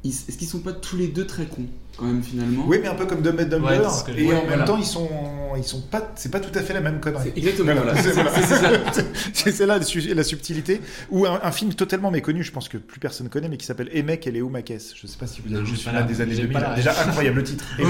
[0.03, 1.65] ils- est-ce qu'ils sont pas tous les deux très cons,
[1.97, 3.67] quand même, finalement Oui, mais un peu comme Dumb and Dumber.
[3.67, 4.63] Ouais, et ouais, en même voilà.
[4.65, 5.09] temps, ils sont,
[5.57, 7.31] ils sont pas, c'est pas tout à fait la même connerie.
[7.33, 7.95] C'est exactement, voilà.
[7.95, 8.31] C'est C'est- voilà.
[8.31, 9.01] c'est- c'est ça.
[9.33, 10.81] C'est- c'est là le su- la subtilité.
[11.11, 13.89] Ou un, un film totalement méconnu, je pense que plus personne connaît, mais qui s'appelle
[13.93, 14.73] Emek et Léo Makes.
[14.95, 16.53] Je sais pas si vous avez vu celui-là la- des années j'ai 2000.
[16.53, 17.63] pas la- Déjà incroyable titre.
[17.79, 17.85] Ouais,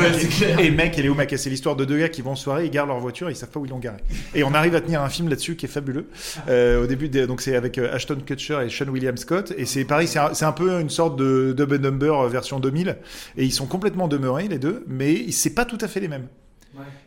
[0.65, 1.35] Emek c'est et- Léo Makes.
[1.37, 3.35] C'est l'histoire de deux gars qui vont en soirée, ils garent leur voiture, et ils
[3.35, 3.97] savent pas où ils l'ont garé.
[4.33, 6.07] Et on arrive à tenir un film là-dessus qui est fabuleux.
[6.49, 9.85] Euh, au début, donc c'est avec euh, Ashton Kutcher et Sean William Scott, et c'est
[9.85, 12.97] pareil, c'est un, c'est un peu une sorte de Dumb and Dumber euh, version 2000,
[13.37, 16.27] et ils sont complètement demeurés les deux, mais c'est pas tout à fait les mêmes.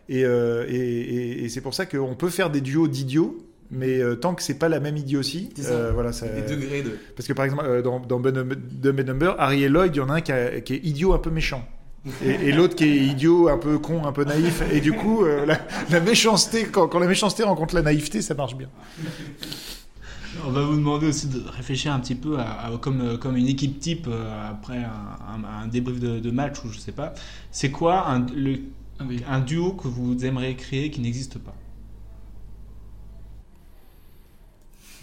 [0.09, 3.37] Et, euh, et, et- et c'est pour ça qu'on peut faire des duos d'idiots,
[3.71, 6.27] mais euh, tant que c'est pas la même idiotie, euh, voilà, ça.
[6.27, 9.95] Des degrés de- Parce que par exemple, euh, dans, dans Dumb Dumber, Harry et Lloyd,
[9.95, 11.63] il y en a un qui, a- qui est idiot un peu méchant.
[12.25, 14.63] Et, et l'autre qui est idiot, un peu con, un peu naïf.
[14.73, 15.59] Et du coup, la,
[15.91, 18.71] la méchanceté, quand, quand la méchanceté rencontre la naïveté, ça marche bien.
[20.47, 23.37] On va vous demander aussi de réfléchir un petit peu à, à- comme, euh, comme
[23.37, 26.93] une équipe type euh, après un, un- un débrief de, de match ou je sais
[26.93, 27.13] pas.
[27.51, 28.61] C'est quoi un, le-
[29.29, 31.55] un duo que vous aimeriez créer qui n'existe pas?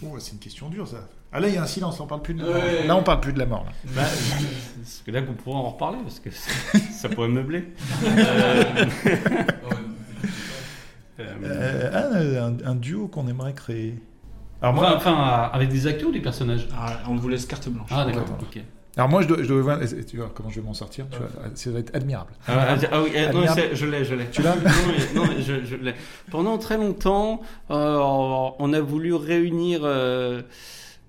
[0.06, 1.08] Oh, c'est une question dure, ça.
[1.32, 2.56] Ah là, il y a un silence, on parle plus de la mort.
[2.56, 2.88] Ouais.
[2.88, 3.66] Là, on parle plus de la mort.
[3.66, 3.72] là.
[3.96, 4.02] Bah,
[4.82, 7.66] parce que là, vous pourrez en reparler, parce que ça pourrait meubler.
[8.04, 8.86] Euh,
[11.18, 13.96] Euh, ah, un, un duo qu'on aimerait créer.
[14.70, 17.70] Alors enfin, moi, enfin, avec des acteurs ou des personnages Ah, On vous laisse carte
[17.70, 17.90] blanche.
[17.92, 18.62] Ah, d'accord, ok.
[18.98, 21.06] Alors moi, je dois, je dois voir- tu vois comment je vais m'en sortir.
[21.12, 22.32] Tu vois, ça va être admirable.
[22.48, 23.42] Ah, ah, ah oui, euh, non,
[23.74, 24.26] je l'ai, je l'ai.
[24.28, 25.94] Tu l'as Non, mais- non, mais je, je l'ai.
[26.32, 27.42] Pendant très longtemps,
[27.72, 30.42] euh, on a voulu réunir euh,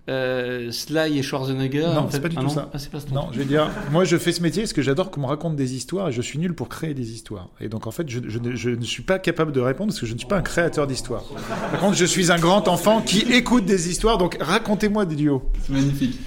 [0.08, 1.80] euh, Sly et Schwarzenegger.
[1.82, 2.22] Non, en c'est fait.
[2.22, 2.70] pas du Ah tout non ça.
[2.72, 4.82] Ah, c'est pas ce non, je vais dire, moi je fais ce métier parce que
[4.82, 7.48] j'adore qu'on me raconte des histoires et je suis nul pour créer des histoires.
[7.60, 10.00] Et donc en fait, je, je ne- je ne suis pas capable de répondre parce
[10.00, 11.24] que je ne suis pas un créateur d'histoires.
[11.72, 15.42] Par contre, je suis un grand enfant qui écoute des histoires, donc racontez-moi des duos.
[15.62, 16.18] C'est magnifique.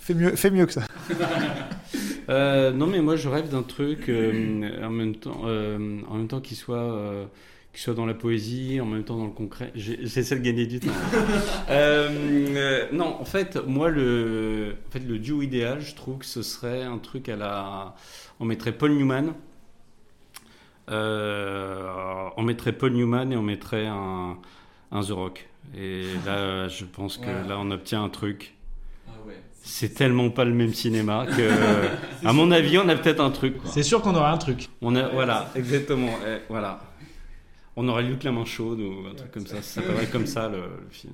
[0.00, 0.82] Fais mieux, fais mieux que ça.
[2.30, 5.78] Euh, non, mais moi je rêve d'un truc euh, en même temps, euh,
[6.10, 7.26] en même temps qui soit,
[7.72, 9.70] euh, qui soit dans la poésie, en même temps dans le concret.
[9.74, 10.88] J'essaie de gagner du temps.
[11.70, 12.08] Euh,
[12.56, 16.40] euh, non, en fait, moi le, en fait, le duo idéal, je trouve que ce
[16.42, 17.94] serait un truc à la,
[18.40, 19.34] on mettrait Paul Newman.
[20.90, 24.38] Euh, on mettrait Paul Newman et on mettrait un,
[24.90, 25.48] un The Rock.
[25.76, 27.48] Et là, je pense que Ouais.
[27.48, 28.54] là, on obtient un truc.
[29.06, 29.34] Ah ouais.
[29.62, 31.50] C'est tellement pas le même cinéma que,
[32.26, 33.56] à mon avis, on a peut-être un truc.
[33.66, 34.68] C'est sûr qu'on aura un truc.
[34.80, 36.10] On a, voilà, exactement.
[36.26, 36.80] eh, voilà.
[37.80, 39.56] On aurait Luc la main chaude ou un truc comme ça.
[39.62, 41.12] Ça s'appellerait comme ça le, le film.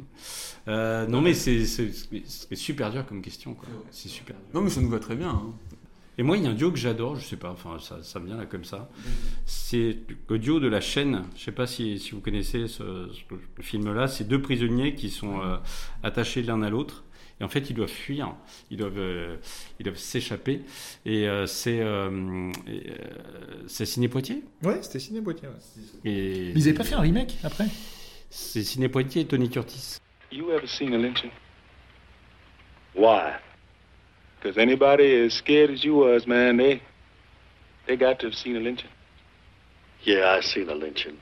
[0.68, 1.90] Euh, non, mais c'est c'est-
[2.24, 3.52] c'est super dur comme question.
[3.54, 3.68] quoi.
[3.90, 4.44] C'est super dur.
[4.54, 5.28] Non, mais ça nous va très bien.
[5.30, 5.52] hein.
[6.16, 8.20] Et moi, il y a un duo que j'adore, je sais pas, enfin, ça, ça
[8.20, 8.88] me vient là comme ça.
[9.46, 9.98] C'est
[10.28, 11.24] le duo de la chaîne.
[11.36, 14.06] Je sais pas si, si vous connaissez ce, ce film-là.
[14.08, 15.56] C'est deux prisonniers qui sont euh,
[16.02, 17.02] attachés l'un à l'autre.
[17.40, 18.34] Et en fait, ils doivent fuir,
[18.70, 19.36] ils doivent, euh,
[19.80, 20.60] ils doivent s'échapper.
[21.04, 22.08] Et euh, c'est euh,
[22.68, 22.94] euh,
[23.66, 25.48] c'est Ciné Poitiers Ouais, c'était Ciné Poitiers.
[26.04, 27.66] Et Ils avaient pas fait un remake après?
[28.30, 29.98] C'est Ciné Poitiers et Tony Curtis.
[30.30, 31.30] You ever seen a lynching?
[32.94, 33.34] Why?
[34.40, 36.80] Because anybody as scared as you was, man, they
[37.86, 38.90] they got to have seen a lynching.
[40.04, 41.16] Yeah, I seen a lynching.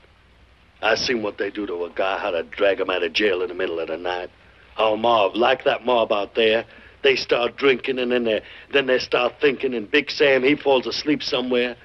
[0.81, 3.41] I seen what they do to a guy, how to drag him out of jail
[3.41, 4.29] in the middle of the night.
[4.75, 6.65] How a mob, like that mob out there,
[7.03, 10.87] they start drinking and then they then they start thinking and Big Sam he falls
[10.87, 11.75] asleep somewhere.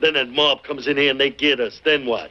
[0.00, 1.80] Then that mob comes in here and they get us.
[1.84, 2.30] Then what?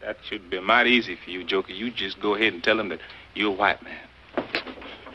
[0.00, 1.72] That should be mighty easy for you, Joker.
[1.72, 3.00] You just go ahead and tell them that
[3.34, 3.98] you're a white man.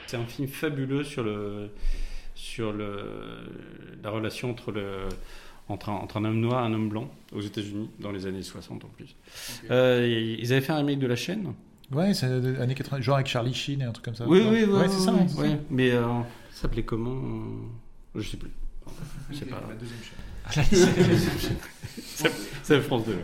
[0.05, 1.69] C'est un film fabuleux sur le
[2.35, 3.49] sur le
[4.03, 5.09] la relation entre le
[5.67, 8.43] entre un, entre un homme noir et un homme blanc aux États-Unis dans les années
[8.43, 9.15] 60 en plus.
[9.69, 11.53] Euh, ils avaient fait un remake de la chaîne?
[11.91, 14.25] Ouais, c'est des années 80, genre avec Charlie Sheen et un truc comme ça.
[14.27, 14.47] Oui, Ouais.
[14.49, 15.11] oui, oui, Ouais, c'est ça.
[15.11, 15.41] hein, ça.
[15.69, 16.03] Mais euh,
[16.51, 18.51] ça s'appelait comment euh, Je sais plus.
[19.33, 19.61] C'est pas.
[19.69, 20.17] La deuxième chaîne.
[22.05, 22.31] C'est
[22.63, 23.15] c'est France 2.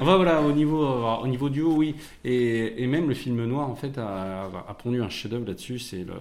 [0.00, 1.94] Enfin voilà, au niveau, euh, au niveau duo, oui.
[2.24, 5.78] Et, et même le film noir, en fait, a, a pondu un chef-d'œuvre là-dessus.
[5.78, 6.14] C'est le,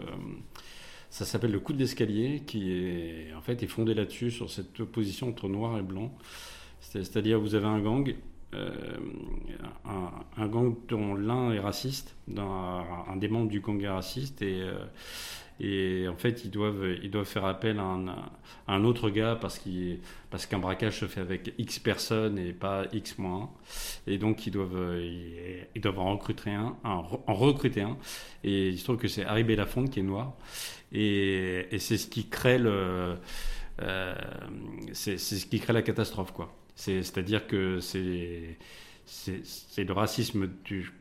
[1.09, 4.77] ça s'appelle Le coup de l'escalier, qui est, en fait, est fondé là-dessus, sur cette
[4.81, 6.13] opposition entre noir et blanc.
[6.81, 8.13] C'est- C'est-à-dire, vous avez un gang, euh,
[9.85, 14.41] un, un gang dont l'un est raciste, d'un- un des membres du gang est raciste,
[14.41, 14.85] et, euh,
[15.59, 18.05] et en fait, ils doivent, ils doivent faire appel à un,
[18.67, 19.59] un autre gars parce
[20.47, 23.51] qu'un braquage se fait avec X personnes et pas X moins
[24.07, 24.11] 1.
[24.11, 27.97] Et donc, ils doivent, euh, ils, doivent en recruter un, un- en recruter un.
[28.43, 30.33] Et il se trouve que c'est Harry Belafonte qui est noir.
[30.91, 33.15] Et, c'est ce qui crée le,
[33.81, 34.15] euh,
[34.93, 36.51] c'est ce qui crée la catastrophe, quoi.
[36.75, 38.57] C'est- C'est-à-dire que c'est
[39.77, 40.91] le racisme du,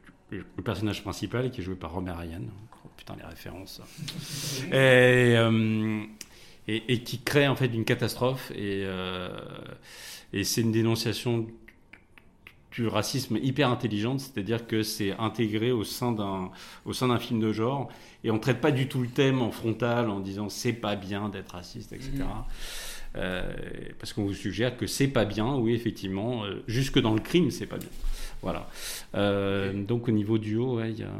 [0.65, 2.43] personnage principal qui est joué par Romer Ryan.
[2.85, 3.81] Oh, putain, les références.
[4.69, 4.75] Et,
[5.37, 6.03] euh,
[6.69, 8.51] et, et qui crée en fait une catastrophe.
[8.53, 9.29] Et, euh,
[10.33, 11.47] et c'est une dénonciation
[12.71, 16.51] du racisme hyper intelligente, c'est-à-dire que c'est intégré au sein d'un
[16.87, 17.91] au sein d'un film de genre
[18.25, 21.29] et on traite pas du tout le thème en frontal en disant c'est pas bien
[21.29, 22.13] d'être raciste, etc.
[23.17, 23.53] Euh,
[23.99, 27.51] parce qu'on vous suggère que c'est pas bien, oui effectivement, euh, jusque dans le crime
[27.51, 27.91] c'est pas bien.
[28.41, 28.69] Voilà.
[29.15, 31.13] Euh, Donc au niveau duo, ouais, il y a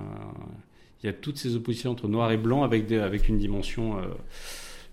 [1.03, 3.99] il y a toutes ces oppositions entre noir et blanc avec des, avec une dimension
[3.99, 4.03] euh,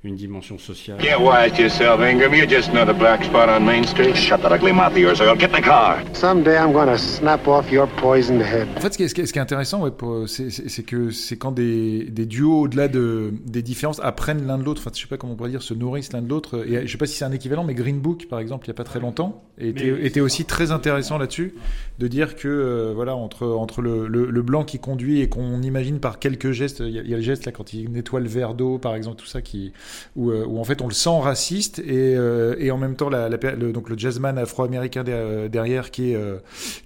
[0.03, 0.97] une dimension sociale.
[1.01, 2.33] Get wise yourself, Ingram.
[2.33, 4.15] You're just another black spot on Main Street.
[4.15, 5.35] Shut that ugly mouth of yours, Earl.
[5.37, 5.97] Get in the car.
[6.13, 8.67] Someday I'm gonna snap off your poisoned head.
[8.77, 9.91] En fait, ce qui est, ce qui intéressant, ouais,
[10.27, 14.81] c'est que c'est quand des, des duos, au-delà de, des différences, apprennent l'un de l'autre.
[14.81, 16.65] Enfin, je sais pas comment on pourrait dire, se nourrissent l'un de l'autre.
[16.65, 18.71] Et je sais pas si c'est un équivalent, mais Green Book, par exemple, il y
[18.71, 21.55] a pas très longtemps, était, Mais- était aussi très intéressant là-dessus,
[21.99, 25.61] de dire que euh, voilà, entre entre le, le, le blanc qui conduit et qu'on
[25.61, 28.29] imagine par quelques gestes, il y, y a le geste là quand il nettoie le
[28.29, 29.73] verre d'eau, par exemple, tout ça qui
[30.15, 33.09] où, euh, où en fait on le sent raciste et, euh, et en même temps
[33.09, 36.37] la, la le, donc le jazzman afro-américain der- derrière qui est euh,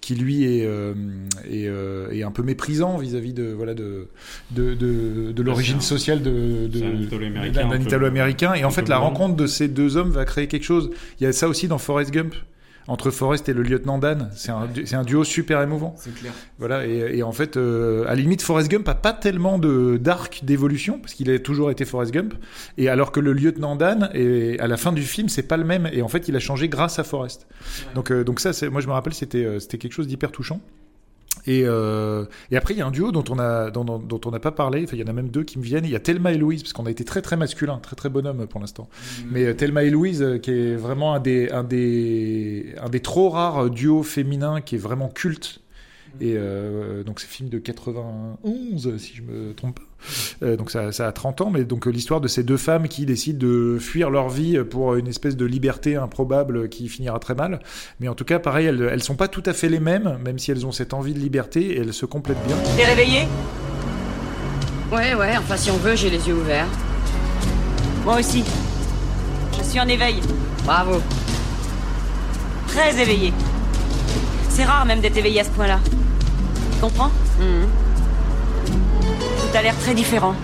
[0.02, 0.94] qui lui est, euh,
[1.50, 4.08] est, euh, est un peu méprisant vis-à-vis de voilà de
[4.52, 6.68] de, de, de l'origine sociale de,
[7.54, 10.90] d'un Italo-américain et en fait la rencontre de ces deux hommes va créer quelque chose.
[11.20, 12.34] Il y a ça aussi dans Forrest Gump
[12.88, 14.30] entre Forrest et le lieutenant Dan.
[14.36, 15.96] C'est un, un duo super émouvant.
[15.98, 16.32] C'est clair.
[16.60, 19.98] Voilà, et, et en fait, euh, à la limite, Forrest Gump a pas tellement de
[19.98, 22.34] d'arc d'évolution, parce qu'il a toujours été Forrest Gump,
[22.78, 25.64] et alors que le lieutenant Dan, et à la fin du film, c'est pas le
[25.64, 27.48] même, et en fait, il a changé grâce à Forrest.
[27.96, 30.60] Donc, euh, donc ça, moi je me rappelle, c'était euh, c'était quelque chose d'hyper touchant.
[31.46, 33.86] Et, euh, et après, il y a un duo dont on a dont,
[34.26, 34.84] on n'a pas parlé.
[34.84, 35.86] Enfin, il y en a même deux qui me viennent.
[35.86, 38.10] Il y a Thelma et Louise, parce qu'on a été très très masculin, très très
[38.10, 38.88] bonhomme pour l'instant.
[39.32, 43.02] Mais euh, Thelma et Louise, euh, qui est vraiment un des un des un des
[43.02, 45.63] trop rares duos féminins qui est vraiment culte.
[46.22, 50.46] Et euh, donc c'est film de 91, si je me trompe pas.
[50.46, 53.06] Euh, donc ça, ça a 30 ans, mais donc l'histoire de ces deux femmes qui
[53.06, 57.60] décident de fuir leur vie pour une espèce de liberté improbable qui finira très mal.
[58.00, 60.38] Mais en tout cas, pareil, elles, elles sont pas tout à fait les mêmes, même
[60.38, 62.58] si elles ont cette envie de liberté et elles se complètent bien.
[62.78, 63.22] T'es réveillé?
[64.92, 66.68] Ouais, ouais, enfin si on veut, j'ai les yeux ouverts.
[68.06, 68.44] Moi aussi.
[69.58, 70.20] Je suis en éveil.
[70.66, 71.02] Bravo.
[72.68, 73.34] Très éveillé.
[74.50, 75.80] C'est rare même d'être éveillé à ce point-là.
[76.84, 77.70] Tu comprends Mhm.
[79.40, 80.36] Tout a l'air très différent.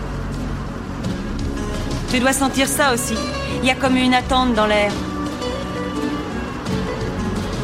[2.10, 3.16] Tu dois sentir ça aussi.
[3.62, 4.90] Il y a comme une attente dans l'air.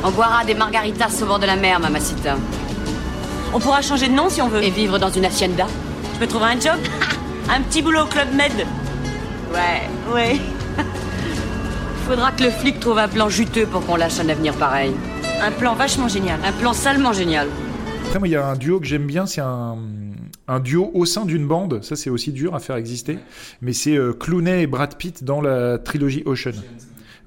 [0.04, 2.36] On boira des margaritas au bord de la mer, mamacita.
[3.54, 4.62] On pourra changer de nom si on veut.
[4.62, 5.68] Et vivre dans une hacienda.
[6.14, 6.80] Je peux trouver un job
[7.50, 8.52] Un petit boulot au Club Med
[9.54, 9.90] Ouais.
[10.14, 10.42] Ouais.
[12.10, 14.94] Faudra que le flic trouve un plan juteux pour qu'on lâche un avenir pareil.
[15.42, 16.40] Un plan vachement génial.
[16.46, 17.48] Un plan salement génial.
[18.24, 19.78] Il y a un duo que j'aime bien, c'est un,
[20.64, 21.84] duo au sein d'une bande.
[21.84, 23.18] Ça, c'est aussi dur à faire exister.
[23.62, 26.54] Mais c'est euh, Clooney et Brad Pitt dans la trilogie Ocean.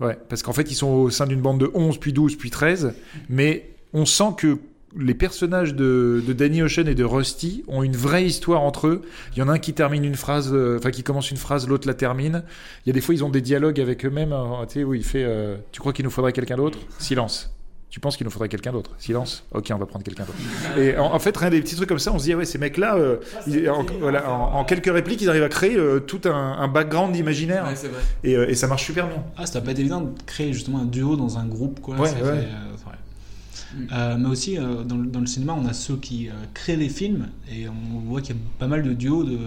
[0.01, 2.51] Ouais, parce qu'en fait, ils sont au sein d'une bande de 11, puis 12, puis
[2.51, 2.95] 13.
[3.29, 4.59] Mais on sent que
[4.97, 9.03] les personnages de, Danny Ocean et de Rusty ont une vraie histoire entre eux.
[9.33, 11.87] Il y en a un qui termine une phrase, euh, qui commence une phrase, l'autre
[11.87, 12.43] la termine.
[12.85, 14.33] Il y a des fois, ils ont des dialogues avec eux-mêmes.
[14.33, 16.79] hein, où il fait euh, Tu crois qu'il nous faudrait quelqu'un d'autre?
[16.99, 17.51] Silence.
[17.99, 18.93] Tu penses qu'il nous faudrait quelqu'un d'autre?
[18.99, 19.43] Silence.
[19.51, 20.39] Ok, on va prendre quelqu'un d'autre.
[20.79, 22.45] Et en, en fait, rien des petits trucs comme ça, on se dit ah ouais,
[22.45, 23.17] ces mecs-là, euh,
[23.49, 26.69] ils- en, voilà, en- en quelques répliques, ils arrivent à créer euh, tout un, un
[26.69, 27.65] background imaginaire.
[27.65, 28.01] Ouais, c'est vrai.
[28.23, 29.25] Et, euh, et ça marche super bien.
[29.37, 31.97] Ah, ça doit pas être évident de créer justement un duo dans un groupe, quoi.
[31.97, 32.23] Ouais, fait,
[33.93, 36.77] euh, mais aussi, euh, dans, le, dans le cinéma, on a ceux qui euh, créent
[36.77, 39.39] les films, et on voit qu'il y a pas mal de duos de,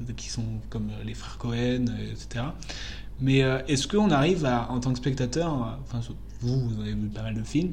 [0.00, 2.44] de- qui sont comme les frères Cohen, etc.
[3.22, 6.00] Mais euh, est-ce qu'on arrive, à, en tant que spectateur, enfin,
[6.44, 7.72] vous, vous avez vu pas mal de films,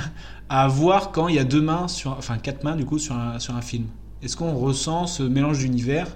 [0.48, 3.14] à voir quand il y a deux mains, sur, enfin quatre mains du coup, sur
[3.14, 3.86] un, sur un film
[4.22, 6.08] Est-ce qu'on ressent ce mélange d'univers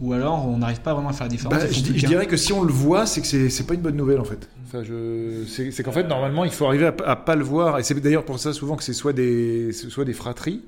[0.00, 2.36] ou alors on n'arrive pas vraiment à faire la différence Bah, je, qu'un dirais que
[2.36, 4.48] si on le voit, c'est que c'est pas une bonne nouvelle en fait.
[4.66, 4.82] Enfin,
[5.46, 7.78] c'est qu'en fait normalement il faut arriver à, à pas le voir.
[7.78, 10.62] Et c'est d'ailleurs pour ça souvent que c'est soit des, soit des fratries,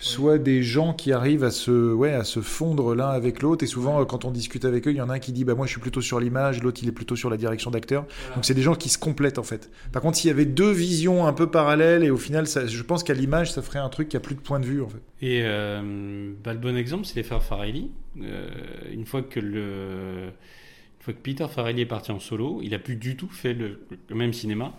[0.00, 3.62] soit des gens qui arrivent à se, ouais, à se fondre l'un avec l'autre.
[3.62, 5.44] Et souvent euh, quand on discute avec eux, il y en a un qui dit
[5.44, 8.06] bah moi je suis plutôt sur l'image, l'autre il est plutôt sur la direction d'acteur.
[8.34, 9.70] Donc c'est des gens qui se complètent en fait.
[9.92, 12.82] Par contre s'il y avait deux visions un peu parallèles et au final ça, je
[12.82, 14.88] pense qu'à l'image ça ferait un truc qui a plus de point de vue en
[14.88, 15.02] fait.
[15.22, 17.90] Et euh, bah, le bon exemple, c'est les frères Farelli.
[18.22, 18.48] Euh,
[18.92, 22.78] une fois que le, une fois que Peter Farelli est parti en solo, il a
[22.78, 24.74] plus du tout fait le, le même cinéma.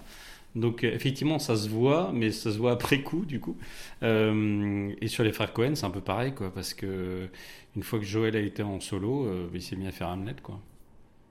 [0.55, 3.57] Donc euh, effectivement, ça se voit, mais ça se voit après coup, du coup.
[4.03, 7.29] Euh, et sur les frères Cohen, c'est un peu pareil, quoi, parce que
[7.75, 10.35] une fois que Joel a été en solo, euh, il s'est mis à faire Hamlet,
[10.43, 10.59] quoi.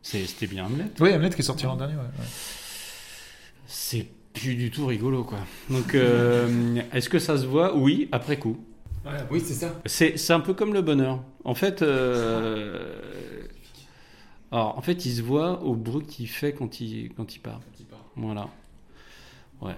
[0.02, 0.86] C'était bien Hamlet.
[1.00, 1.94] Oui, Hamlet qui est sorti l'an dernier.
[1.94, 2.26] Ouais, ouais.
[3.66, 5.40] C'est plus du tout rigolo, quoi.
[5.68, 7.76] Donc, euh, est-ce que ça se voit?
[7.76, 8.56] Oui, après coup.
[9.30, 9.80] Oui, c'est ça.
[9.86, 11.22] C'est un peu comme le bonheur.
[11.44, 12.94] En fait, euh,
[14.50, 17.60] alors, en fait, il se voit au bruit qu'il fait quand il, quand il part.
[18.16, 18.48] Voilà.
[19.62, 19.74] Ouais.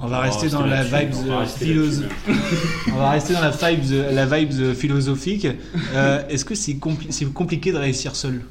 [0.00, 2.90] On va rester dans la là-dessus, vibe on va rester philoso- là-dessus.
[2.92, 5.46] on va rester dans la vibe la vibe euh, philosophique.
[5.94, 8.42] Euh, Est-ce que c'est compli- c'est compliqué de réussir seul?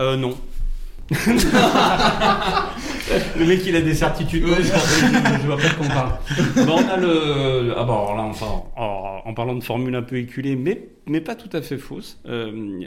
[0.00, 0.36] Euh, non.
[3.38, 4.44] le mec, il a des certitudes.
[4.46, 6.12] je vois pas de quoi on parle.
[6.66, 7.74] Bon, on a le.
[7.76, 8.30] Ah, bon, alors là,
[8.76, 12.18] alors, en parlant de formule un peu éculée, mais, mais pas tout à fait fausse.
[12.26, 12.80] euh,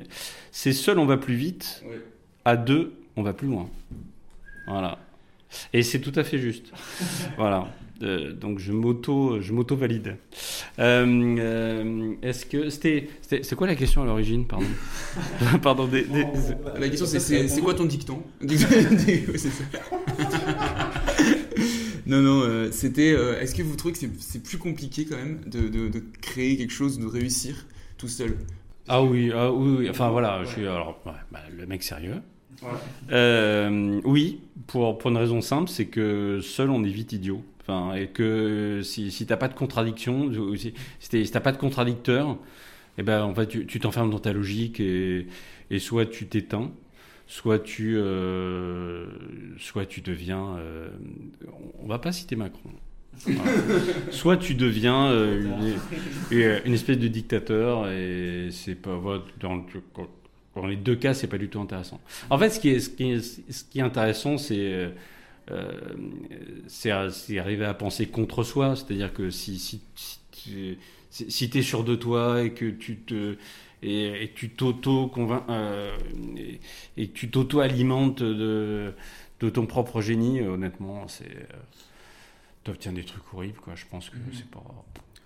[0.51, 1.83] c'est seul, on va plus vite.
[2.43, 3.67] À deux, on va plus loin.
[4.67, 4.97] Voilà.
[5.73, 6.71] Et c'est tout à fait juste.
[7.37, 7.67] voilà.
[8.03, 10.17] Euh, donc je m'auto, je m'auto valide.
[10.79, 14.65] Euh, euh, Est-ce que c'était, c'est quoi la question à l'origine, pardon
[15.61, 15.87] Pardon.
[15.87, 16.25] Des, des-
[16.77, 19.63] La question c'est c'est quoi ton dicton Oui, c'est ça.
[22.07, 23.09] Non, non, euh, c'était.
[23.41, 26.55] Est-ce que vous trouvez que c'est- c'est plus compliqué quand même de, de- de créer
[26.57, 27.65] quelque chose, de réussir
[27.97, 28.37] tout seul?
[28.87, 29.89] Ah oui, ah oui, oui.
[29.89, 32.21] Enfin voilà, je suis alors ouais, bah, le mec sérieux.
[33.11, 37.43] Euh, oui, pour, pour une raison simple, c'est que seul on est vite idiot.
[37.61, 42.37] Enfin, et que si, si t'as pas de contradiction, si, si t'as pas de contradicteur,
[42.97, 45.25] eh ben en fait tu t'enfermes dans ta logique et,
[45.71, 46.71] et soit tu t'éteins,
[47.27, 49.07] soit tu, euh,
[49.57, 50.57] soit tu deviens.
[50.57, 50.89] euh,
[51.81, 52.69] on va pas citer Macron.
[53.25, 53.41] Voilà.
[54.11, 55.41] soit tu deviens euh,
[56.31, 59.63] une, une- une espèce de dictateur et c'est pas voilà, dans, le-
[60.55, 61.99] dans les deux cas c'est pas du tout intéressant.
[62.29, 63.19] En fait, ce qui est, ce qui est,
[63.51, 64.89] ce qui est intéressant, c'est euh,
[65.51, 70.77] euh, arriver à penser contre soi, c'est-à-dire que si si si tu
[71.09, 73.37] si, si t'es sûr de toi et que tu te
[73.83, 75.43] et, et tu t'auto convainc
[76.37, 76.59] et,
[76.97, 78.93] et tu t'auto alimentes de
[79.41, 81.57] de ton propre génie, honnêtement, c'est euh,
[82.63, 83.75] t'obtiens des trucs horribles quoi.
[83.75, 84.63] Je pense que c'est pas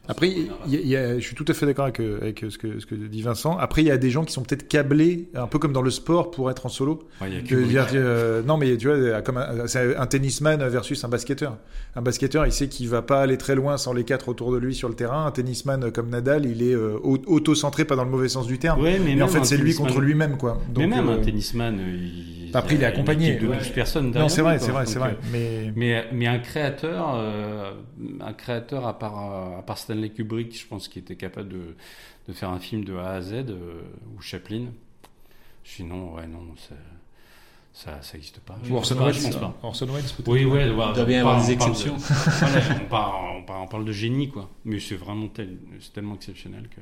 [0.10, 2.18] Après, il y a- il y a- je suis tout à fait d'accord avec, euh,
[2.22, 3.57] avec ce, que, ce que dit Vincent.
[3.57, 5.91] Après, il y a des gens qui sont peut-être câblés, un peu comme dans le
[5.91, 7.03] sport, pour être en solo.
[7.22, 10.05] Ouais, il y a Que dire, euh, non, mais tu vois, comme un, c'est un
[10.07, 11.57] tennisman versus un basketteur.
[11.95, 14.57] Un basketteur, il sait qu'il va pas aller très loin sans les quatre autour de
[14.57, 15.28] lui sur le terrain.
[15.28, 18.57] Un tennisman comme Nadal, il est euh, au- auto-centré, pas dans le mauvais sens du
[18.57, 18.82] terme.
[18.82, 20.60] Ouais, mais en même fait, c'est lui contre lui-même, quoi.
[20.76, 23.58] mais même euh, un tennisman, euh, il, Après, il est une accompagné, de ouais.
[23.58, 27.14] 12 personnes Non, c'est vrai, c'est vrai, c'est vrai, euh, mais- mais mais un créateur,
[27.16, 27.74] euh,
[28.22, 31.76] un créateur à part à part Stanley Kubrick, je pense qu'il était capable de
[32.28, 33.82] de faire un film de A à Z euh,
[34.16, 34.66] ou Chaplin.
[35.64, 36.76] Sinon, ouais, non, ça
[37.72, 38.58] ça, ça existe pas.
[38.70, 39.56] Ou Orson Welles, je pense pas.
[39.64, 40.28] Orson Welles, peut-être.
[40.28, 41.95] Oui, ouais, Il ouais, doit bien avoir parle- des exceptions.
[42.82, 44.50] on, parle, on, parle, on parle de génie, quoi.
[44.66, 46.82] Mais c'est vraiment tel, c'est tellement exceptionnel que.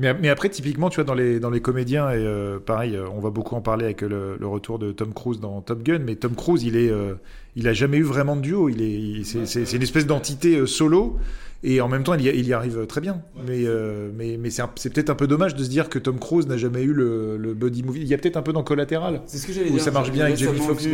[0.00, 3.06] Mais, mais après, typiquement, tu vois, dans les, dans les comédiens, et euh, pareil, euh,
[3.14, 5.98] on va beaucoup en parler avec le, le retour de Tom Cruise dans Top Gun,
[5.98, 7.14] mais Tom Cruise, il est, euh,
[7.54, 8.70] il a jamais eu vraiment de duo.
[8.70, 11.18] Il est, c'est, une espèce d'entité euh, solo,
[11.62, 13.20] et en même temps, il y, il y arrive très bien.
[13.46, 16.46] Mais, euh, mais, mais c'est, peut-être un peu dommage de se dire que Tom Cruise
[16.46, 18.00] n'a jamais eu le, le buddy movie.
[18.00, 19.20] Il y a peut-être un peu dans Collateral.
[19.26, 19.82] C'est ce que j'allais où dire.
[19.82, 20.88] ça marche bien avec Jamie Foxx.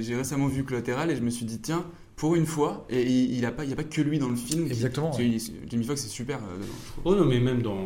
[0.00, 1.84] j'ai récemment vu Collateral et je me suis dit, tiens,
[2.16, 4.28] pour une fois, et il, il a pas, il y a pas que lui dans
[4.28, 4.66] le film.
[4.66, 5.38] Exactement, que ouais.
[5.68, 6.66] Jamie Foxx est super euh, dedans.
[6.66, 7.00] je.
[7.04, 7.76] Oh non, mais même dans.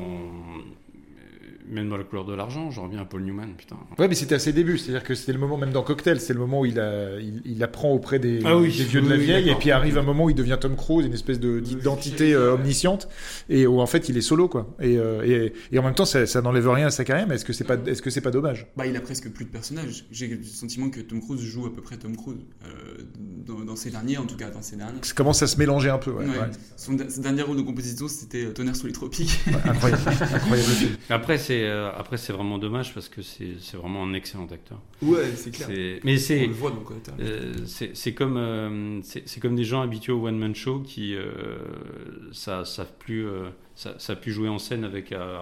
[1.70, 3.76] Même dans la couleur de l'argent, j'en reviens à Paul Newman, putain.
[3.98, 6.32] Ouais, mais c'était à ses débuts, c'est-à-dire que c'était le moment, même dans Cocktail, c'est
[6.32, 9.08] le moment où il, a, il, il apprend auprès des, Ah oui, des vieux de
[9.08, 11.40] la oui, vieille, et puis arrive un moment où il devient Tom Cruise, une espèce
[11.40, 13.08] de d'identité euh, omnisciente,
[13.48, 14.74] et où en fait il est solo, quoi.
[14.80, 17.34] Et, euh, et, et en même temps, ça, ça n'enlève rien à sa carrière, mais
[17.36, 18.66] est-ce que c'est pas, c'est pas dommage?
[18.76, 20.06] Bah, il a presque plus de personnages.
[20.10, 22.38] J'ai le sentiment que Tom Cruise joue à peu près Tom Cruise.
[22.64, 22.98] Euh,
[23.46, 24.98] dans, dans ses derniers, en tout cas, dans ses derniers.
[25.02, 26.26] Ça commence à se mélanger un peu, ouais.
[26.26, 26.38] Ouais.
[26.38, 26.50] ouais.
[26.76, 29.40] Son, dernière rôle de composition, c'était Tonnerre sous les tropiques.
[29.64, 30.02] incroyable.
[31.10, 34.80] Après, c'est euh, après c'est vraiment dommage parce que c'est c'est vraiment un excellent acteur.
[35.02, 35.68] Ouais, c'est clair.
[36.04, 37.20] Mais c'est On le voit dans Collateral.
[37.20, 40.80] euh, c'est c'est comme euh, c'est c'est comme des gens habitués au one man show
[40.80, 41.58] qui euh,
[42.32, 45.38] ça savent plus euh, ça, ça a pu jouer en scène avec euh,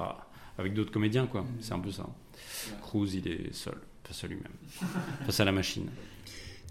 [0.59, 1.45] avec d'autres comédiens quoi.
[1.61, 2.07] C'est un peu ça.
[2.83, 4.53] Cruise, il est seul face à lui-même,
[5.25, 5.87] face à la machine.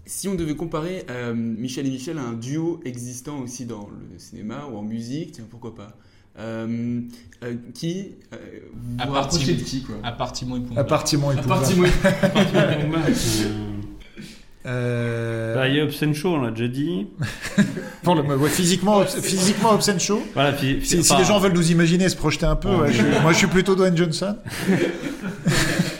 [0.08, 4.18] Si on devait comparer euh, Michel et Michel à un duo existant aussi dans le
[4.18, 5.98] cinéma ou en musique, tiens, pourquoi pas?
[6.38, 7.00] Euh,
[7.44, 8.36] euh, Qui euh,
[9.06, 9.96] vous rapprochez de qui quoi
[10.32, 10.98] Timon et Pumba.
[11.04, 11.60] Timon et Pumba.
[11.64, 12.98] Timon et- Pumba.
[14.66, 15.54] Euh...
[15.54, 17.06] Bah, il y a Obscene Show, on l'a déjà dit.
[18.04, 20.22] Bon, le- ouais, physiquement, physiquement Obscene Show.
[20.34, 22.76] Voilà, phy- si, si enfin- les gens veulent nous imaginer, se projeter un peu, Ouais.
[22.88, 24.36] ouais, je moi je suis plutôt Dwayne Johnson.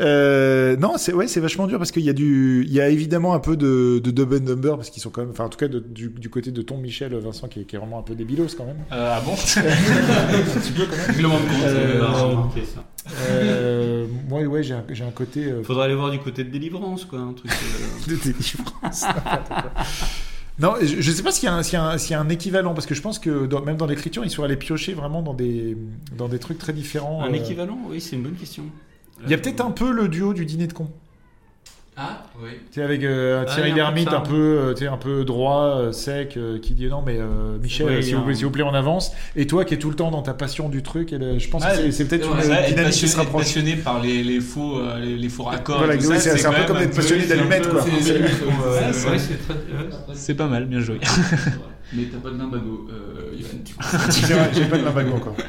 [0.00, 2.88] Euh, non, c'est ouais, c'est vachement dur parce qu'il y a du, il y a
[2.88, 5.48] évidemment un peu de, de Dub and Dumber parce qu'ils sont quand même, enfin en
[5.48, 7.98] tout cas de- du, du côté de Tom Michel, Vincent qui est, qui est vraiment
[7.98, 8.78] un peu débilos quand même.
[8.92, 9.36] Euh, ah bon Un
[10.60, 11.16] petit peu quand même.
[11.16, 12.84] Je me rends compte, ça Euh, ça.
[13.30, 15.44] euh, moi ouais, j'ai un, j'ai un côté.
[15.44, 17.50] euh, Faudrait aller voir du côté de délivrance quoi, un truc.
[18.08, 19.04] de délivrance.
[20.58, 22.14] Non, je, je sais pas s'il y, a un- s'il y, a un- s'il y
[22.14, 24.56] a un équivalent, parce que je pense que dans- même dans l'écriture, ils sont allés
[24.56, 25.74] piocher vraiment dans des,
[26.18, 27.22] dans des trucs très différents.
[27.22, 27.36] Un euh.
[27.36, 28.64] équivalent, oui, c'est une bonne question.
[29.24, 30.88] Il y a peut-être un peu le duo du dîner de con.
[32.02, 32.50] Ah, oui.
[32.72, 34.18] Tu sais, avec euh, Ah, Thierry un Lhermitte, ça.
[34.18, 37.18] un peu, euh, tu sais, un peu droit, euh, sec, euh, qui dit non, mais
[37.18, 39.12] euh, Michel, Oui, s'il vous, plaît, s'il vous plaît, on avance.
[39.36, 41.48] Et toi qui es tout le temps dans ta passion du truc, et le- je
[41.50, 43.42] pense Ouais, que c'est- peut-être ouais, une être dynamique qui passionné, se rapproche.
[43.42, 45.78] passionné par les, les faux euh, les, les faux raccords.
[45.78, 47.82] Voilà, oui, c'est- un peu comme d'être passionné d'allumettes, quoi.
[47.84, 47.90] Ouais,
[49.10, 49.18] ouais,
[50.14, 51.00] C'est pas mal, bien joué.
[51.92, 53.82] Mais t'as pas de limbago, euh, Yoann, du coup.
[54.54, 55.34] J'ai j'ai pas de limbago encore.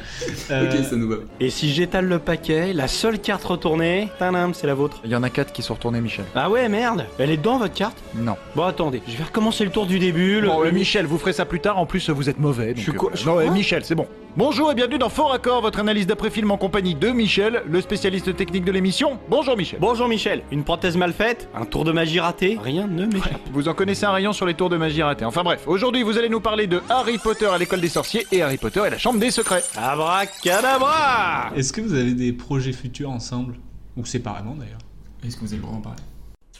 [0.50, 1.16] Ok, ça nous va.
[1.40, 5.00] Et si j'étale le paquet, la seule carte retournée, tadam, c'est la vôtre.
[5.04, 6.24] Il y en a quatre qui sont retournés, Michel.
[6.34, 8.36] Ah ouais, merde Elle est dedans, votre carte Non.
[8.56, 10.40] Bon, attendez, je vais recommencer le tour du début.
[10.40, 10.48] Le...
[10.48, 11.78] Bon, le- euh, Michel, vous ferez ça plus tard.
[11.78, 12.74] En plus, vous êtes mauvais.
[12.74, 13.22] donc, suis euh, quoi- voilà.
[13.22, 14.06] je- Non, euh, quoi Michel, c'est bon.
[14.34, 18.34] Bonjour et bienvenue dans Fort Raccord, votre analyse d'après-film en compagnie de Michel, le spécialiste
[18.34, 19.18] technique de l'émission.
[19.28, 19.78] Bonjour Michel.
[19.78, 23.42] Bonjour Michel, une prothèse mal faite, un tour de magie raté, rien ne m'échappe.
[23.52, 25.26] Vous en connaissez un rayon sur les tours de magie ratés.
[25.26, 28.40] Enfin bref, aujourd'hui vous allez nous parler de Harry Potter à l'école des sorciers et
[28.40, 29.64] Harry Potter et la chambre des secrets.
[29.76, 33.56] Abracadabra Est-ce que vous avez des projets futurs ensemble?
[33.98, 34.78] Ou séparément d'ailleurs?
[35.26, 36.00] Est-ce que vous avez le droit d'en parler?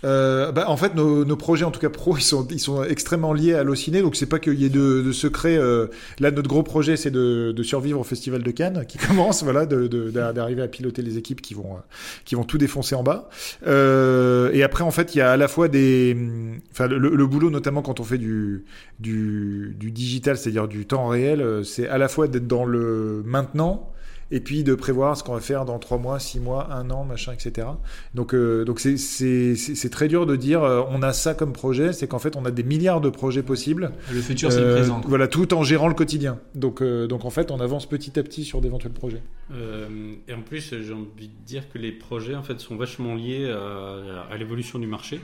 [0.05, 2.83] Euh, bah, en fait, nos, nos projets, en tout cas pro, ils sont, ils sont
[2.85, 4.03] extrêmement liés à Allociné.
[4.03, 5.57] Donc, c'est pas qu'il y ait de, de secret.
[5.57, 5.87] euh,
[6.19, 9.67] là, notre gros projet, c'est de, de survivre au Festival de Cannes, qui commence, voilà,
[9.67, 11.81] d'arriver à piloter les équipes qui vont, euh,
[12.25, 13.29] qui vont tout défoncer en bas.
[13.67, 16.99] Euh, et après, en fait, il y a à la fois des, hum, enfin, le,
[16.99, 18.65] le boulot, notamment quand on fait du,
[19.01, 23.23] du, du digital, c'est-à-dire du temps réel, euh, c'est à la fois d'être dans le
[23.25, 23.93] maintenant
[24.33, 27.05] et puis de prévoir ce qu'on va faire dans trois mois, six mois, un an,
[27.05, 27.68] machin, etc.
[28.14, 31.35] Donc, euh, donc c'est c'est c'est c'est très dur de dire euh, on a ça
[31.35, 31.93] comme projet.
[31.93, 33.93] C'est qu'en fait on a des milliards de projets possibles.
[34.11, 35.09] Le futur, c'est le présent, quoi.
[35.09, 36.41] Voilà, tout en gérant le quotidien.
[36.57, 39.22] Donc euh, donc en fait on avance petit à petit sur d'éventuels projets.
[39.53, 39.87] Euh,
[40.26, 43.51] et en plus, j'ai envie de dire que les projets en fait sont vachement liés
[43.51, 45.20] à, à l'évolution du marché.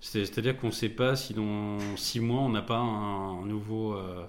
[0.00, 3.46] C'est- C'est-à-dire qu'on ne sait pas si dans six mois on n'a pas un, un
[3.46, 4.24] nouveau euh,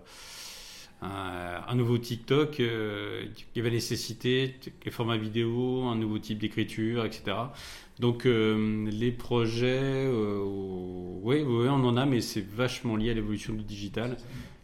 [1.02, 7.06] un, un nouveau TikTok euh, qui va nécessiter des formats vidéo, un nouveau type d'écriture,
[7.06, 7.38] etc.
[8.00, 10.44] Donc euh, les projets, euh,
[11.22, 14.18] oui, on en a, mais c'est vachement lié à l'évolution du digital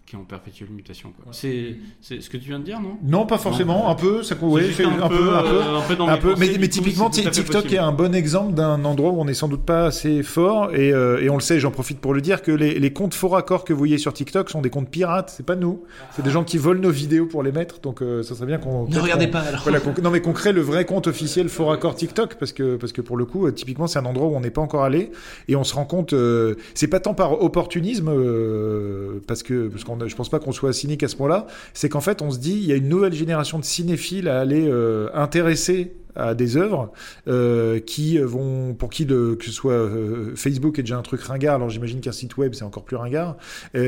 [0.08, 1.12] qui est en perpétuelle mutation.
[1.12, 1.26] quoi.
[1.34, 2.98] C'est c'est ce que tu viens de dire, non?
[3.04, 3.90] Non, pas forcément, Non.
[3.90, 5.30] un peu, ça ouais, c'est un, peu, un peu,
[5.60, 6.30] euh, un peu dans un mes peu.
[6.34, 7.74] pensées, mais, mais coup, typiquement, TikTok possible.
[7.74, 10.94] est un bon exemple d'un endroit où on est sans doute pas assez fort et,
[10.94, 13.28] euh, et on le sait, j'en profite pour le dire que les, les comptes faux
[13.28, 15.84] raccords que vous voyez sur TikTok sont des comptes pirates, c'est pas nous,
[16.16, 18.60] c'est des gens qui volent nos vidéos pour les mettre, donc euh, ça serait bien
[18.60, 19.62] qu'on Ne qu'on- regardez pas, alors.
[19.64, 22.94] Voilà, non mais qu'on crée le vrai compte officiel faux raccord TikTok parce que parce
[22.94, 25.12] que pour le coup, euh, typiquement, c'est un endroit où on n'est pas encore allé
[25.50, 29.84] et on se rend compte, euh, c'est pas tant par opportunisme euh, parce que parce
[29.84, 32.32] qu'on, a- je pense pas qu'on soit cynique à ce point-là, c'est qu'en fait, on
[32.32, 36.34] se dit, il y a une nouvelle génération de cinéphiles à aller euh, intéresser à
[36.34, 36.92] des œuvres
[37.28, 41.56] euh, qui vont pour qui que ce soit euh, Facebook est déjà un truc ringard
[41.56, 43.38] alors j'imagine qu'un site web c'est encore plus ringard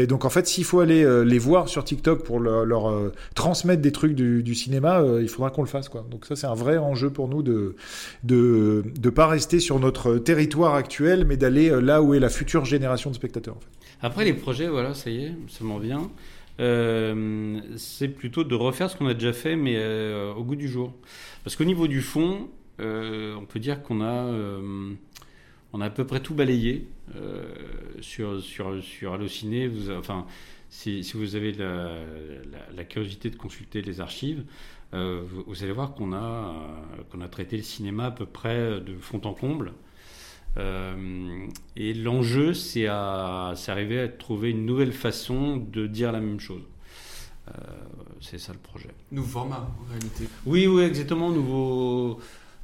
[0.08, 3.82] donc en fait s'il faut aller euh, les voir sur TikTok pour leur, euh, transmettre
[3.82, 6.54] des trucs du, cinéma euh, il faudra qu'on le fasse quoi donc ça c'est un
[6.54, 7.76] vrai enjeu pour nous de
[8.24, 12.30] de de pas rester sur notre territoire actuel mais d'aller euh, là où est la
[12.30, 13.58] future génération de spectateurs.
[14.02, 16.10] Après, les projets, voilà, ça y est, ça m'en vient.
[16.60, 20.68] Euh, c'est plutôt de refaire ce qu'on a déjà fait, mais euh, au goût du
[20.68, 20.93] jour.
[21.43, 22.49] Parce qu'au niveau du fond,
[22.80, 24.26] euh, on peut dire qu'on a,
[25.74, 26.88] on a à peu près tout balayé
[28.01, 29.70] sur, sur, sur Allociné.
[29.97, 30.26] Enfin,
[30.70, 34.43] si, vous avez la, curiosité de consulter les archives,
[34.91, 36.53] vous, vous allez voir qu'on a,
[37.10, 39.74] qu'on a traité le cinéma à peu près de fond en comble.
[40.58, 46.39] Euh, et l'enjeu, c'est à, arriver à trouver une nouvelle façon de dire la même
[46.39, 46.64] chose.
[47.47, 47.52] Euh,
[48.22, 48.89] c'est ça le projet.
[49.12, 50.26] Nouveau format, en réalité.
[50.45, 51.30] Oui, oui, exactement.
[51.32, 52.20] Nouveau,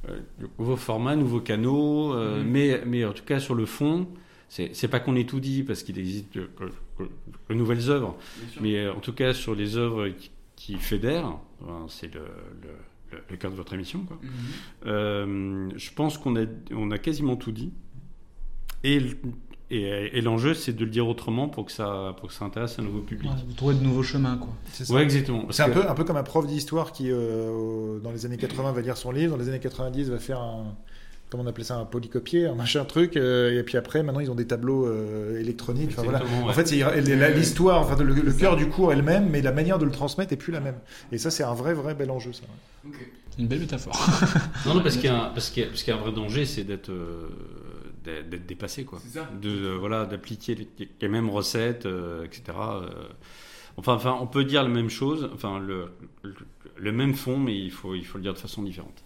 [0.08, 0.20] euh,
[0.58, 2.14] nouveau format, nouveaux canaux.
[2.14, 2.44] Mhm.
[2.44, 4.08] mais, mais en tout cas, sur le fond,
[4.48, 6.48] c'est pas qu'on ait tout dit, parce qu'il existe de,
[7.50, 8.16] nouvelles œuvres.
[8.60, 12.20] Mais en tout cas, sur les œuvres qui, qui fédèrent, ben, c'est le,
[12.62, 12.70] le,
[13.30, 14.00] le- cœur de votre émission.
[14.00, 14.18] Quoi.
[14.22, 14.30] Mhm.
[14.86, 17.72] Euh, je pense qu'on a, on a quasiment tout dit.
[18.84, 19.00] Et,
[19.70, 22.78] et, et l'enjeu, c'est de le dire autrement pour que ça, pour que ça intéresse
[22.78, 23.30] un nouveau public.
[23.30, 24.50] Ouais, vous trouvez de nouveaux chemins, quoi.
[24.72, 25.46] C'est Ouais, exactement.
[25.50, 28.72] C'est un peu, un peu comme un prof d'histoire qui, euh, dans les années 80,
[28.72, 30.76] va lire son livre, dans les années 90, va faire un.
[31.28, 33.16] Comment on appelait ça Un polycopier, un machin truc.
[33.16, 35.90] euh, et puis après, maintenant, ils ont des tableaux euh, électroniques.
[35.92, 36.18] Enfin, voilà.
[36.20, 36.50] Exactement, ouais.
[36.52, 39.78] En fait, l'histoire, enfin, le, le cœur du cours est le même, mais la manière
[39.78, 40.76] de le transmettre est plus la même.
[41.10, 42.42] Et ça, c'est un vrai, vrai bel enjeu, ça.
[43.38, 43.94] Une belle métaphore.
[44.66, 46.00] Non, non, parce qu'il y, a un- parce qu'il y a- parce qu'il y a
[46.00, 47.28] un vrai danger, c'est d'être euh,
[48.04, 49.00] d'être dépassé, quoi.
[49.02, 49.28] C'est ça.
[49.42, 50.68] De euh, voilà, d'appliquer les,
[51.00, 52.42] les mêmes recettes, euh, etc.
[52.56, 52.88] euh.
[53.76, 55.88] Enfin, enfin, on peut dire la même chose, enfin le,
[56.22, 56.34] le,
[56.78, 59.02] le même fond, mais il faut il faut le dire de façon différente.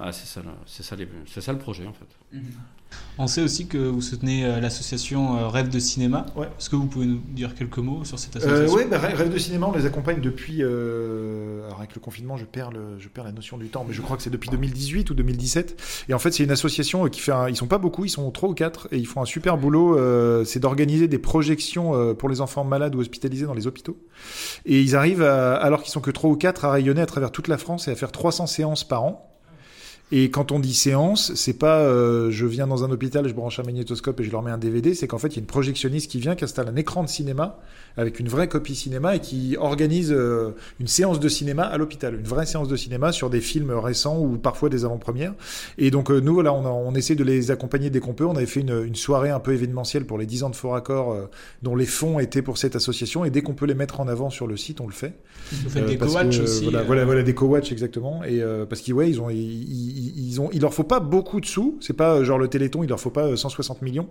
[0.00, 2.38] Ah, c'est ça, le- c'est ça, les- c'est ça le projet en fait.
[3.18, 6.26] On sait aussi que vous soutenez euh, l'association euh, Rêve de Cinéma.
[6.58, 8.74] Est-ce que vous pouvez nous dire quelques mots sur cette Euh, association?
[8.76, 10.62] ouais, bah, Rêve de cinéma, on les accompagne depuis.
[10.62, 13.94] euh, alors avec le confinement, je perds, le, je perds la notion du temps, mais
[13.94, 16.04] je crois que c'est depuis 2018 ou 2017.
[16.08, 17.32] Et en fait, c'est une association qui fait.
[17.32, 19.56] Un, ils sont pas beaucoup, ils sont trois ou quatre, et ils font un super
[19.56, 19.98] boulot.
[19.98, 23.96] euh, c'est d'organiser des projections euh, pour les enfants malades ou hospitalisés dans les hôpitaux.
[24.66, 27.30] Et ils arrivent, à- alors qu'ils sont que trois ou quatre, à rayonner à travers
[27.30, 29.28] toute la France et à faire 300 séances par an.
[30.14, 33.58] Et quand on dit séance, c'est pas euh, je viens dans un hôpital, je branche
[33.58, 35.46] un magnétoscope et je leur mets un DVD, c'est qu'en fait il y a une
[35.46, 37.58] projectionniste qui vient, qui installe un écran de cinéma
[37.96, 42.14] avec une vraie copie cinéma et qui organise euh, une séance de cinéma à l'hôpital,
[42.14, 45.34] une vraie séance de cinéma sur des films récents ou parfois des avant-premières.
[45.78, 48.24] Et donc euh, nous voilà, on, a- on essaie de les accompagner dès qu'on peut.
[48.26, 50.70] On avait fait une, une soirée un peu événementielle pour les 10 ans de Faux
[50.70, 51.26] Raccord, euh,
[51.62, 53.24] dont les fonds étaient pour cette association.
[53.24, 55.14] Et dès qu'on peut les mettre en avant sur le site, on le fait.
[55.52, 58.22] Vous faites des co-watch aussi, Voilà, voilà, voilà, des co-watch exactement.
[58.24, 61.00] Et euh, parce qu'ils ouais, ils ont, ils, ils, ils ont, il leur faut pas
[61.00, 61.76] beaucoup de sous.
[61.80, 64.08] C'est pas genre le Téléthon, il leur faut pas euh, 160 millions.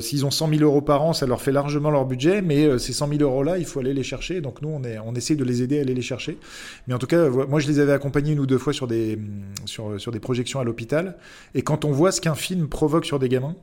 [0.00, 2.42] S'ils ont 100 000 euros par an, ça leur fait largement leur budget.
[2.42, 4.40] Mais ces 100 000 euros là, il faut aller les chercher.
[4.40, 6.38] Donc nous, on est, on essaie de les aider à aller les chercher.
[6.86, 9.18] Mais en tout cas, moi, je les avais accompagnés une ou deux fois sur des,
[9.64, 11.16] sur, sur des projections à l'hôpital.
[11.54, 13.56] Et quand on voit ce qu'un film provoque sur des gamins.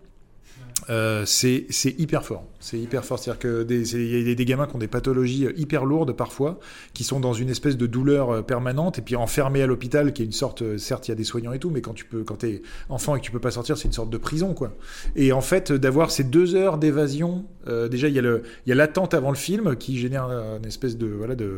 [0.90, 1.66] Euh, c'est
[1.98, 2.44] hyper fort.
[2.60, 3.20] C'est hyper fort.
[3.20, 6.60] C'est-à-dire que des- y a des, gamins qui ont des pathologies euh, hyper lourdes parfois,
[6.94, 10.22] qui sont dans une espèce de douleur euh, permanente et puis enfermés à l'hôpital, qui
[10.22, 10.62] est une sorte.
[10.62, 12.62] euh, Certes, il y a des soignants et tout, mais quand tu peux, quand t'es
[12.90, 14.76] enfant et que tu peux pas sortir, c'est une sorte de prison, quoi.
[15.16, 18.72] Et en fait, d'avoir ces deux heures d'évasion, euh, déjà il y a il y
[18.72, 21.58] a l'attente avant le film qui génère une espèce de voilà de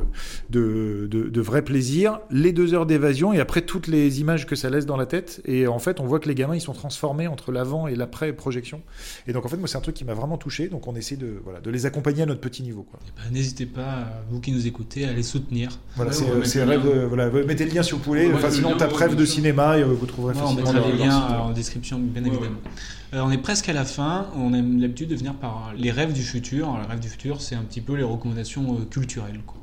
[0.50, 4.56] de, de, de vrai plaisir, les deux heures d'évasion et après toutes les images que
[4.56, 5.42] ça laisse dans la tête.
[5.46, 8.34] Et en fait, on voit que les gamins ils sont transformés entre l'avant et l'après
[8.34, 8.82] projection.
[9.28, 10.68] Et donc en fait, moi c'est un truc qui m'a vraiment touché.
[10.68, 12.84] Donc on essaie de voilà de les accompagner à notre petit niveau.
[12.84, 13.00] Quoi.
[13.18, 15.80] Bah, N'hésitez pas, vous qui nous écoutez, à les soutenir.
[15.96, 16.86] Voilà, Ouais, c'est on euh, rêve.
[16.86, 18.28] euh, voilà, mettez le lien si vous voulez.
[18.28, 20.72] Ouais, Enfin, le sinon, tape rêve de cinéma et euh, vous trouverez Ouais, on facilement.
[20.74, 22.58] mettra leur- les liens en description, bien évidemment.
[23.14, 24.28] Euh, on est presque à la fin.
[24.36, 26.68] On a l'habitude de venir par les rêves du futur.
[26.70, 29.42] Alors, les rêves du futur, c'est un petit peu les recommandations culturelles.
[29.48, 29.56] quoi.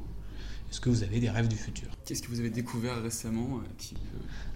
[0.70, 1.86] Est-ce que vous avez des rêves du futur?
[2.04, 4.00] Qu'est-ce que vous avez découvert récemment euh, qui peut-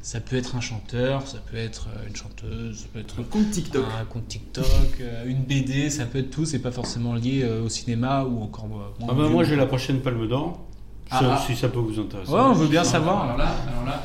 [0.02, 3.24] Ça peut être un chanteur, ça peut être euh, une chanteuse, ça peut être Un
[3.24, 3.84] compte TikTok.
[4.00, 4.64] un compte TikTok,
[5.00, 6.46] euh, une BD, ça peut être tout.
[6.46, 8.64] C'est pas forcément lié euh, au cinéma ou encore.
[8.72, 9.28] euh, Ah au bah, vieux.
[9.32, 10.66] moi j'ai la prochaine Palme d'Or.
[11.10, 11.44] Ah, ah.
[11.46, 12.32] Si ça peut vous intéresser.
[12.32, 13.24] Ouais, on veut bien savoir.
[13.24, 14.02] alors là, alors là.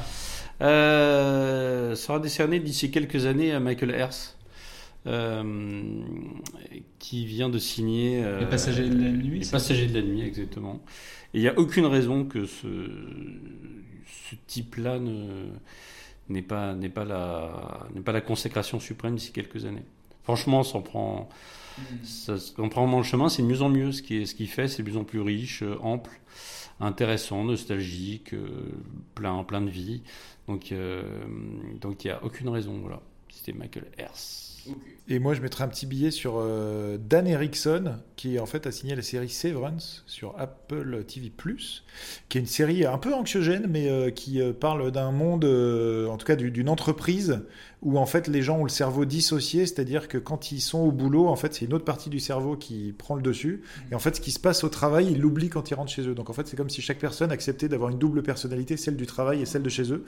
[0.61, 4.35] Euh, sera décerné d'ici quelques années à Michael Hers,
[5.07, 6.01] euh,
[6.99, 8.21] qui vient de signer.
[8.23, 10.81] euh, Les Passagers de la Nuit, Les Passagers de la Nuit, exactement.
[11.33, 12.67] Et il n'y a aucune raison que ce,
[14.05, 15.47] ce type-là ne
[16.29, 19.85] n'est pas n'est pas la n'est pas la consécration suprême d'ici quelques années.
[20.23, 21.29] Franchement, ça en prend
[22.03, 24.35] ça se- on prend le chemin, c'est de mieux en mieux ce qui est ce
[24.35, 26.19] qu'il fait, c'est de plus en plus riche, euh, ample,
[26.79, 28.47] intéressant, nostalgique, euh,
[29.15, 30.01] plein plein de vie.
[30.47, 31.03] Donc euh,
[31.81, 33.01] donc il y a aucune raison voilà.
[33.29, 34.65] C'était Michael Hers.
[35.07, 38.71] Et moi, je mettrai un petit billet sur euh, Dan Erickson, qui en fait a
[38.71, 41.31] signé la série Severance sur Apple TV+,
[42.27, 46.17] qui est une série un peu anxiogène, mais euh, qui euh, parle d'un monde, en
[46.17, 47.41] tout cas du- d'une entreprise,
[47.85, 50.91] où en fait les gens ont le cerveau dissocié, c'est-à-dire que quand ils sont au
[50.91, 53.61] boulot, en fait c'est une autre partie du cerveau qui prend le dessus,
[53.91, 56.01] et en fait ce qui se passe au travail, ils l'oublient quand ils rentrent chez
[56.07, 56.15] eux.
[56.15, 59.05] Donc en fait c'est comme si chaque personne acceptait d'avoir une double personnalité, celle du
[59.05, 60.03] travail et celle de chez eux,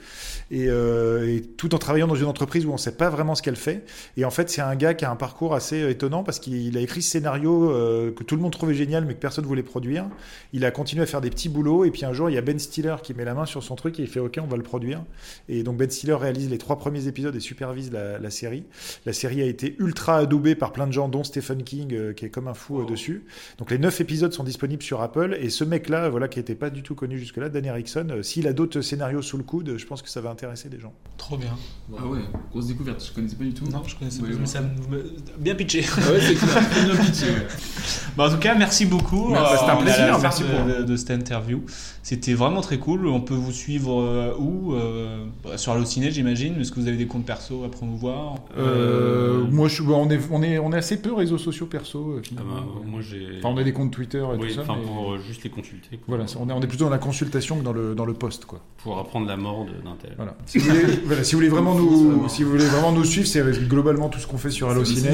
[0.50, 3.36] et, euh, et tout en travaillant dans une entreprise où on ne sait pas vraiment
[3.36, 3.84] ce qu'elle fait.
[4.16, 6.80] Et en fait, c'est un gars qui a un parcours assez étonnant parce qu'il a
[6.80, 10.06] écrit ce scénario euh, que tout le monde trouvait génial mais que personne voulait produire.
[10.52, 12.42] Il a continué à faire des petits boulots et puis un jour, il y a
[12.42, 14.56] Ben Stiller qui met la main sur son truc et il fait OK, on va
[14.56, 15.04] le produire.
[15.48, 18.64] Et donc Ben Stiller réalise les trois premiers épisodes et supervise la, la série.
[19.06, 22.24] La série a été ultra adoubée par plein de gens, dont Stephen King euh, qui
[22.24, 23.24] est comme un fou euh, dessus.
[23.58, 26.70] Donc les neuf épisodes sont disponibles sur Apple et ce mec-là, voilà, qui n'était pas
[26.70, 29.86] du tout connu jusque-là, Dan Erickson, euh, s'il a d'autres scénarios sous le coude, je
[29.86, 30.92] pense que ça va intéresser des gens.
[31.18, 31.54] Trop bien.
[31.98, 33.64] Ah ouais, grosse découverte, je connaissais pas du tout.
[33.66, 34.40] Non, je connaissais Ouais, pas, ouais.
[34.40, 35.84] mais ça me- bien pitché.
[35.96, 37.46] Ah ouais, c'est bien pitché, ouais.
[38.16, 39.28] Bah, en tout cas, merci beaucoup.
[39.28, 41.62] Merci, c'était un plaisir, merci de, pour- de- de cette interview.
[42.02, 43.06] C'était vraiment très cool.
[43.06, 46.60] On peut vous suivre euh, où Euh, bah, Sur Allociné, j'imagine.
[46.60, 50.18] Est-ce que vous avez des comptes perso à promouvoir Euh, moi, je, bah, on, est,
[50.30, 52.14] on, est, on est assez peu réseaux sociaux perso.
[52.18, 53.26] euh, Ah bah, moi j'ai.
[53.38, 54.60] Enfin, on a des comptes Twitter et Oui, tout ça.
[54.62, 55.96] enfin, mais- pour euh, juste les consulter.
[55.96, 56.04] quoi.
[56.16, 58.44] Voilà, on est, on est plutôt dans la consultation que dans le, dans le post,
[58.44, 58.60] quoi.
[58.82, 60.14] Pour apprendre la mort d'un tel.
[60.16, 60.34] Voilà.
[60.46, 63.26] Si vous voulez, voilà, si vous voulez vraiment nous, si vous voulez vraiment nous suivre,
[63.26, 65.10] c'est globalement tout ce qu'on fait sur Allociné,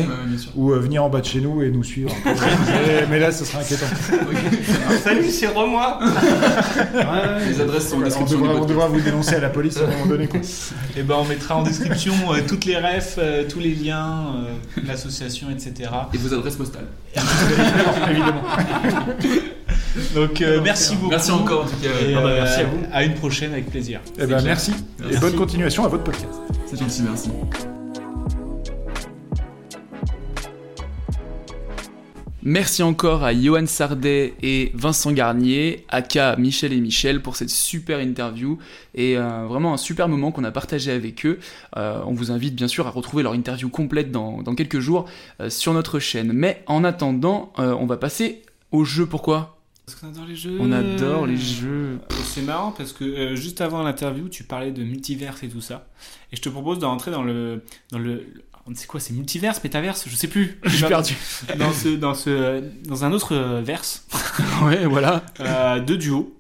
[0.57, 2.11] ou euh, venir en bas de chez nous et nous suivre.
[2.25, 3.87] mais, mais là, ce sera inquiétant.
[5.03, 5.99] Salut, c'est Romois
[7.47, 9.91] Les adresses sont en on, devra, on devra vous dénoncer à la police à un
[9.91, 10.27] moment donné.
[10.27, 10.41] Quoi.
[10.97, 14.83] Et ben, on mettra en description euh, toutes les refs, euh, tous les liens, euh,
[14.87, 15.91] l'association, etc.
[16.13, 16.87] Et vos adresses postales.
[18.11, 18.43] Évidemment.
[20.15, 21.11] Donc, euh, merci beaucoup.
[21.11, 21.89] Merci encore, en tout cas.
[22.09, 22.79] Et, bah, merci à vous.
[22.93, 24.01] À une prochaine avec plaisir.
[24.17, 24.43] Eh ben, clair.
[24.45, 24.73] merci.
[24.73, 25.19] Et Merci.
[25.21, 26.35] bonne continuation à votre podcast.
[26.67, 27.31] C'est gentil, merci.
[32.47, 38.01] Merci encore à Johan Sardet et Vincent Garnier, aka Michel et Michel, pour cette super
[38.01, 38.59] interview
[38.95, 41.39] et euh, vraiment un super moment qu'on a partagé avec eux.
[41.79, 45.07] Euh, on vous invite bien sûr à retrouver leur interview complète dans, dans quelques jours
[45.41, 46.35] euh, sur notre chaîne.
[46.35, 48.43] Mais en attendant, on va passer
[48.73, 49.07] au jeu.
[49.07, 49.55] Pourquoi?
[49.87, 50.57] Parce qu'on adore les jeux.
[50.61, 51.99] On adore les jeux.
[52.25, 55.87] C'est marrant parce que euh, juste avant l'interview, tu parlais de multiverse et tout ça.
[56.33, 57.63] Et je te propose de rentrer dans le.
[57.91, 58.27] Dans le
[58.67, 60.59] on ne sait quoi, c'est multiverse, métaverse, je sais plus.
[60.65, 61.15] Je suis perdu.
[61.59, 64.07] Dans, ce, dans, ce, dans un autre euh, verse
[64.65, 65.23] Ouais, voilà.
[65.41, 66.35] euh, de duos.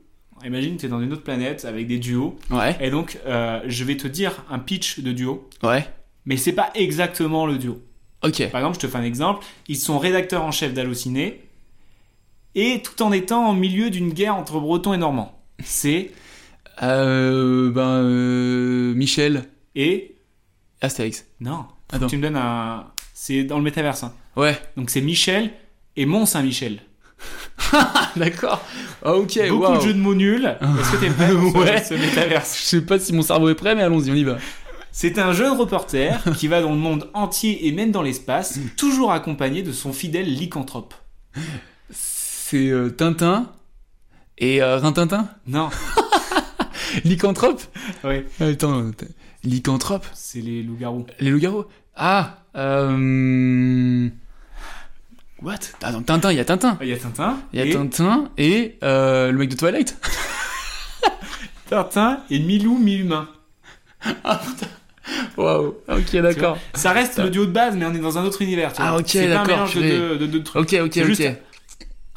[0.45, 2.37] Imagine, tu es dans une autre planète avec des duos.
[2.51, 2.77] Ouais.
[2.81, 5.49] Et donc, euh, je vais te dire un pitch de duo.
[5.63, 5.87] Ouais.
[6.27, 7.81] Mais c'est pas exactement le duo.
[8.23, 8.51] Ok.
[8.51, 9.45] Par exemple, je te fais un exemple.
[9.69, 11.41] Ils sont rédacteurs en chef d'Allociné.
[12.55, 15.43] Et tout en étant au milieu d'une guerre entre Bretons et Normands.
[15.65, 16.11] C'est.
[16.83, 19.45] Euh, ben, euh, Michel.
[19.75, 20.17] Et.
[20.83, 21.25] Astérix.
[21.41, 21.65] Non.
[21.95, 22.07] Attends.
[22.09, 22.87] tu me donnes un.
[23.13, 24.03] C'est dans le métaverse.
[24.03, 24.13] hein.
[24.37, 24.59] Ouais.
[24.77, 25.51] Donc c'est Michel
[25.97, 26.81] et Mont-Saint-Michel.
[28.17, 28.61] D'accord.
[29.05, 29.39] Ah, ok.
[29.49, 29.77] Beaucoup waouh.
[29.77, 30.45] de jeux de mots nuls.
[30.61, 31.83] Est-ce que t'es prêt pour ce- Ouais.
[31.83, 32.59] ce métaverse?
[32.59, 34.39] Je sais pas si mon cerveau est prêt, mais allons-y, on y va.
[34.93, 39.11] C'est un jeune reporter qui va dans le monde entier et même dans l'espace, toujours
[39.13, 40.95] accompagné de son fidèle lycanthrope.
[41.91, 43.51] C'est euh, Tintin
[44.39, 45.29] et euh, Rintintin?
[45.47, 45.71] Non.
[47.05, 47.61] Lycanthrope?
[48.05, 48.23] Oui.
[48.41, 48.91] Attends,
[49.43, 50.07] lycanthrope?
[50.15, 51.07] C'est les loups-garous.
[51.19, 51.65] Les loups-garous?
[51.97, 54.09] Ah euh...
[55.43, 55.59] What?
[56.07, 56.79] Tintin, il y a Tintin.
[56.81, 57.39] Il y a Tintin.
[57.53, 59.97] Il y a et Tintin et euh, le mec de Twilight.
[61.69, 63.29] Tintin et Milou mi-humain.
[65.37, 66.59] Waouh, ok, d'accord.
[66.75, 68.73] Ça reste le duo de base, mais on est dans un autre univers.
[68.73, 70.63] tu Ah, ok, C'est pas un d'accord, mélange de de trucs.
[70.63, 71.37] Ok, ok, C'est juste ok.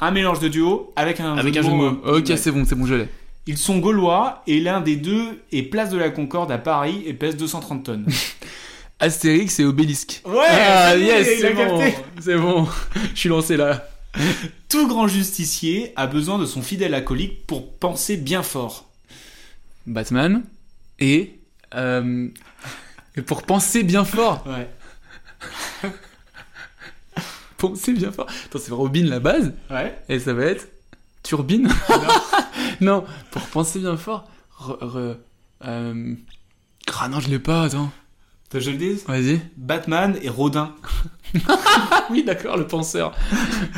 [0.00, 2.00] Un mélange de duo avec un Avec un jeu de mots.
[2.06, 3.08] Ok, c'est bon, c'est bon, je l'ai.
[3.46, 7.14] Ils sont gaulois et l'un des deux est place de la Concorde à Paris et
[7.14, 8.06] pèse 230 tonnes.
[9.00, 10.22] Astérix et Obélisque.
[10.24, 11.92] Ouais, ah, est, yes, c'est bon.
[12.20, 12.68] C'est bon.
[13.14, 13.88] Je suis lancé là.
[14.68, 18.88] Tout grand justicier a besoin de son fidèle acolyte pour penser bien fort.
[19.86, 20.42] Batman
[20.98, 21.38] et
[21.74, 22.28] euh,
[23.16, 24.44] et pour penser bien fort.
[24.46, 24.68] Ouais.
[27.58, 28.26] penser bien fort.
[28.46, 29.52] Attends, c'est Robin la base.
[29.70, 29.96] Ouais.
[30.08, 30.68] Et ça va être
[31.22, 31.68] Turbine.
[32.80, 34.28] Non, pour penser bien fort.
[34.56, 35.16] Re, re-
[35.64, 36.14] euh...
[37.00, 37.64] Ah non, je l'ai pas.
[37.64, 37.90] Attends.
[38.50, 39.40] Que je le dise Vas-y.
[39.56, 40.74] Batman et Rodin.
[42.10, 43.14] oui, d'accord, le penseur.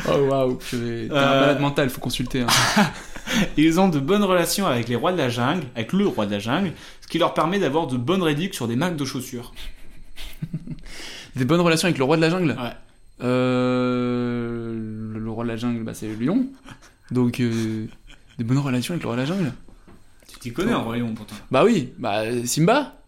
[0.07, 0.59] Oh waouh.
[0.69, 0.77] T'es
[1.11, 2.41] un Euh, malade mental, faut consulter.
[2.41, 2.47] hein.
[3.57, 6.31] Ils ont de bonnes relations avec les rois de la jungle, avec le roi de
[6.31, 6.71] la jungle,
[7.01, 9.53] ce qui leur permet d'avoir de bonnes réductions sur des marques de chaussures.
[11.35, 12.71] Des bonnes relations avec le roi de la jungle Ouais.
[13.23, 16.45] Euh, le, roi de la jungle, bah, c'est le lion.
[17.11, 17.85] Donc, euh,
[18.37, 19.53] des bonnes relations avec le roi de la jungle.
[20.27, 21.35] Tu t'y connais en royaume pourtant.
[21.49, 23.00] Bah oui, bah Simba.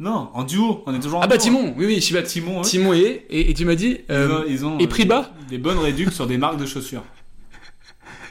[0.00, 1.44] Non, en duo, on est toujours en Ah bah duo.
[1.46, 2.22] Timon, oui, oui, Shiba.
[2.22, 2.62] Timon, ouais.
[2.64, 3.98] Timon et, et, et tu m'as dit.
[4.08, 6.66] Ils euh, ont, ils ont, et euh, Priba Des bonnes réductions sur des marques de
[6.66, 7.02] chaussures.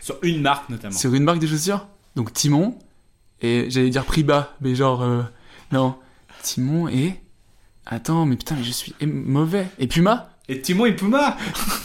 [0.02, 0.95] Sur une marque notamment.
[0.95, 1.85] Sur une marque de chaussures
[2.15, 2.77] Donc Timon,
[3.41, 5.02] et j'allais dire Priba, mais genre.
[5.03, 5.23] euh,
[5.73, 5.95] non.
[6.41, 7.15] Timon et.
[7.85, 9.68] Attends, mais putain, mais je suis mauvais.
[9.80, 11.35] Et Puma Et Timon et Puma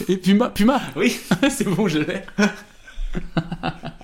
[0.07, 1.17] Et Puma Puma Oui.
[1.49, 2.21] C'est bon, je l'ai.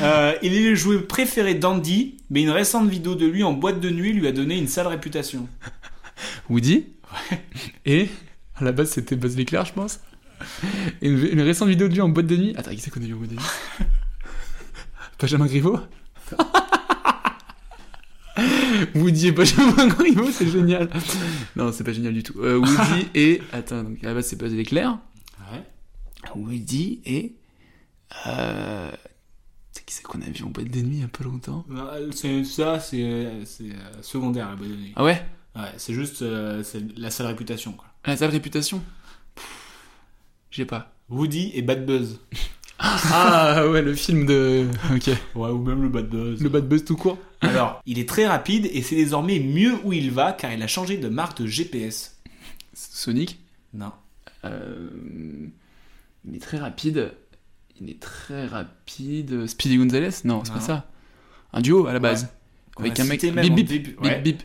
[0.00, 3.80] Euh, il est le jouet préféré d'Andy, mais une récente vidéo de lui en boîte
[3.80, 5.48] de nuit lui a donné une sale réputation.
[6.50, 6.86] Woody
[7.84, 8.08] Et
[8.56, 10.00] à la base c'était Buzz l'éclair je pense.
[11.00, 12.54] Et une, une récente vidéo de lui en boîte de nuit.
[12.56, 13.42] Attends, qui c'est qu'on a en boîte de nuit
[15.20, 15.78] Benjamin Griveaux
[18.94, 20.90] Woody et Benjamin Griveaux, c'est génial.
[21.54, 22.38] Non, c'est pas génial du tout.
[22.40, 23.40] Euh, Woody et.
[23.52, 24.98] Attends, donc à la base c'est Buzz l'éclair.
[25.52, 25.62] Ouais.
[26.34, 27.34] Woody et.
[28.26, 28.90] Euh...
[29.86, 31.64] Qui c'est qu'on a vu en boîte de nuit il y a pas longtemps?
[32.12, 34.92] C'est- Ça, c'est c'est, euh, secondaire la boîte de nuit.
[34.96, 35.24] Ah ouais?
[35.54, 37.72] Ouais, c'est juste euh, c'est la sale réputation.
[37.72, 37.86] Quoi.
[38.04, 38.82] La sale réputation?
[40.50, 40.92] J'ai pas.
[41.08, 42.20] Woody et Bad Buzz.
[42.78, 44.66] Ah ouais, le film de.
[44.94, 45.06] Ok.
[45.34, 46.42] Ouais, ou même le Bad Buzz.
[46.42, 47.18] Le bad buzz tout court?
[47.40, 50.66] Alors, il est très rapide et c'est désormais mieux où il va car il a
[50.66, 52.18] changé de marque de GPS.
[52.74, 53.38] Sonic?
[53.72, 53.92] Non.
[54.44, 54.90] Euh,
[56.28, 57.12] il est très rapide.
[57.80, 59.46] Il est très rapide.
[59.46, 60.88] Speedy Gonzales Non, c'est pas ça.
[61.52, 62.28] Un duo à la base.
[62.78, 63.20] Avec un mec.
[63.20, 63.68] Bip bip.
[63.68, 64.20] Bip Ouais.
[64.20, 64.42] bip.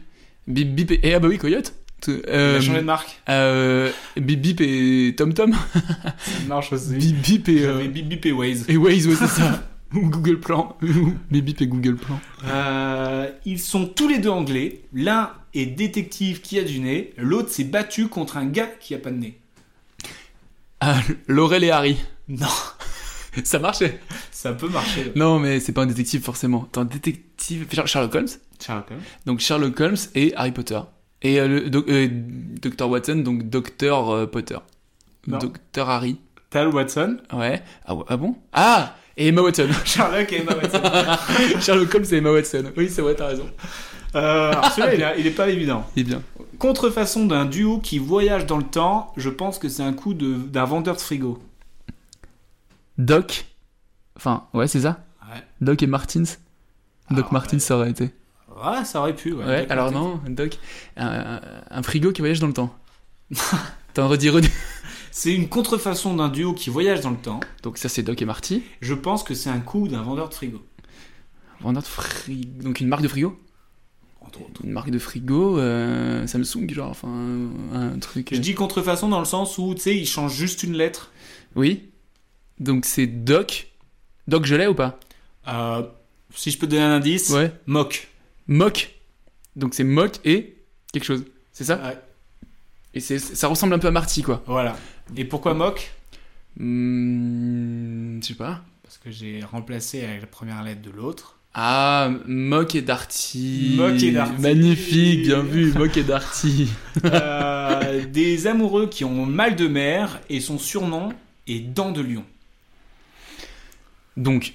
[0.47, 0.91] Bip bip.
[1.03, 1.73] Et ah bah oui, Coyote.
[2.07, 3.21] Il a changé de marque.
[3.29, 5.53] Euh, bip bip et Tom Tom.
[5.73, 6.13] Ça
[6.47, 6.95] marche aussi.
[6.95, 7.65] Bip bip et.
[7.65, 8.65] euh, Bip Bip et Waze.
[8.67, 9.63] Et Waze, ouais, c'est ça.
[9.93, 10.77] Ou Google Plan.
[11.31, 12.19] Bip bip et Google Plan.
[12.45, 14.81] Euh, ils sont tous les deux anglais.
[14.93, 18.97] L'un est détective qui a du nez, l'autre s'est battu contre un gars qui a
[18.97, 19.37] pas de nez.
[20.79, 21.97] Ah, Laurel et Harry.
[22.29, 22.47] Non.
[23.43, 23.99] Ça marchait.
[24.31, 25.11] Ça peut marcher.
[25.15, 26.67] Non, mais c'est pas un détective forcément.
[26.71, 27.67] T'es un détective.
[27.71, 28.27] Sher- Sherlock Holmes?
[28.63, 28.99] Sherlock Holmes.
[29.25, 30.79] Donc Sherlock Holmes et Harry Potter.
[31.21, 32.89] Et euh, le doc- euh, Dr.
[32.89, 34.09] Watson, donc Dr.
[34.09, 34.57] euh, Potter.
[35.27, 35.37] Non.
[35.37, 35.89] Dr.
[35.89, 36.17] Harry.
[36.49, 37.17] Tal Watson.
[37.33, 37.61] Ouais.
[37.85, 38.03] Ah, ouais.
[38.09, 38.35] ah bon?
[38.51, 39.69] Ah Et Emma Watson.
[39.85, 40.81] Sherlock et Emma Watson.
[41.61, 42.63] Sherlock Holmes et Emma Watson.
[42.75, 43.49] Oui, c'est vrai, t'as raison.
[44.15, 45.85] Euh, alors celui-là, il, il est pas évident.
[45.95, 46.21] Il est bien.
[46.59, 50.65] Contrefaçon d'un duo qui voyage dans le temps, je pense que c'est un coup d'un
[50.65, 51.39] vendeur de frigo.
[53.01, 53.45] Doc.
[54.15, 55.41] Enfin, ouais, c'est ça Ouais.
[55.59, 56.23] Doc et Martins.
[57.09, 58.11] Doc Ah, Martins, ça aurait été.
[58.63, 59.33] Ouais, ça aurait pu.
[59.33, 60.59] Ouais, Ouais, Doc alors non, Doc.
[60.97, 62.75] Un, frigo qui voyage dans le temps.
[63.95, 64.51] T'en redis, redis.
[65.09, 67.39] C'est une contrefaçon d'un duo qui voyage dans le temps.
[67.63, 68.63] Donc ça, c'est Doc et Marty.
[68.81, 70.63] Je pense que c'est un coup d'un vendeur de frigo.
[71.59, 72.49] Vendeur de frigo.
[72.61, 73.37] Donc une marque de frigo
[74.63, 78.29] Une marque de frigo, euh, Samsung, genre, enfin, un, un truc.
[78.31, 81.11] Je dis contrefaçon dans le sens où, tu sais, il change juste une lettre.
[81.55, 81.90] Oui.
[82.61, 83.67] Donc c'est Doc.
[84.27, 84.97] Doc, je l'ai ou pas
[85.47, 85.83] Euh,
[86.33, 87.29] si je peux te donner un indice.
[87.31, 87.51] Ouais.
[87.65, 88.07] Mock.
[88.47, 88.93] Mock.
[89.55, 90.55] Donc c'est Mock et
[90.93, 91.25] quelque chose.
[91.51, 91.97] C'est ça Ouais.
[92.93, 94.43] Et c'est, ça ressemble un peu à Marty, quoi.
[94.45, 94.77] Voilà.
[95.17, 95.91] Et pourquoi Mock
[96.57, 98.61] Hmm, je sais pas.
[98.83, 101.37] Parce que j'ai remplacé avec la première lettre de l'autre.
[101.53, 103.75] Ah, Mock et Darty.
[103.77, 104.41] Mock et Darty.
[104.41, 106.69] Magnifique, bien vu, Mock et Darty.
[107.05, 111.13] Euh, des amoureux qui ont mal de mer et son surnom
[111.47, 112.23] est Dents de Lion.
[114.21, 114.53] Donc,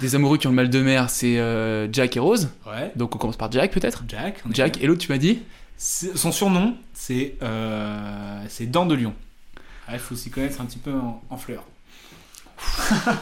[0.00, 2.48] des amoureux qui ont le mal de mer, c'est euh, Jack et Rose.
[2.66, 2.92] Ouais.
[2.96, 4.42] Donc on commence par Jack peut-être Jack.
[4.52, 5.40] Jack, et l'autre tu m'as dit
[5.76, 9.14] Son surnom, c'est euh, c'est Dents de Lion.
[9.86, 11.64] Ah, Il faut s'y connaître un petit peu en, en fleurs.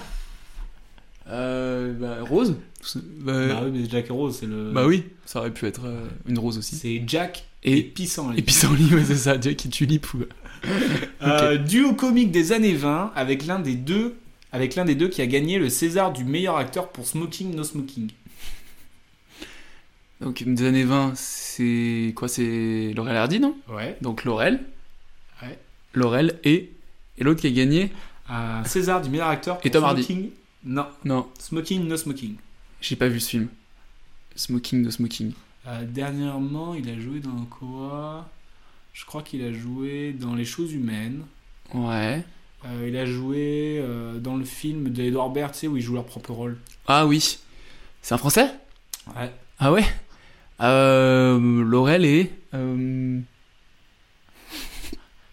[1.29, 2.57] euh, bah, Rose
[2.95, 4.71] bah, Bah oui, mais Jack et Rose, c'est le.
[4.73, 6.77] bah oui, ça aurait pu être euh, une rose aussi.
[6.77, 8.39] C'est Jack Et- et, Pissenlit.
[8.39, 10.07] Et pissenlit, ouais, c'est ça, Jack et Tulipe.
[11.23, 14.17] Euh, duo comique des années 20 avec l'un des deux
[14.53, 17.65] avec l'un des deux qui a gagné le César du meilleur acteur pour Smoking No
[17.65, 18.11] Smoking.
[20.21, 23.57] Donc des années 20, c'est quoi C'est Laurel Hardy, non?
[23.69, 23.97] Ouais.
[24.03, 24.61] Donc Laurel.
[25.43, 25.59] Ouais.
[25.95, 26.71] Laurel et,
[27.19, 27.91] et l'autre qui a gagné?
[28.29, 30.03] Un César du meilleur acteur pour Et Tom Hardy.
[30.05, 30.31] Smoking?
[30.65, 32.35] Non, Non, Smoking No Smoking.
[32.83, 33.49] j'ai pas vu ce film.
[34.37, 35.33] Smoking de Smoking.
[35.67, 38.29] Euh, dernièrement, il a joué dans quoi?
[38.93, 41.23] Je crois qu'il a joué dans Les choses humaines.
[41.73, 42.25] Ouais.
[42.67, 45.95] Euh, il a joué euh, dans le film d'Edouard Baird, tu sais, où ils jouent
[45.95, 46.59] leur propre rôle.
[46.87, 47.39] Ah oui.
[48.03, 48.51] C'est un français?
[49.17, 49.33] Ouais.
[49.59, 49.85] Ah ouais?
[50.61, 52.31] Euh, Laurel et.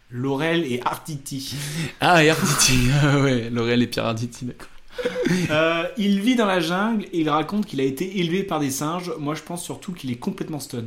[0.10, 1.56] Laurel et Arditi.
[2.00, 2.90] Ah, et Arditi.
[3.02, 4.68] Ah ouais, Laurel et Pierre Arditi, d'accord.
[5.52, 8.72] Euh, il vit dans la jungle et il raconte qu'il a été élevé par des
[8.72, 9.12] singes.
[9.20, 10.86] Moi, je pense surtout qu'il est complètement stun.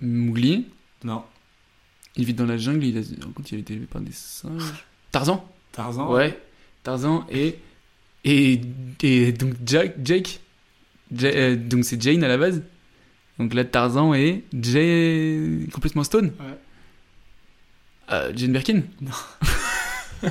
[0.00, 0.66] Mowgli?
[1.02, 1.24] Non.
[2.16, 3.00] Il vit dans la jungle, il a.
[3.26, 4.84] Raconte, il a été élevé par des singes.
[5.10, 5.44] Tarzan?
[5.74, 6.38] Tarzan Ouais.
[6.82, 7.58] Tarzan et.
[8.24, 8.60] Et,
[9.02, 10.40] et donc Jack, Jake.
[11.14, 12.62] Ja- euh, donc c'est Jane à la base.
[13.38, 15.66] Donc là, Tarzan et Jay.
[15.72, 16.32] complètement stone.
[16.40, 16.58] Ouais.
[18.12, 19.10] Euh, Jane Birkin Non.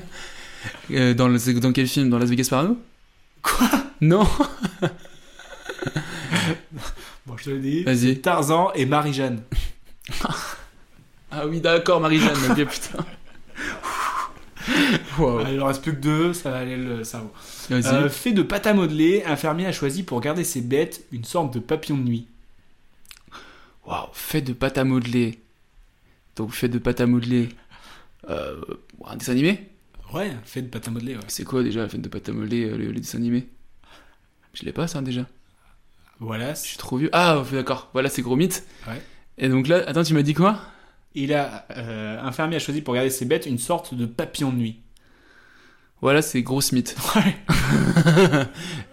[0.92, 2.10] Euh, dans, le, dans quel film?
[2.10, 2.78] Dans Las Vegas Parano?
[3.42, 3.70] Quoi?
[4.00, 4.26] Non
[7.26, 7.84] Bon, je te le dis.
[7.84, 8.20] Vas-y.
[8.20, 9.42] Tarzan et Marie-Jeanne.
[11.36, 13.04] Ah oui, d'accord, Marie-Jeanne, ok, putain.
[15.20, 15.42] Wow.
[15.52, 17.32] Il en reste plus que deux, ça va aller le cerveau.
[17.72, 21.24] Euh, fait de pâte à modeler, un fermier a choisi pour garder ses bêtes une
[21.24, 22.28] sorte de papillon de nuit.
[23.86, 25.40] Waouh, fait de pâte à modeler.
[26.36, 27.50] Donc fait de pâte à modeler.
[28.30, 28.62] Euh,
[29.06, 29.70] un dessin animé?
[30.14, 31.24] Ouais, fait de pâte à modeler, ouais.
[31.28, 33.48] C'est quoi déjà la fête de pâte à modeler, euh, les, les dessins animés
[34.54, 35.26] Je l'ai pas ça déjà.
[36.20, 36.54] Voilà.
[36.54, 37.10] Je suis trop vieux.
[37.14, 37.90] Ah, d'accord.
[37.94, 38.66] Voilà, c'est gros mythe.
[38.88, 39.02] Ouais.
[39.38, 40.62] Et donc là, attends, tu m'as dit quoi?
[41.16, 44.52] Il a, euh, un fermier a choisi pour garder ses bêtes une sorte de papillon
[44.52, 44.80] de nuit.
[46.02, 46.96] Voilà, c'est gros mythe.
[47.16, 47.36] Ouais.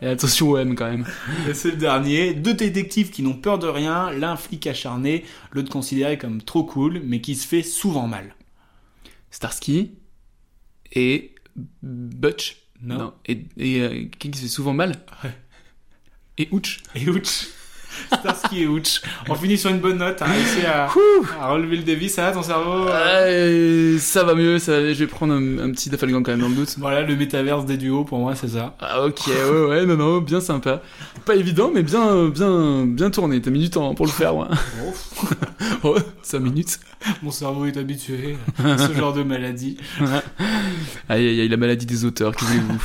[0.00, 1.04] Et attention au M quand même.
[1.54, 2.34] C'est le dernier.
[2.34, 7.00] Deux détectives qui n'ont peur de rien, l'un flic acharné, l'autre considéré comme trop cool,
[7.04, 8.36] mais qui se fait souvent mal.
[9.32, 9.92] Starsky
[10.92, 11.34] et
[11.82, 12.58] Butch?
[12.82, 13.12] Non.
[13.26, 15.04] Et, et euh, qui se fait souvent mal?
[15.24, 15.34] Ouais.
[16.38, 16.80] Et Ouch.
[16.94, 17.48] Et Ouch.
[18.12, 19.00] Starsky et Ouch.
[19.28, 20.16] On finit sur une bonne note.
[20.16, 20.84] T'as réussi à,
[21.40, 22.08] à relever le défi.
[22.08, 25.90] Ça va ton cerveau Euh, ça va mieux, ça, je vais prendre un, un petit
[25.90, 26.74] Dafalgan quand même dans le doute.
[26.78, 28.74] Voilà, le métaverse des duos, pour moi, c'est ça.
[28.80, 30.82] Ah ok, ouais, ouais, non, non, bien sympa.
[31.24, 33.40] Pas évident, mais bien, bien, bien tourné.
[33.40, 34.46] T'as mis du temps pour le faire, ouais.
[35.82, 36.78] oh, 5 minutes.
[37.22, 39.76] Mon cerveau est habitué à ce genre de maladie.
[41.08, 42.78] Aïe, aïe, aïe, la maladie des auteurs, que voulez-vous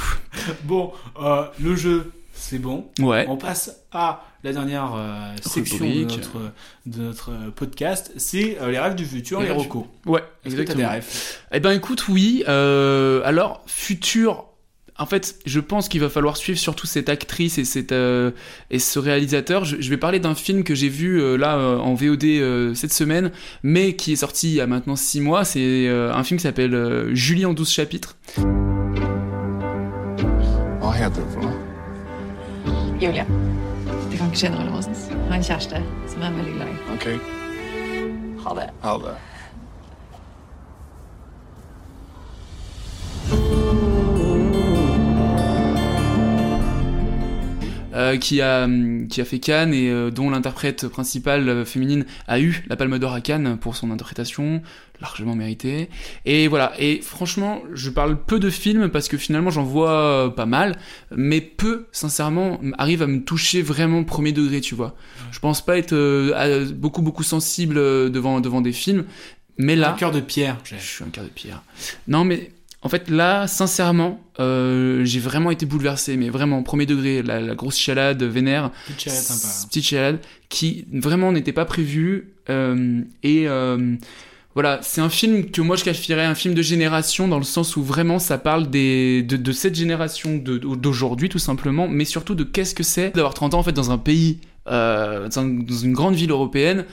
[0.64, 0.92] Bon,
[1.22, 2.12] euh, le jeu,
[2.50, 2.86] c'est bon.
[3.00, 3.26] Ouais.
[3.28, 6.52] On passe à la dernière euh, section de notre,
[6.86, 8.12] de notre podcast.
[8.18, 9.86] C'est euh, les rêves du futur, les, rêves du- recos.
[10.06, 10.90] Ouais, Est-ce que t'as des exactement.
[10.90, 12.44] rêves Eh ben écoute, oui.
[12.48, 14.46] euh, alors, futur.
[14.98, 18.32] En fait, je pense qu'il va falloir suivre surtout cette actrice et, cette, euh,
[18.72, 19.66] et ce réalisateur.
[19.66, 22.94] Je, je vais parler d'un film que j'ai vu euh, là en VOD euh, cette
[22.94, 23.32] semaine,
[23.62, 25.44] mais qui est sorti il y a maintenant 6 mois.
[25.44, 25.60] C'est
[25.90, 28.16] euh, un film qui s'appelle euh, Julie en 12 chapitres.
[33.00, 33.26] Julie.
[34.10, 34.88] Det kan ikke skje noe mellom oss.
[35.12, 36.76] Jeg har en kjæreste som er veldig glad i.
[36.96, 37.18] Okay.
[38.46, 38.70] Ha det.
[38.86, 39.16] Ha det.
[47.96, 52.06] Euh, qui, a, hum, qui a fait Cannes et euh, dont l'interprète principale euh, féminine
[52.28, 54.62] a eu la Palme d'Or à Cannes pour son interprétation,
[55.02, 55.90] largement méritée.
[56.26, 60.30] Et voilà, et franchement, je parle peu de films parce que finalement j'en vois euh,
[60.30, 60.78] pas mal,
[61.16, 64.96] mais peu, sincèrement, arrivent à me toucher vraiment premier degré, tu vois.
[65.32, 69.06] Je pense pas être euh, beaucoup beaucoup sensible euh, devant, devant des films,
[69.58, 69.92] mais là...
[69.92, 70.58] Un cœur de pierre.
[70.64, 71.62] Je suis un cœur de pierre.
[72.08, 72.52] Non, mais
[72.86, 77.56] en fait, là, sincèrement, euh, j'ai vraiment été bouleversé, mais vraiment, premier degré, la, la
[77.56, 78.70] grosse chalade vénère.
[78.86, 79.68] Petite chalade sympa.
[79.68, 82.36] Petite chalade qui vraiment n'était pas prévue.
[82.50, 83.96] euh, et euh,
[84.54, 87.76] voilà, c'est un film que moi je qualifierais un film de génération dans le sens
[87.76, 92.36] où vraiment ça parle des, de, de cette génération de- d'aujourd'hui tout simplement, mais surtout
[92.36, 95.30] de qu'est-ce que c'est d'avoir 30 ans en fait dans un pays, dans
[95.84, 96.86] une grande ville européenne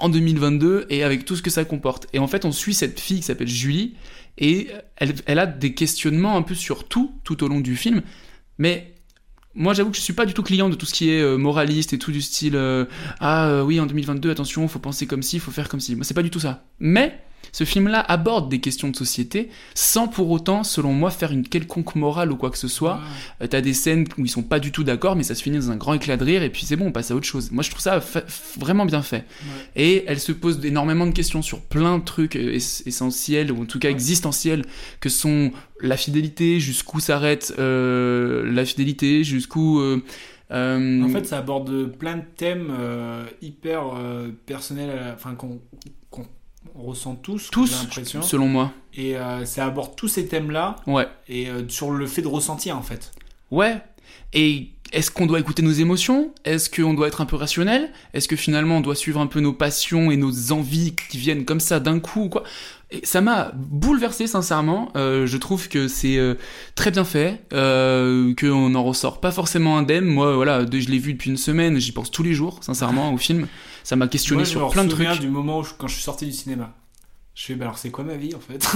[0.00, 2.06] en 2022 et avec tout ce que ça comporte.
[2.14, 3.94] Et en fait on suit cette fille qui s'appelle Julie
[4.38, 8.02] et elle, elle a des questionnements un peu sur tout tout au long du film,
[8.58, 8.96] mais
[9.56, 11.38] moi, j'avoue que je suis pas du tout client de tout ce qui est euh,
[11.38, 12.84] moraliste et tout du style euh,
[13.20, 15.96] ah euh, oui en 2022 attention faut penser comme ci faut faire comme ci.
[15.96, 16.64] Moi c'est pas du tout ça.
[16.78, 17.18] Mais
[17.56, 21.94] ce film-là aborde des questions de société sans pour autant, selon moi, faire une quelconque
[21.94, 23.00] morale ou quoi que ce soit.
[23.40, 25.56] Euh, T'as des scènes où ils sont pas du tout d'accord, mais ça se finit
[25.56, 27.50] dans un grand éclat de rire et puis c'est bon, on passe à autre chose.
[27.52, 27.98] Moi je trouve ça
[28.58, 29.24] vraiment bien fait.
[29.74, 33.62] Et elle se pose énormément de questions sur plein de trucs euh, ess- essentiels ou
[33.62, 34.62] en tout cas existentiels
[35.00, 35.50] que sont
[35.80, 40.02] la fidélité, jusqu'où s'arrête euh, la fidélité, jusqu'où euh,
[40.50, 45.58] euh, En fait, ça aborde plein de thèmes euh, hyper euh, personnels, enfin qu'on
[46.82, 48.22] ressent tous, Tous, l'impression.
[48.22, 48.72] selon moi.
[48.94, 50.76] Et euh, ça aborde tous ces thèmes-là.
[50.86, 51.06] Ouais.
[51.28, 53.12] Et euh, sur le fait de ressentir, en fait.
[53.50, 53.76] Ouais.
[54.32, 56.32] Et est-ce qu'on doit écouter nos émotions?
[56.44, 57.90] Est-ce qu'on doit être un peu rationnel?
[58.14, 61.44] Est-ce que finalement on doit suivre un peu nos passions et nos envies qui viennent
[61.44, 62.42] comme ça d'un coup quoi?
[62.90, 64.90] Et ça m'a bouleversé sincèrement.
[64.96, 66.34] Euh, je trouve que c'est euh,
[66.76, 70.04] très bien fait, euh, qu'on n'en ressort pas forcément indemne.
[70.04, 73.18] Moi, voilà, je l'ai vu depuis une semaine, j'y pense tous les jours, sincèrement, au
[73.18, 73.48] film.
[73.82, 75.20] Ça m'a questionné Moi, je sur plein de trucs.
[75.20, 76.72] du moment où je- quand je suis sorti du cinéma.
[77.34, 78.66] Je fais, bah alors c'est quoi ma vie en fait?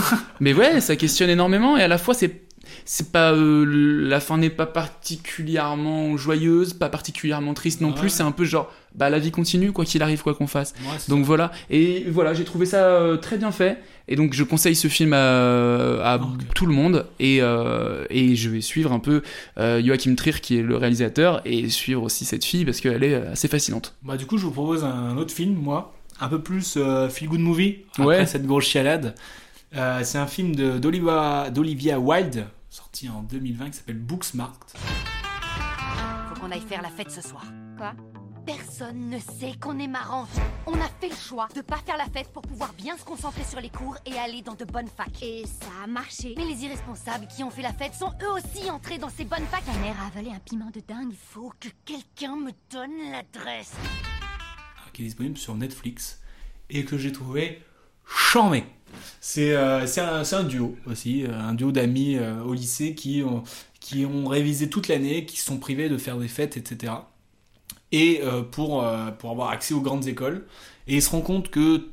[0.41, 2.43] Mais ouais, ça questionne énormément et à la fois c'est
[2.85, 3.65] c'est pas euh,
[4.09, 8.09] la fin n'est pas particulièrement joyeuse, pas particulièrement triste non plus.
[8.11, 10.75] C'est un peu genre bah la vie continue quoi qu'il arrive quoi qu'on fasse.
[10.83, 13.79] Ouais, donc voilà et voilà j'ai trouvé ça euh, très bien fait
[14.09, 16.21] et donc je conseille ce film à, à
[16.55, 19.23] tout le monde et euh, et je vais suivre un peu
[19.57, 23.47] Joachim Trier qui est le réalisateur et suivre aussi cette fille parce qu'elle est assez
[23.49, 23.95] fascinante.
[24.03, 26.77] Bah du coup, je vous propose un autre film, moi, un peu plus
[27.11, 28.27] feel good movie après Ouais.
[28.27, 29.15] cette grosse chialade.
[29.77, 34.59] Euh, c'est un film d'Olivia Wilde, sorti en 2020, qui s'appelle Booksmart.
[36.29, 37.45] Faut qu'on aille faire la fête ce soir.
[37.77, 37.93] Quoi?
[38.47, 40.27] Personne ne sait qu'on est marrant.
[40.67, 43.45] On a fait le choix de pas faire la fête pour pouvoir bien se concentrer
[43.45, 45.23] sur les cours et aller dans de bonnes facs.
[45.23, 46.35] Et ça a marché.
[46.37, 49.45] Mais les irresponsables qui ont fait la fête sont eux aussi entrés dans ces bonnes
[49.47, 49.65] facs.
[49.67, 51.11] Ta mère a avalé un piment de dingue.
[51.11, 53.75] Il faut que quelqu'un me donne l'adresse.
[54.93, 56.21] qui est disponible sur Netflix
[56.71, 57.63] et que j'ai trouvé
[58.07, 58.65] charmé.
[59.21, 63.43] C'est euh, c'est un, duo aussi, euh, un duo d'amis euh, au lycée qui ont,
[63.81, 66.93] qui ont révisé toute l'année, qui sont privés de faire des fêtes, etc.
[67.93, 70.47] Et euh, pour, euh, pour avoir accès aux grandes écoles.
[70.87, 71.89] Et ils se rendent compte que,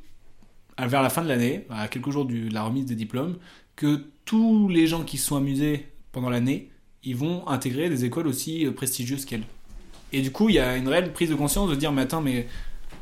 [0.80, 3.38] vers la fin de l'année, à quelques jours du- de la remise des diplômes,
[3.76, 6.70] que tous les gens qui se sont amusés pendant l'année,
[7.04, 9.44] ils vont intégrer des écoles aussi euh, prestigieuses qu'elles.
[10.14, 12.22] Et du coup, il y a une réelle prise de conscience de dire, mais attends,
[12.22, 12.48] mais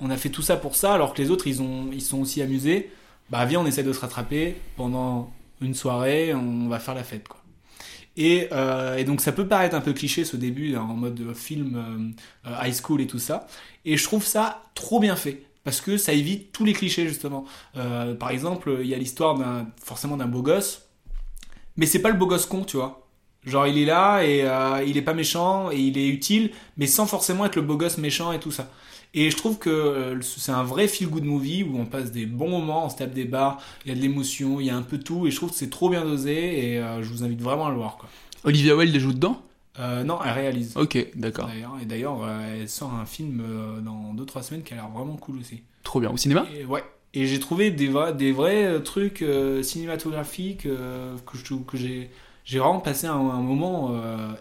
[0.02, 2.20] on a fait tout ça pour ça, alors que les autres, ils, ont, ils sont
[2.20, 2.90] aussi amusés.
[3.30, 5.32] Bah viens, on essaie de se rattraper pendant
[5.62, 7.42] une soirée, on va faire la fête, quoi.
[8.18, 11.20] Et, euh, et donc ça peut paraître un peu cliché ce début hein, en mode
[11.20, 12.14] euh, film
[12.48, 13.48] euh, high school et tout ça.
[13.84, 17.46] Et je trouve ça trop bien fait parce que ça évite tous les clichés justement.
[18.20, 20.84] Par exemple, il y a l'histoire d'un forcément d'un beau gosse,
[21.76, 23.08] mais c'est pas le beau gosse con, tu vois.
[23.46, 24.48] Genre il est là et
[24.88, 27.98] il est pas méchant et il est utile, mais sans forcément être le beau gosse
[27.98, 28.70] méchant et tout ça.
[29.18, 32.26] Et je trouve que euh, c'est un vrai feel good movie où on passe des
[32.26, 34.76] bons moments, on se tape des barres, il y a de l'émotion, il y a
[34.76, 37.24] un peu tout et je trouve que c'est trop bien dosé et euh, je vous
[37.24, 38.10] invite vraiment à le voir quoi.
[38.44, 39.42] Olivia Wilde joue dedans?
[39.80, 40.76] Euh, non, elle réalise.
[40.78, 41.50] Ok, d'accord.
[41.82, 45.16] Et d'ailleurs, euh, elle sort un film euh, dans 2-3 semaines qui a l'air vraiment
[45.16, 45.64] cool aussi.
[45.84, 46.12] Trop bien.
[46.12, 46.46] Au cinéma?
[46.54, 46.84] Et, ouais.
[47.14, 49.24] Et j'ai trouvé des, vrais- des vrais trucs
[49.64, 52.10] cinématographiques que j'ai
[52.44, 53.92] j'ai vraiment passé un, un moment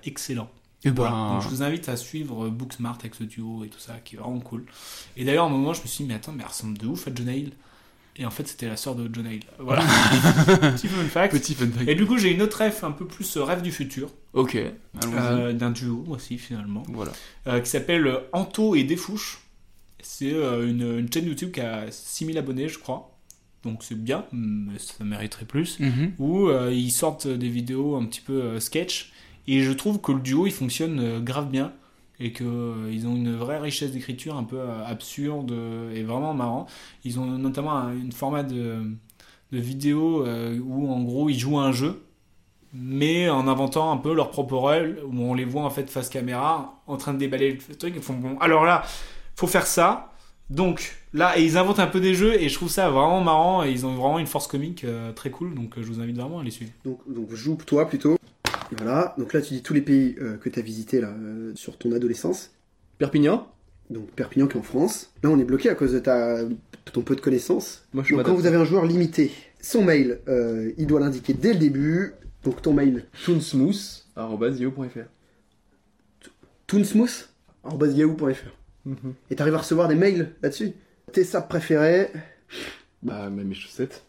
[0.05, 0.49] excellent.
[0.91, 1.35] Ben- Voilà.
[1.35, 4.17] Donc je vous invite à suivre euh, Booksmart avec ce duo et tout ça, qui
[4.17, 4.65] est vraiment cool.
[5.17, 6.87] Et d'ailleurs, à un moment, je me suis dit, mais attends, mais elle ressemble de
[6.87, 7.51] ouf à John Hale.
[8.17, 9.41] Et en fait, c'était la sœur de John Hale.
[9.59, 9.83] Voilà.
[10.77, 11.33] Petit fun fact.
[11.35, 11.89] Petit fun fact.
[11.89, 14.09] Et du coup, j'ai une autre rêve un peu plus euh, rêve du futur.
[14.35, 14.57] Ok.
[14.57, 16.85] Euh, D'un duo aussi, finalement.
[16.89, 17.13] Voilà.
[17.49, 19.41] Euh, qui s'appelle Anto et Desfouches.
[20.01, 23.11] C'est euh, une, une chaîne YouTube qui a 6000 abonnés, je crois.
[23.65, 25.81] Donc c'est bien, mais ça mériterait plus.
[25.81, 26.13] Mhm.
[26.19, 29.11] Où ils sortent des vidéos un petit peu sketch.
[29.47, 31.73] Et je trouve que le duo, il fonctionne euh, grave bien.
[32.21, 36.67] Et qu'ils ont une vraie richesse d'écriture un peu euh, absurde euh, et vraiment marrant.
[37.05, 38.85] Ils ont notamment un une format de,
[39.51, 42.05] vidéo euh, où en gros ils jouent un jeu
[42.75, 46.09] mais en inventant un peu leur propre rôle, où on les voit en fait face
[46.09, 48.83] caméra, en train de déballer le truc, ils font bon, alors là,
[49.37, 50.13] faut faire ça.
[50.51, 53.65] Donc là, et ils inventent un peu des jeux, et je trouve ça vraiment marrant,
[53.65, 56.17] et ils ont vraiment une force comique euh, très cool, donc euh, je vous invite
[56.17, 56.73] vraiment à les suivre.
[56.85, 58.19] Donc, donc joue toi plutôt.
[58.73, 61.53] Voilà, donc là tu dis tous les pays euh, que tu as visités là, euh,
[61.55, 62.51] sur ton adolescence.
[62.99, 63.47] Perpignan,
[63.91, 65.13] donc Perpignan qui est en France.
[65.23, 66.39] Là, on est bloqué à cause de ta,
[66.93, 67.87] ton peu de connaissances.
[67.93, 69.31] Moi, je donc, quand vous avez un joueur limité,
[69.61, 72.15] son mail, euh, il doit l'indiquer dès le début.
[72.45, 73.05] Donc, ton mail.
[73.25, 74.99] toonsmooth.yahoo.fr
[76.67, 78.51] toonsmooth.yahoo.fr
[78.87, 79.15] Mhm.
[79.31, 80.73] Et t'arrives à recevoir des mails là-dessus
[81.13, 82.11] Tes sapes préférés
[83.03, 84.03] Bah, même mes chaussettes.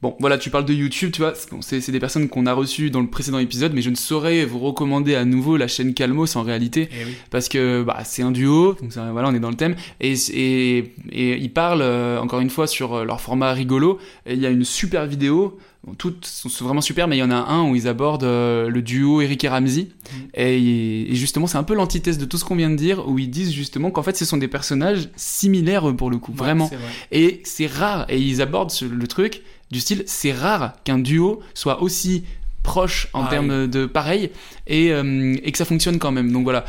[0.00, 3.00] Bon, voilà, tu parles de YouTube, tu vois, c'est- des personnes qu'on a reçues dans
[3.00, 6.42] le précédent épisode, mais je ne saurais vous recommander à nouveau la chaîne Calmos en
[6.44, 7.10] réalité, Eh oui.
[7.30, 10.12] parce que bah, c'est un duo, donc ça, voilà, on est dans le thème, et,
[10.32, 14.40] et, et ils parlent, euh, encore une fois, sur euh, leur format rigolo, et il
[14.40, 17.34] y a une super vidéo, bon, toutes sont vraiment super, mais il y en a
[17.50, 19.88] un où ils abordent euh, le duo Eric et Ramsey,
[20.34, 23.18] et, et justement, c'est un peu l'antithèse de tout ce qu'on vient de dire, où
[23.18, 26.66] ils disent justement qu'en fait, ce sont des personnages similaires pour le coup, vraiment.
[26.66, 26.78] vrai.
[27.10, 31.40] Et c'est rare, et ils abordent ce- le truc du style, c'est rare qu'un duo
[31.54, 32.24] soit aussi
[32.62, 34.30] proche en termes de pareil
[34.66, 36.30] et, euh, et que ça fonctionne quand même.
[36.32, 36.66] Donc voilà,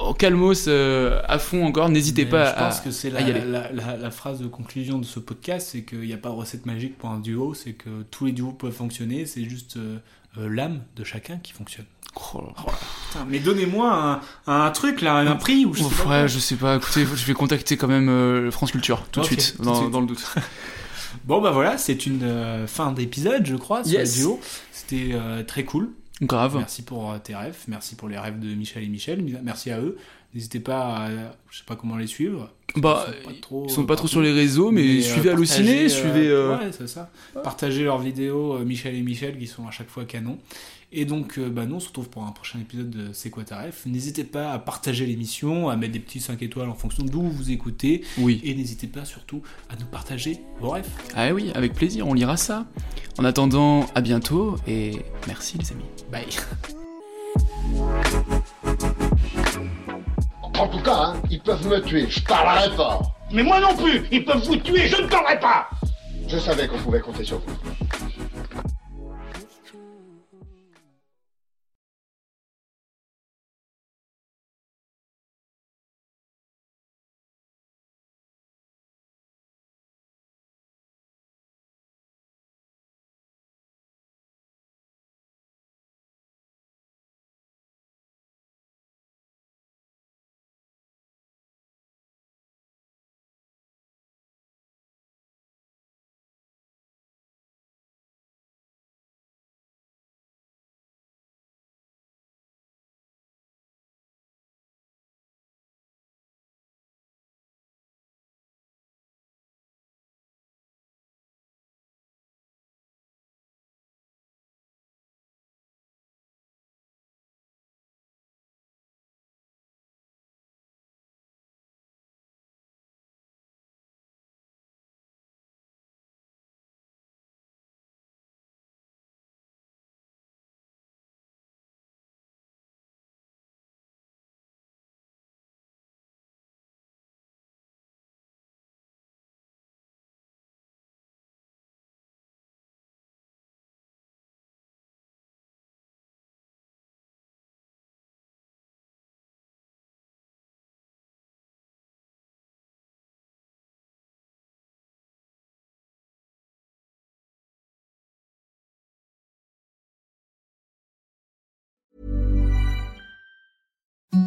[0.00, 3.30] au calmos euh, à fond encore, n'hésitez pas je à, pense que c'est la, y
[3.30, 3.40] aller.
[3.40, 6.34] la- la- la phrase de conclusion de ce podcast, c'est qu'il n'y a pas de
[6.34, 9.98] recette magique pour un duo, c'est que tous les duos peuvent fonctionner, c'est juste euh,
[10.36, 11.86] l'âme de chacun qui fonctionne.
[12.34, 12.42] Oh
[13.08, 16.38] Putain, mais donnez-moi un, un truc là, un prix ou je sais pas ouais, je
[16.38, 19.62] sais pas, écoutez, je vais contacter quand même France Culture tout de Ok, suite, tout
[19.62, 19.90] de dans, suite.
[19.90, 20.24] dans le doute.
[21.24, 24.16] Bon bah voilà, c'est une euh, fin d'épisode, je crois, sur Yes.
[24.18, 24.40] duos.
[24.72, 25.90] C'était euh, très cool.
[26.22, 26.56] Grave.
[26.58, 29.80] Merci pour euh, tes rêves, merci pour les rêves de Michel et Michel, merci à
[29.80, 29.96] eux.
[30.34, 31.08] N'hésitez pas à,
[31.50, 32.50] je sais pas comment les suivre.
[32.76, 36.28] Bah, Ils sont pas trop, sont pas trop sur les réseaux, mais suivez Allociné, suivez,
[36.28, 37.10] euh, Ouais, c'est ça.
[37.42, 40.38] Partagez leurs vidéos, Michel et Michel, qui sont à chaque fois canon.
[40.92, 43.44] Et donc, euh, bah, nous, on se retrouve pour un prochain épisode de C'est quoi
[43.44, 47.04] ta ref N'hésitez pas à partager l'émission, à mettre des petits 5 étoiles en fonction
[47.04, 48.02] d'où vous écoutez.
[48.18, 48.40] Oui.
[48.42, 50.88] Et n'hésitez pas surtout à nous partager vos rêves.
[51.14, 52.66] Ah oui, avec plaisir, on lira ça.
[53.18, 54.96] En attendant, à bientôt et
[55.28, 55.84] merci les amis.
[56.10, 56.26] Bye.
[60.58, 63.00] En tout cas, hein, ils peuvent me tuer, je parlerai pas.
[63.32, 65.70] Mais moi non plus Ils peuvent vous tuer, je ne parlerai pas
[66.26, 67.54] Je savais qu'on pouvait compter sur vous.